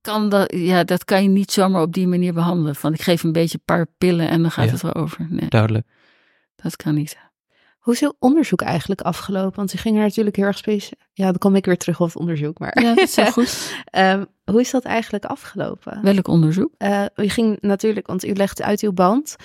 kan 0.00 0.28
dat, 0.28 0.52
ja, 0.56 0.84
dat 0.84 1.04
kan 1.04 1.22
je 1.22 1.28
niet 1.28 1.52
zomaar 1.52 1.82
op 1.82 1.92
die 1.92 2.06
manier 2.06 2.32
behandelen. 2.32 2.74
Van 2.76 2.92
ik 2.94 3.02
geef 3.02 3.22
een 3.22 3.32
beetje 3.32 3.58
een 3.58 3.64
paar 3.74 3.86
pillen 3.98 4.28
en 4.28 4.42
dan 4.42 4.50
gaat 4.50 4.64
Ja. 4.66 4.72
het 4.72 4.82
erover. 4.82 5.26
Nee, 5.30 5.48
Duidelijk. 5.48 5.86
dat 6.56 6.76
kan 6.76 6.94
niet. 6.94 7.16
Hoe 7.84 7.94
is 7.94 8.00
uw 8.00 8.12
onderzoek 8.18 8.60
eigenlijk 8.62 9.00
afgelopen? 9.00 9.56
Want 9.56 9.74
u 9.74 9.78
ging 9.78 9.96
er 9.96 10.02
natuurlijk 10.02 10.36
heel 10.36 10.44
erg 10.44 10.56
speciaal. 10.56 11.00
Ja, 11.12 11.24
dan 11.24 11.38
kom 11.38 11.56
ik 11.56 11.64
weer 11.64 11.76
terug 11.76 12.00
op 12.00 12.06
het 12.06 12.16
onderzoek. 12.16 12.58
Maar 12.58 12.82
Ja, 12.82 12.94
dat 12.94 13.04
is 13.04 13.16
heel 13.16 13.32
goed. 13.38 13.74
Ehm, 13.84 14.24
hoe 14.44 14.60
is 14.60 14.70
dat 14.70 14.84
eigenlijk 14.84 15.24
afgelopen? 15.24 15.98
Welk 16.02 16.28
onderzoek? 16.28 16.70
Eh, 16.78 17.04
u 17.16 17.28
ging 17.28 17.58
natuurlijk, 17.60 18.06
want 18.06 18.24
u 18.24 18.32
legde 18.32 18.64
uit 18.64 18.80
uw 18.80 18.92
band 18.92 19.36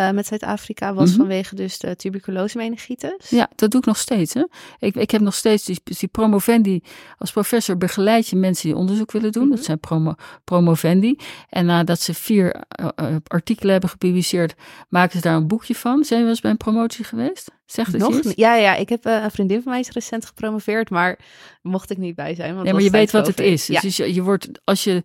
eh, 0.00 0.10
met 0.10 0.26
Zuid-Afrika, 0.26 0.94
was 0.94 1.08
Mhm. 1.08 1.18
vanwege 1.18 1.54
dus 1.54 1.78
de 1.78 1.96
tuberculose 1.96 2.56
meningitis. 2.56 3.28
Ja, 3.28 3.48
dat 3.56 3.70
doe 3.70 3.80
ik 3.80 3.86
nog 3.86 3.96
steeds. 3.96 4.34
Hè? 4.34 4.44
Ik, 4.78 4.94
ik 4.94 5.10
heb 5.10 5.20
nog 5.20 5.34
steeds 5.34 5.64
die, 5.64 5.80
die 5.84 6.08
promovendi. 6.08 6.82
Als 7.18 7.32
professor 7.32 7.76
begeleid 7.76 8.28
je 8.28 8.36
mensen 8.36 8.68
die 8.68 8.76
onderzoek 8.76 9.12
willen 9.12 9.32
doen. 9.32 9.46
Mhm. 9.46 9.56
Dat 9.56 9.64
zijn 9.64 9.80
promo, 9.80 10.14
promovendi. 10.44 11.16
En 11.48 11.66
nadat 11.66 12.00
ze 12.00 12.14
vier 12.14 12.54
eh, 12.54 12.88
eh, 12.94 13.16
artikelen 13.26 13.72
hebben 13.72 13.90
gepubliceerd, 13.90 14.54
maken 14.88 15.12
ze 15.16 15.20
daar 15.20 15.36
een 15.36 15.46
boekje 15.48 15.74
van. 15.74 16.04
Zijn 16.04 16.22
we 16.22 16.28
eens 16.28 16.40
bij 16.40 16.50
een 16.50 16.56
promotie 16.56 17.04
geweest? 17.04 17.50
Zegt 17.66 17.92
het 17.92 18.00
Nog. 18.00 18.20
Ja, 18.34 18.54
ja, 18.54 18.74
ik 18.74 18.88
heb 18.88 19.04
een 19.04 19.30
vriendin 19.30 19.62
van 19.62 19.72
mij 19.72 19.80
is 19.80 19.90
recent 19.90 20.26
gepromoveerd, 20.26 20.90
maar 20.90 21.18
mocht 21.62 21.90
ik 21.90 21.98
niet 21.98 22.14
bij 22.14 22.34
zijn. 22.34 22.52
Want 22.52 22.64
Nee, 22.64 22.72
maar 22.72 22.82
je 22.82 22.90
weet 22.90 23.10
wat 23.10 23.26
het 23.26 23.40
is. 23.40 23.66
Ja. 23.66 23.80
Dus 23.80 23.96
je, 23.96 24.14
je 24.14 24.22
wordt, 24.22 24.48
als 24.64 24.84
je 24.84 25.02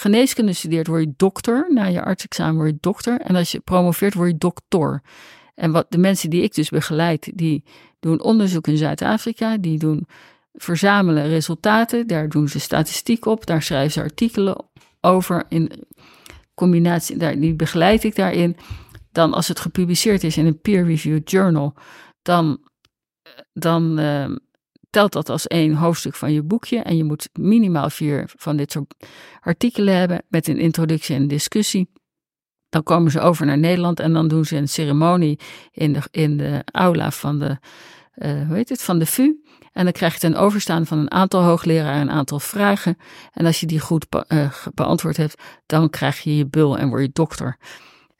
geneeskunde 0.00 0.52
studeert, 0.52 0.86
word 0.86 1.02
je 1.02 1.12
dokter. 1.16 1.66
Na 1.68 1.86
je 1.86 2.04
artsexamen 2.04 2.54
word 2.54 2.70
je 2.70 2.76
dokter. 2.80 3.20
En 3.20 3.36
als 3.36 3.52
je 3.52 3.60
promoveert, 3.60 4.14
word 4.14 4.30
je 4.30 4.38
doctor. 4.38 5.02
En 5.54 5.72
wat 5.72 5.86
de 5.88 5.98
mensen 5.98 6.30
die 6.30 6.42
ik 6.42 6.54
dus 6.54 6.68
begeleid, 6.70 7.30
die 7.34 7.64
doen 8.00 8.22
onderzoek 8.22 8.66
in 8.66 8.76
Zuid-Afrika. 8.76 9.56
Die 9.56 9.78
doen 9.78 10.06
verzamelen 10.52 11.28
resultaten. 11.28 12.06
Daar 12.06 12.28
doen 12.28 12.48
ze 12.48 12.60
statistiek 12.60 13.26
op. 13.26 13.46
Daar 13.46 13.62
schrijven 13.62 13.92
ze 13.92 14.00
artikelen 14.00 14.64
over. 15.00 15.44
In 15.48 15.70
combinatie, 16.54 17.16
daar, 17.16 17.38
die 17.38 17.54
begeleid 17.54 18.04
ik 18.04 18.14
daarin. 18.16 18.56
Dan 19.12 19.32
als 19.32 19.48
het 19.48 19.60
gepubliceerd 19.60 20.24
is 20.24 20.36
in 20.36 20.46
een 20.46 20.60
peer-reviewed 20.60 21.30
journal, 21.30 21.74
dan, 22.22 22.58
dan 23.52 23.98
eh, 23.98 24.30
telt 24.90 25.12
dat 25.12 25.28
als 25.28 25.46
één 25.46 25.74
hoofdstuk 25.74 26.14
van 26.14 26.32
je 26.32 26.42
boekje. 26.42 26.78
En 26.78 26.96
je 26.96 27.04
moet 27.04 27.28
minimaal 27.32 27.90
vier 27.90 28.30
van 28.36 28.56
dit 28.56 28.72
soort 28.72 28.94
artikelen 29.40 29.96
hebben 29.96 30.22
met 30.28 30.48
een 30.48 30.58
introductie 30.58 31.14
en 31.14 31.28
discussie. 31.28 31.90
Dan 32.68 32.82
komen 32.82 33.10
ze 33.10 33.20
over 33.20 33.46
naar 33.46 33.58
Nederland 33.58 34.00
en 34.00 34.12
dan 34.12 34.28
doen 34.28 34.44
ze 34.44 34.56
een 34.56 34.68
ceremonie 34.68 35.38
in 35.70 35.92
de, 35.92 36.02
in 36.10 36.36
de 36.36 36.62
aula 36.72 37.10
van 37.10 37.38
de, 37.38 37.58
eh, 38.12 38.46
hoe 38.46 38.56
heet 38.56 38.68
het, 38.68 38.82
van 38.82 38.98
de 38.98 39.06
VU. 39.06 39.34
En 39.72 39.84
dan 39.84 39.92
krijg 39.92 40.20
je 40.20 40.26
een 40.26 40.36
overstaan 40.36 40.86
van 40.86 40.98
een 40.98 41.10
aantal 41.10 41.42
hoogleraren, 41.42 42.00
een 42.00 42.10
aantal 42.10 42.40
vragen. 42.40 42.96
En 43.32 43.46
als 43.46 43.60
je 43.60 43.66
die 43.66 43.80
goed 43.80 44.06
eh, 44.26 44.54
beantwoord 44.74 45.16
hebt, 45.16 45.42
dan 45.66 45.90
krijg 45.90 46.20
je 46.20 46.36
je 46.36 46.46
bul 46.46 46.78
en 46.78 46.88
word 46.88 47.02
je 47.02 47.10
dokter. 47.12 47.56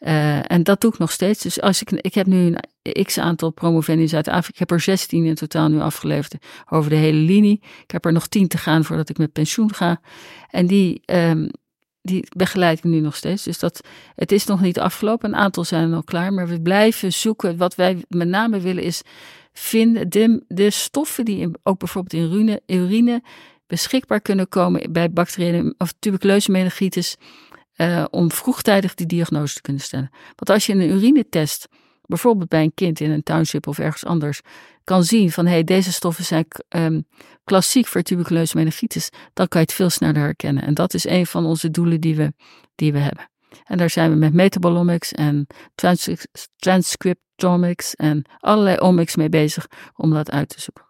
Eh, 0.00 0.50
en 0.50 0.62
dat 0.62 0.80
doe 0.80 0.92
ik 0.92 0.98
nog 0.98 1.10
steeds. 1.10 1.42
Dus 1.42 1.60
als 1.60 1.80
ik, 1.82 1.90
ik 1.90 2.14
heb 2.14 2.26
nu 2.26 2.56
een 2.82 3.04
x 3.04 3.18
aantal 3.18 3.50
promovendi 3.50 4.02
in 4.02 4.08
Zuid-Afrika. 4.08 4.52
Ik 4.52 4.58
heb 4.58 4.70
er 4.70 4.80
16 4.80 5.24
in 5.24 5.34
totaal 5.34 5.68
nu 5.68 5.80
afgeleverd 5.80 6.34
over 6.68 6.90
de 6.90 6.96
hele 6.96 7.18
linie. 7.18 7.60
Ik 7.82 7.90
heb 7.90 8.04
er 8.04 8.12
nog 8.12 8.26
10 8.26 8.48
te 8.48 8.58
gaan 8.58 8.84
voordat 8.84 9.08
ik 9.08 9.18
met 9.18 9.32
pensioen 9.32 9.74
ga. 9.74 10.00
En 10.50 10.66
die, 10.66 11.02
ehm, 11.04 11.48
die 12.02 12.24
begeleid 12.36 12.78
ik 12.78 12.84
nu 12.84 13.00
nog 13.00 13.16
steeds. 13.16 13.42
Dus 13.42 13.58
dat, 13.58 13.80
het 14.14 14.32
is 14.32 14.44
nog 14.44 14.60
niet 14.60 14.78
afgelopen. 14.78 15.28
Een 15.28 15.38
aantal 15.38 15.64
zijn 15.64 15.94
al 15.94 16.04
klaar. 16.04 16.32
Maar 16.32 16.48
we 16.48 16.60
blijven 16.60 17.12
zoeken. 17.12 17.56
Wat 17.56 17.74
wij 17.74 18.04
met 18.08 18.28
name 18.28 18.60
willen 18.60 18.82
is 18.82 19.02
vinden 19.52 20.10
de, 20.10 20.44
de 20.48 20.70
stoffen 20.70 21.24
die 21.24 21.38
in, 21.38 21.56
ook 21.62 21.78
bijvoorbeeld 21.78 22.22
in 22.22 22.32
urine, 22.32 22.62
urine 22.66 23.22
beschikbaar 23.66 24.20
kunnen 24.20 24.48
komen 24.48 24.92
bij 24.92 25.10
bacteriële 25.10 25.74
of 25.78 25.94
tuberculose 25.98 26.50
meningitis. 26.50 27.16
Eh, 27.80 28.04
om 28.10 28.30
vroegtijdig 28.32 28.94
die 28.94 29.06
diagnose 29.06 29.54
te 29.54 29.60
kunnen 29.60 29.82
stellen. 29.82 30.10
Want 30.12 30.50
als 30.50 30.66
je 30.66 30.72
in 30.72 30.80
een 30.80 30.90
urinetest, 30.90 31.68
bijvoorbeeld 32.02 32.48
bij 32.48 32.62
een 32.62 32.74
kind 32.74 33.00
in 33.00 33.10
een 33.10 33.22
township 33.22 33.66
of 33.66 33.78
ergens 33.78 34.04
anders, 34.04 34.40
kan 34.84 35.04
zien 35.04 35.30
van 35.30 35.46
hé, 35.46 35.52
hey, 35.52 35.64
deze 35.64 35.92
stoffen 35.92 36.24
zijn 36.24 36.46
ehm, 36.68 37.00
klassiek 37.44 37.86
voor 37.86 38.02
tuberculose 38.02 38.56
meningitis, 38.56 39.08
dan 39.32 39.48
kan 39.48 39.60
je 39.60 39.66
het 39.66 39.76
veel 39.76 39.90
sneller 39.90 40.22
herkennen. 40.22 40.62
En 40.62 40.74
dat 40.74 40.94
is 40.94 41.04
een 41.04 41.26
van 41.26 41.46
onze 41.46 41.70
doelen 41.70 42.00
die 42.00 42.16
we, 42.16 42.32
die 42.74 42.92
we 42.92 42.98
hebben. 42.98 43.30
En 43.64 43.78
daar 43.78 43.90
zijn 43.90 44.10
we 44.10 44.16
met 44.16 44.34
metabolomics 44.34 45.12
en 45.12 45.46
trans 45.74 46.08
transcriptomics 46.56 47.94
en 47.94 48.24
allerlei 48.38 48.78
omics 48.78 49.16
mee 49.16 49.28
bezig 49.28 49.66
om 49.94 50.10
dat 50.10 50.30
uit 50.30 50.48
te 50.48 50.60
zoeken. 50.60 50.84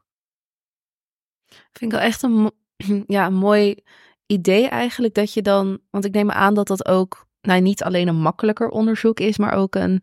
Vind 1.48 1.92
ik 1.92 1.98
wel 1.98 2.00
echt 2.00 2.22
een, 2.22 2.50
ja, 3.16 3.26
een 3.26 3.34
mooi 3.34 3.82
idee 4.30 4.68
eigenlijk 4.68 5.14
dat 5.14 5.32
je 5.32 5.42
dan, 5.42 5.78
want 5.90 6.04
ik 6.04 6.12
neem 6.12 6.30
aan 6.30 6.54
dat 6.54 6.66
dat 6.66 6.86
ook 6.86 7.26
nou, 7.40 7.60
niet 7.60 7.82
alleen 7.82 8.08
een 8.08 8.20
makkelijker 8.20 8.68
onderzoek 8.68 9.20
is, 9.20 9.38
maar 9.38 9.52
ook 9.52 9.74
een 9.74 10.02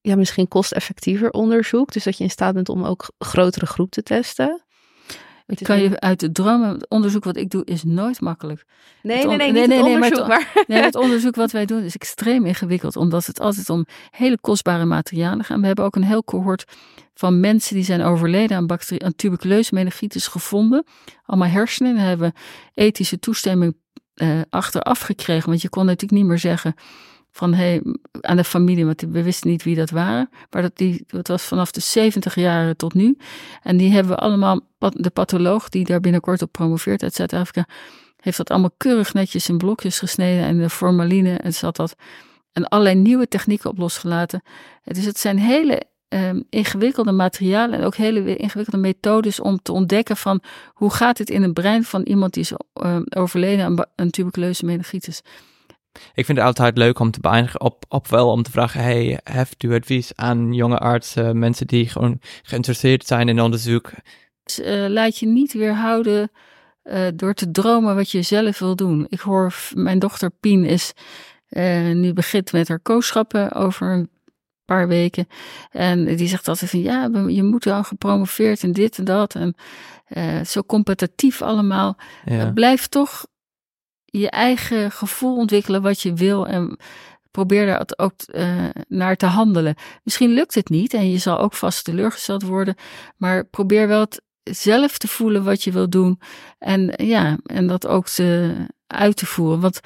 ja, 0.00 0.16
misschien 0.16 0.48
kosteffectiever 0.48 1.30
onderzoek. 1.30 1.92
Dus 1.92 2.04
dat 2.04 2.16
je 2.18 2.24
in 2.24 2.30
staat 2.30 2.54
bent 2.54 2.68
om 2.68 2.84
ook 2.84 3.12
grotere 3.18 3.66
groep 3.66 3.90
te 3.90 4.02
testen. 4.02 4.64
Ik 5.50 5.66
kan 5.66 5.80
je 5.80 6.00
uit 6.00 6.20
de 6.20 6.32
dromen, 6.32 6.68
het 6.68 6.88
onderzoek 6.88 7.24
wat 7.24 7.36
ik 7.36 7.50
doe 7.50 7.64
is 7.64 7.84
nooit 7.84 8.20
makkelijk. 8.20 8.64
Nee, 9.02 9.16
Het 9.16 9.26
nee, 9.26 9.36
nee, 9.36 9.52
nee, 9.52 9.66
nee, 9.66 9.76
het 9.76 9.86
nee, 9.86 9.98
maar 9.98 10.10
onderzoek, 10.10 10.54
het-. 10.54 10.68
Nee, 10.68 10.82
het 10.82 10.94
onderzoek 11.04 11.34
wat 11.34 11.50
wij 11.50 11.64
doen 11.64 11.82
is 11.82 11.94
extreem 11.94 12.46
ingewikkeld, 12.46 12.96
omdat 12.96 13.26
het 13.26 13.40
altijd 13.40 13.70
om 13.70 13.86
hele 14.10 14.38
kostbare 14.40 14.84
materialen 14.84 15.44
gaat. 15.44 15.60
We 15.60 15.66
hebben 15.66 15.84
ook 15.84 15.96
een 15.96 16.04
heel 16.04 16.24
cohort 16.24 16.64
van 17.14 17.40
mensen 17.40 17.74
die 17.74 17.84
zijn 17.84 18.02
overleden 18.02 18.56
aan, 18.56 18.66
bacterie, 18.66 19.04
aan 19.04 19.14
tuberculose 19.14 19.74
meningitis 19.74 20.26
gevonden. 20.26 20.84
Allemaal 21.26 21.48
hersenen. 21.48 21.96
En 21.96 22.02
hebben 22.02 22.32
ethische 22.74 23.18
toestemming 23.18 23.76
eh, 24.14 24.40
achteraf 24.50 25.00
gekregen, 25.00 25.48
want 25.48 25.62
je 25.62 25.68
kon 25.68 25.84
natuurlijk 25.84 26.20
niet 26.20 26.28
meer 26.28 26.38
zeggen 26.38 26.74
van 27.32 27.54
hey, 27.54 27.82
aan 28.20 28.36
de 28.36 28.44
familie, 28.44 28.84
want 28.84 29.00
we 29.00 29.22
wisten 29.22 29.50
niet 29.50 29.62
wie 29.62 29.76
dat 29.76 29.90
waren. 29.90 30.30
Maar 30.50 30.62
dat, 30.62 30.76
die, 30.76 31.04
dat 31.06 31.28
was 31.28 31.42
vanaf 31.42 31.70
de 31.70 31.80
70 31.80 32.34
jaren 32.34 32.76
tot 32.76 32.94
nu. 32.94 33.16
En 33.62 33.76
die 33.76 33.92
hebben 33.92 34.12
we 34.12 34.18
allemaal, 34.18 34.60
de 34.78 35.10
patholoog 35.10 35.68
die 35.68 35.84
daar 35.84 36.00
binnenkort 36.00 36.42
op 36.42 36.52
promoveert 36.52 37.02
uit 37.02 37.14
Zuid-Afrika, 37.14 37.66
heeft 38.16 38.36
dat 38.36 38.50
allemaal 38.50 38.74
keurig 38.76 39.14
netjes 39.14 39.48
in 39.48 39.58
blokjes 39.58 39.98
gesneden 39.98 40.44
en 40.44 40.58
de 40.58 40.70
formaline 40.70 41.36
en 41.36 41.52
zat 41.52 41.76
dat 41.76 41.96
en 42.52 42.68
allerlei 42.68 42.96
nieuwe 42.96 43.28
technieken 43.28 43.70
op 43.70 43.78
losgelaten. 43.78 44.42
Dus 44.84 45.04
het 45.04 45.18
zijn 45.18 45.38
hele 45.38 45.82
ehm, 46.08 46.40
ingewikkelde 46.48 47.12
materialen 47.12 47.78
en 47.78 47.84
ook 47.84 47.94
hele 47.94 48.36
ingewikkelde 48.36 48.78
methodes 48.78 49.40
om 49.40 49.62
te 49.62 49.72
ontdekken 49.72 50.16
van 50.16 50.42
hoe 50.72 50.90
gaat 50.90 51.18
het 51.18 51.30
in 51.30 51.42
het 51.42 51.54
brein 51.54 51.84
van 51.84 52.02
iemand 52.02 52.34
die 52.34 52.42
is 52.42 52.52
ehm, 52.72 53.02
overleden 53.08 53.64
aan, 53.64 53.86
aan 53.94 54.10
tuberculose 54.10 54.64
meningitis. 54.64 55.22
Ik 56.14 56.24
vind 56.24 56.38
het 56.38 56.46
altijd 56.46 56.76
leuk 56.76 56.98
om 56.98 57.10
te 57.10 57.20
beëindigen 57.20 57.60
op, 57.60 57.84
op 57.88 58.08
wel 58.08 58.30
om 58.30 58.42
te 58.42 58.50
vragen, 58.50 58.82
hey, 58.82 59.20
heeft 59.24 59.62
u 59.62 59.74
advies 59.74 60.16
aan 60.16 60.52
jonge 60.52 60.78
artsen, 60.78 61.38
mensen 61.38 61.66
die 61.66 61.88
gewoon 61.88 62.18
geïnteresseerd 62.42 63.06
zijn 63.06 63.28
in 63.28 63.40
onderzoek? 63.40 63.90
Dus, 64.44 64.60
eh, 64.60 64.86
laat 64.88 65.18
je 65.18 65.26
niet 65.26 65.52
weerhouden 65.52 66.30
eh, 66.82 67.06
door 67.14 67.34
te 67.34 67.50
dromen 67.50 67.94
wat 67.94 68.10
je 68.10 68.22
zelf 68.22 68.58
wil 68.58 68.76
doen. 68.76 69.06
Ik 69.08 69.20
hoor, 69.20 69.54
mijn 69.74 69.98
dochter 69.98 70.30
Pien 70.30 70.64
is 70.64 70.92
eh, 71.48 71.90
nu 71.92 72.12
begint 72.12 72.52
met 72.52 72.68
haar 72.68 72.80
kooschappen 72.80 73.52
over 73.52 74.06
paar 74.64 74.88
weken. 74.88 75.26
En 75.70 76.16
die 76.16 76.28
zegt 76.28 76.48
altijd 76.48 76.70
van 76.70 76.82
ja, 76.82 77.10
je 77.26 77.42
moet 77.42 77.62
dan 77.62 77.84
gepromoveerd 77.84 78.62
en 78.62 78.72
dit 78.72 78.98
en 78.98 79.04
dat. 79.04 79.34
En 79.34 79.54
uh, 80.08 80.44
zo 80.44 80.62
competitief 80.62 81.42
allemaal. 81.42 81.96
Ja. 82.24 82.50
Blijf 82.52 82.86
toch 82.86 83.26
je 84.10 84.30
eigen 84.30 84.90
gevoel 84.90 85.36
ontwikkelen 85.36 85.82
wat 85.82 86.00
je 86.00 86.14
wil. 86.14 86.46
En 86.46 86.78
probeer 87.30 87.66
daar 87.66 87.88
ook 87.96 88.12
uh, 88.26 88.68
naar 88.88 89.16
te 89.16 89.26
handelen. 89.26 89.74
Misschien 90.02 90.30
lukt 90.30 90.54
het 90.54 90.68
niet 90.68 90.94
en 90.94 91.10
je 91.10 91.18
zal 91.18 91.38
ook 91.38 91.54
vast 91.54 91.84
teleurgesteld 91.84 92.42
worden. 92.42 92.74
Maar 93.16 93.44
probeer 93.44 93.88
wel 93.88 94.00
het 94.00 94.22
zelf 94.42 94.98
te 94.98 95.08
voelen 95.08 95.44
wat 95.44 95.62
je 95.62 95.72
wil 95.72 95.88
doen. 95.88 96.20
En 96.58 96.92
ja, 96.96 97.38
en 97.44 97.66
dat 97.66 97.86
ook 97.86 98.08
te, 98.08 98.54
uit 98.86 99.16
te 99.16 99.26
voeren. 99.26 99.60
Want 99.60 99.80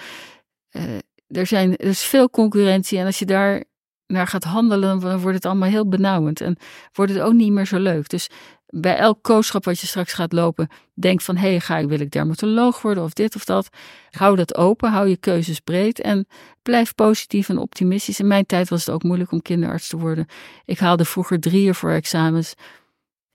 uh, 0.70 0.98
er, 1.26 1.46
zijn, 1.46 1.76
er 1.76 1.86
is 1.86 2.04
veel 2.04 2.30
concurrentie. 2.30 2.98
En 2.98 3.06
als 3.06 3.18
je 3.18 3.26
daar 3.26 3.64
naar 4.06 4.26
gaat 4.26 4.44
handelen, 4.44 5.00
dan 5.00 5.18
wordt 5.18 5.36
het 5.36 5.46
allemaal 5.46 5.68
heel 5.68 5.88
benauwend. 5.88 6.40
En 6.40 6.56
wordt 6.92 7.12
het 7.12 7.20
ook 7.20 7.32
niet 7.32 7.52
meer 7.52 7.66
zo 7.66 7.78
leuk. 7.78 8.08
Dus 8.08 8.30
bij 8.66 8.96
elk 8.96 9.22
kooschap 9.22 9.64
wat 9.64 9.80
je 9.80 9.86
straks 9.86 10.12
gaat 10.12 10.32
lopen, 10.32 10.68
denk 10.94 11.20
van 11.20 11.36
hé, 11.36 11.48
hey, 11.48 11.60
ga 11.60 11.76
ik, 11.78 11.88
wil 11.88 12.00
ik 12.00 12.10
dermatoloog 12.10 12.82
worden 12.82 13.04
of 13.04 13.12
dit 13.12 13.34
of 13.36 13.44
dat. 13.44 13.68
Hou 14.10 14.36
dat 14.36 14.56
open, 14.56 14.90
hou 14.90 15.08
je 15.08 15.16
keuzes 15.16 15.60
breed 15.60 16.00
en 16.00 16.26
blijf 16.62 16.94
positief 16.94 17.48
en 17.48 17.58
optimistisch. 17.58 18.20
In 18.20 18.26
mijn 18.26 18.46
tijd 18.46 18.68
was 18.68 18.84
het 18.84 18.94
ook 18.94 19.02
moeilijk 19.02 19.32
om 19.32 19.42
kinderarts 19.42 19.88
te 19.88 19.96
worden. 19.96 20.26
Ik 20.64 20.78
haalde 20.78 21.04
vroeger 21.04 21.40
drieën 21.40 21.74
voor 21.74 21.90
examens 21.90 22.54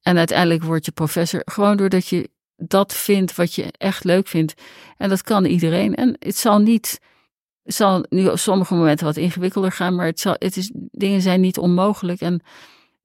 en 0.02 0.18
uiteindelijk 0.18 0.64
word 0.64 0.86
je 0.86 0.92
professor. 0.92 1.42
Gewoon 1.46 1.78
doordat 1.78 2.08
je 2.08 2.30
dat 2.56 2.94
vindt 2.94 3.36
wat 3.36 3.54
je 3.54 3.74
echt 3.78 4.04
leuk 4.04 4.28
vindt. 4.28 4.54
En 4.98 5.10
dat 5.10 5.22
kan 5.22 5.46
iedereen. 5.46 5.96
En 5.96 6.16
het 6.20 6.38
zal 6.38 6.60
niet, 6.60 7.00
het 7.64 7.76
zal 7.76 8.06
nu 8.10 8.28
op 8.28 8.40
sommige 8.40 8.74
momenten 8.74 9.06
wat 9.06 9.18
ingewikkelder 9.18 9.72
gaan, 9.72 9.96
maar 9.96 10.06
het 10.06 10.20
zal, 10.20 10.36
het 10.38 10.58
is, 10.58 10.72
dingen 10.74 11.22
zijn 11.22 11.42
niet 11.42 11.58
onmogelijk. 11.58 12.22
En 12.22 12.42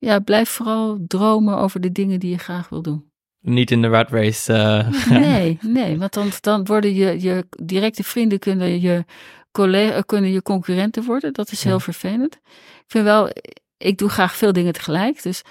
ja, 0.05 0.19
blijf 0.19 0.49
vooral 0.49 1.05
dromen 1.07 1.57
over 1.57 1.81
de 1.81 1.93
dingen 1.93 2.21
die 2.21 2.31
je 2.31 2.39
graag 2.39 2.69
wil 2.69 2.83
doen. 2.83 3.13
Niet 3.41 3.71
in 3.71 3.83
de 3.83 3.89
rat 3.89 4.11
race. 4.11 4.53
Uh... 4.53 5.09
nee, 5.19 5.59
nee, 5.61 5.99
want 5.99 6.13
dan, 6.13 6.31
dan 6.41 6.65
worden 6.65 6.95
je, 6.95 7.21
je 7.21 7.47
directe 7.63 8.05
vrienden 8.05 8.39
kunnen 8.39 8.81
je, 8.81 9.05
collega, 9.53 10.01
kunnen 10.01 10.31
je 10.31 10.43
concurrenten 10.43 11.05
worden. 11.05 11.33
Dat 11.33 11.51
is 11.51 11.65
heel 11.65 11.81
vervelend. 11.81 12.35
Ik 12.35 12.85
vind 12.87 13.05
wel, 13.05 13.31
ik 13.77 13.99
doe 13.99 14.09
graag 14.09 14.37
veel 14.37 14.53
dingen 14.53 14.73
tegelijk. 14.73 15.23
Dus 15.23 15.43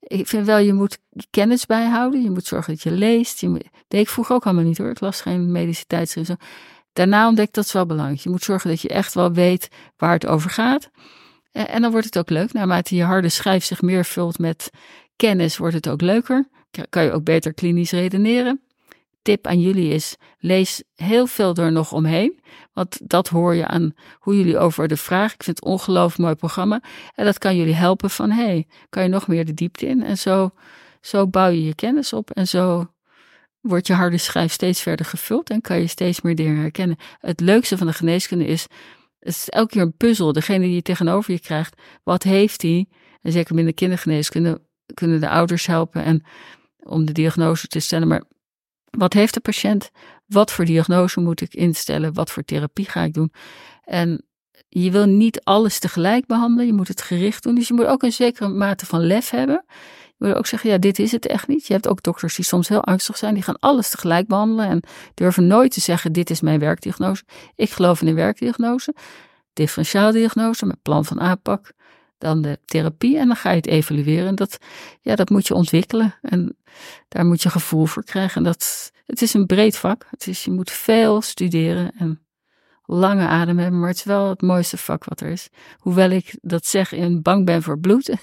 ik 0.00 0.26
vind 0.28 0.46
wel, 0.46 0.58
je 0.58 0.72
moet 0.72 0.98
kennis 1.30 1.66
bijhouden. 1.66 2.22
Je 2.22 2.30
moet 2.30 2.46
zorgen 2.46 2.72
dat 2.72 2.82
je 2.82 2.90
leest. 2.90 3.40
Je 3.40 3.48
moet, 3.48 3.64
deed 3.88 4.00
ik 4.00 4.08
vroeger 4.08 4.34
ook 4.34 4.44
allemaal 4.44 4.64
niet 4.64 4.78
hoor. 4.78 4.90
Ik 4.90 5.00
las 5.00 5.20
geen 5.20 5.52
medische 5.52 5.84
tijdschriften. 5.86 6.38
Daarna 6.92 7.28
ontdek 7.28 7.52
dat 7.52 7.64
is 7.64 7.72
wel 7.72 7.86
belangrijk. 7.86 8.20
Je 8.20 8.30
moet 8.30 8.42
zorgen 8.42 8.70
dat 8.70 8.80
je 8.80 8.88
echt 8.88 9.14
wel 9.14 9.32
weet 9.32 9.68
waar 9.96 10.12
het 10.12 10.26
over 10.26 10.50
gaat. 10.50 10.90
En 11.52 11.82
dan 11.82 11.90
wordt 11.90 12.06
het 12.06 12.18
ook 12.18 12.30
leuk. 12.30 12.52
Naarmate 12.52 12.96
je 12.96 13.02
harde 13.02 13.28
schijf 13.28 13.64
zich 13.64 13.82
meer 13.82 14.04
vult 14.04 14.38
met 14.38 14.70
kennis, 15.16 15.56
wordt 15.56 15.74
het 15.74 15.88
ook 15.88 16.00
leuker. 16.00 16.48
Kan 16.88 17.04
je 17.04 17.12
ook 17.12 17.24
beter 17.24 17.54
klinisch 17.54 17.90
redeneren. 17.90 18.60
Tip 19.22 19.46
aan 19.46 19.60
jullie 19.60 19.92
is: 19.92 20.16
lees 20.38 20.82
heel 20.94 21.26
veel 21.26 21.54
er 21.54 21.72
nog 21.72 21.92
omheen. 21.92 22.40
Want 22.72 23.08
dat 23.10 23.28
hoor 23.28 23.54
je 23.54 23.66
aan 23.66 23.94
hoe 24.18 24.36
jullie 24.36 24.58
over 24.58 24.88
de 24.88 24.96
vraag. 24.96 25.34
Ik 25.34 25.42
vind 25.42 25.58
het 25.58 25.68
ongelooflijk 25.68 26.18
mooi 26.22 26.34
programma. 26.34 26.82
En 27.14 27.24
dat 27.24 27.38
kan 27.38 27.56
jullie 27.56 27.74
helpen 27.74 28.10
van: 28.10 28.30
hey, 28.30 28.66
kan 28.88 29.02
je 29.02 29.08
nog 29.08 29.26
meer 29.26 29.44
de 29.44 29.54
diepte 29.54 29.86
in? 29.86 30.02
En 30.02 30.18
zo, 30.18 30.50
zo 31.00 31.26
bouw 31.26 31.48
je 31.48 31.64
je 31.64 31.74
kennis 31.74 32.12
op. 32.12 32.30
En 32.30 32.48
zo 32.48 32.92
wordt 33.60 33.86
je 33.86 33.92
harde 33.92 34.18
schijf 34.18 34.52
steeds 34.52 34.82
verder 34.82 35.06
gevuld. 35.06 35.50
En 35.50 35.60
kan 35.60 35.80
je 35.80 35.86
steeds 35.86 36.20
meer 36.20 36.34
dingen 36.34 36.60
herkennen. 36.60 36.96
Het 37.20 37.40
leukste 37.40 37.78
van 37.78 37.86
de 37.86 37.92
geneeskunde 37.92 38.46
is 38.46 38.66
het 39.22 39.34
is 39.34 39.48
elke 39.48 39.72
keer 39.72 39.82
een 39.82 39.96
puzzel. 39.96 40.32
Degene 40.32 40.64
die 40.64 40.74
je 40.74 40.82
tegenover 40.82 41.32
je 41.32 41.40
krijgt, 41.40 41.80
wat 42.02 42.22
heeft 42.22 42.62
hij? 42.62 42.86
En 43.22 43.32
zeker 43.32 43.54
binnen 43.54 43.74
kindergeneeskunde 43.74 44.62
kunnen 44.94 45.20
de 45.20 45.28
ouders 45.28 45.66
helpen 45.66 46.04
en 46.04 46.24
om 46.78 47.04
de 47.04 47.12
diagnose 47.12 47.66
te 47.66 47.80
stellen. 47.80 48.08
Maar 48.08 48.24
wat 48.90 49.12
heeft 49.12 49.34
de 49.34 49.40
patiënt? 49.40 49.90
Wat 50.26 50.52
voor 50.52 50.64
diagnose 50.64 51.20
moet 51.20 51.40
ik 51.40 51.54
instellen? 51.54 52.14
Wat 52.14 52.30
voor 52.30 52.42
therapie 52.42 52.84
ga 52.84 53.02
ik 53.02 53.14
doen? 53.14 53.32
En 53.84 54.26
je 54.68 54.90
wil 54.90 55.06
niet 55.06 55.40
alles 55.40 55.78
tegelijk 55.78 56.26
behandelen. 56.26 56.66
Je 56.66 56.72
moet 56.72 56.88
het 56.88 57.02
gericht 57.02 57.42
doen. 57.42 57.54
Dus 57.54 57.68
je 57.68 57.74
moet 57.74 57.86
ook 57.86 58.02
een 58.02 58.12
zekere 58.12 58.48
mate 58.48 58.86
van 58.86 59.00
lef 59.00 59.30
hebben 59.30 59.64
wil 60.22 60.34
ook 60.34 60.46
zeggen, 60.46 60.70
ja, 60.70 60.78
dit 60.78 60.98
is 60.98 61.12
het 61.12 61.26
echt 61.26 61.48
niet. 61.48 61.66
Je 61.66 61.72
hebt 61.72 61.88
ook 61.88 62.02
dokters 62.02 62.36
die 62.36 62.44
soms 62.44 62.68
heel 62.68 62.84
angstig 62.84 63.16
zijn. 63.16 63.34
Die 63.34 63.42
gaan 63.42 63.58
alles 63.58 63.90
tegelijk 63.90 64.26
behandelen 64.26 64.66
en 64.66 64.82
durven 65.14 65.46
nooit 65.46 65.72
te 65.72 65.80
zeggen, 65.80 66.12
dit 66.12 66.30
is 66.30 66.40
mijn 66.40 66.58
werkdiagnose. 66.58 67.24
Ik 67.54 67.70
geloof 67.70 68.00
in 68.00 68.06
een 68.06 68.14
werkdiagnose. 68.14 68.94
Differentiaaldiagnose 69.52 70.66
met 70.66 70.82
plan 70.82 71.04
van 71.04 71.20
aanpak. 71.20 71.72
Dan 72.18 72.42
de 72.42 72.58
therapie 72.64 73.18
en 73.18 73.26
dan 73.26 73.36
ga 73.36 73.50
je 73.50 73.56
het 73.56 73.66
evalueren. 73.66 74.34
Dat, 74.34 74.58
ja, 75.00 75.14
dat 75.14 75.30
moet 75.30 75.46
je 75.46 75.54
ontwikkelen 75.54 76.14
en 76.22 76.56
daar 77.08 77.26
moet 77.26 77.42
je 77.42 77.50
gevoel 77.50 77.86
voor 77.86 78.04
krijgen. 78.04 78.36
En 78.36 78.42
dat, 78.42 78.92
het 79.06 79.22
is 79.22 79.34
een 79.34 79.46
breed 79.46 79.76
vak. 79.76 80.06
Het 80.10 80.26
is, 80.26 80.44
je 80.44 80.50
moet 80.50 80.70
veel 80.70 81.20
studeren 81.20 81.92
en 81.98 82.20
lange 82.82 83.26
adem 83.26 83.58
hebben, 83.58 83.80
maar 83.80 83.88
het 83.88 83.98
is 83.98 84.04
wel 84.04 84.28
het 84.28 84.42
mooiste 84.42 84.76
vak 84.76 85.04
wat 85.04 85.20
er 85.20 85.28
is. 85.28 85.48
Hoewel 85.78 86.10
ik 86.10 86.38
dat 86.40 86.66
zeg 86.66 86.92
in 86.92 87.22
bang 87.22 87.46
ben 87.46 87.62
voor 87.62 87.78
bloed, 87.78 88.08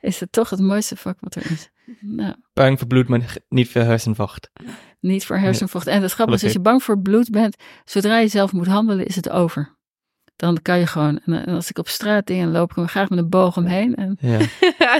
is 0.00 0.20
het 0.20 0.32
toch 0.32 0.50
het 0.50 0.60
mooiste 0.60 0.96
vak 0.96 1.16
wat 1.20 1.34
er 1.34 1.50
is. 1.50 1.70
Nou. 2.00 2.34
Bang 2.52 2.78
voor 2.78 2.88
bloed, 2.88 3.08
maar 3.08 3.36
niet 3.48 3.68
voor 3.68 3.80
hersenvocht. 3.80 4.50
Niet 5.00 5.26
voor 5.26 5.36
hersenvocht. 5.36 5.86
En 5.86 6.02
het 6.02 6.12
grappige 6.12 6.38
is, 6.38 6.44
als 6.44 6.52
je 6.52 6.60
bang 6.60 6.82
voor 6.82 7.00
bloed 7.00 7.30
bent, 7.30 7.56
zodra 7.84 8.18
je 8.18 8.28
zelf 8.28 8.52
moet 8.52 8.66
handelen, 8.66 9.06
is 9.06 9.16
het 9.16 9.30
over. 9.30 9.76
Dan 10.36 10.62
kan 10.62 10.78
je 10.78 10.86
gewoon, 10.86 11.20
en 11.24 11.44
als 11.44 11.70
ik 11.70 11.78
op 11.78 11.88
straat 11.88 12.26
dingen 12.26 12.50
loop, 12.50 12.70
ik 12.70 12.76
me 12.76 12.88
graag 12.88 13.08
met 13.08 13.18
een 13.18 13.28
boog 13.28 13.56
omheen. 13.56 13.94
En, 13.94 14.16
ja. 14.20 14.38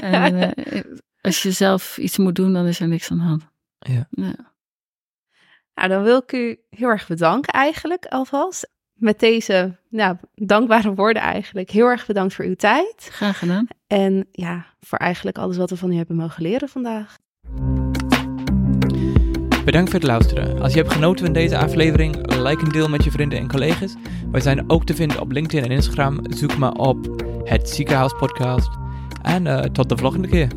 en 0.00 0.34
uh, 0.34 0.80
als 1.20 1.42
je 1.42 1.50
zelf 1.50 1.98
iets 1.98 2.18
moet 2.18 2.34
doen, 2.34 2.52
dan 2.52 2.66
is 2.66 2.80
er 2.80 2.88
niks 2.88 3.10
aan 3.10 3.18
de 3.18 3.24
hand. 3.24 3.48
Ja. 3.78 4.08
ja. 4.10 4.56
Nou, 5.78 5.90
dan 5.90 6.02
wil 6.02 6.18
ik 6.18 6.32
u 6.32 6.58
heel 6.70 6.88
erg 6.88 7.06
bedanken 7.06 7.52
eigenlijk 7.52 8.06
alvast. 8.06 8.70
Met 8.94 9.18
deze 9.18 9.76
nou, 9.90 10.16
dankbare 10.34 10.94
woorden 10.94 11.22
eigenlijk. 11.22 11.70
Heel 11.70 11.86
erg 11.86 12.06
bedankt 12.06 12.34
voor 12.34 12.44
uw 12.44 12.54
tijd. 12.54 13.08
Graag 13.10 13.38
gedaan. 13.38 13.66
En 13.86 14.28
ja, 14.32 14.66
voor 14.80 14.98
eigenlijk 14.98 15.38
alles 15.38 15.56
wat 15.56 15.70
we 15.70 15.76
van 15.76 15.92
u 15.92 15.96
hebben 15.96 16.16
mogen 16.16 16.42
leren 16.42 16.68
vandaag. 16.68 17.16
Bedankt 19.64 19.90
voor 19.90 19.98
het 19.98 20.08
luisteren. 20.08 20.60
Als 20.62 20.72
je 20.72 20.78
hebt 20.78 20.92
genoten 20.92 21.24
van 21.24 21.34
deze 21.34 21.58
aflevering, 21.58 22.36
like 22.36 22.64
en 22.64 22.68
deel 22.68 22.88
met 22.88 23.04
je 23.04 23.10
vrienden 23.10 23.38
en 23.38 23.48
collega's. 23.48 23.94
Wij 24.30 24.40
zijn 24.40 24.70
ook 24.70 24.84
te 24.84 24.94
vinden 24.94 25.20
op 25.20 25.32
LinkedIn 25.32 25.64
en 25.64 25.76
Instagram. 25.76 26.20
Zoek 26.28 26.56
maar 26.56 26.72
op 26.72 27.24
het 27.44 27.68
Ziekenhuis 27.68 28.12
Podcast. 28.12 28.70
En 29.22 29.44
uh, 29.44 29.58
tot 29.58 29.88
de 29.88 29.96
volgende 29.96 30.28
keer. 30.28 30.48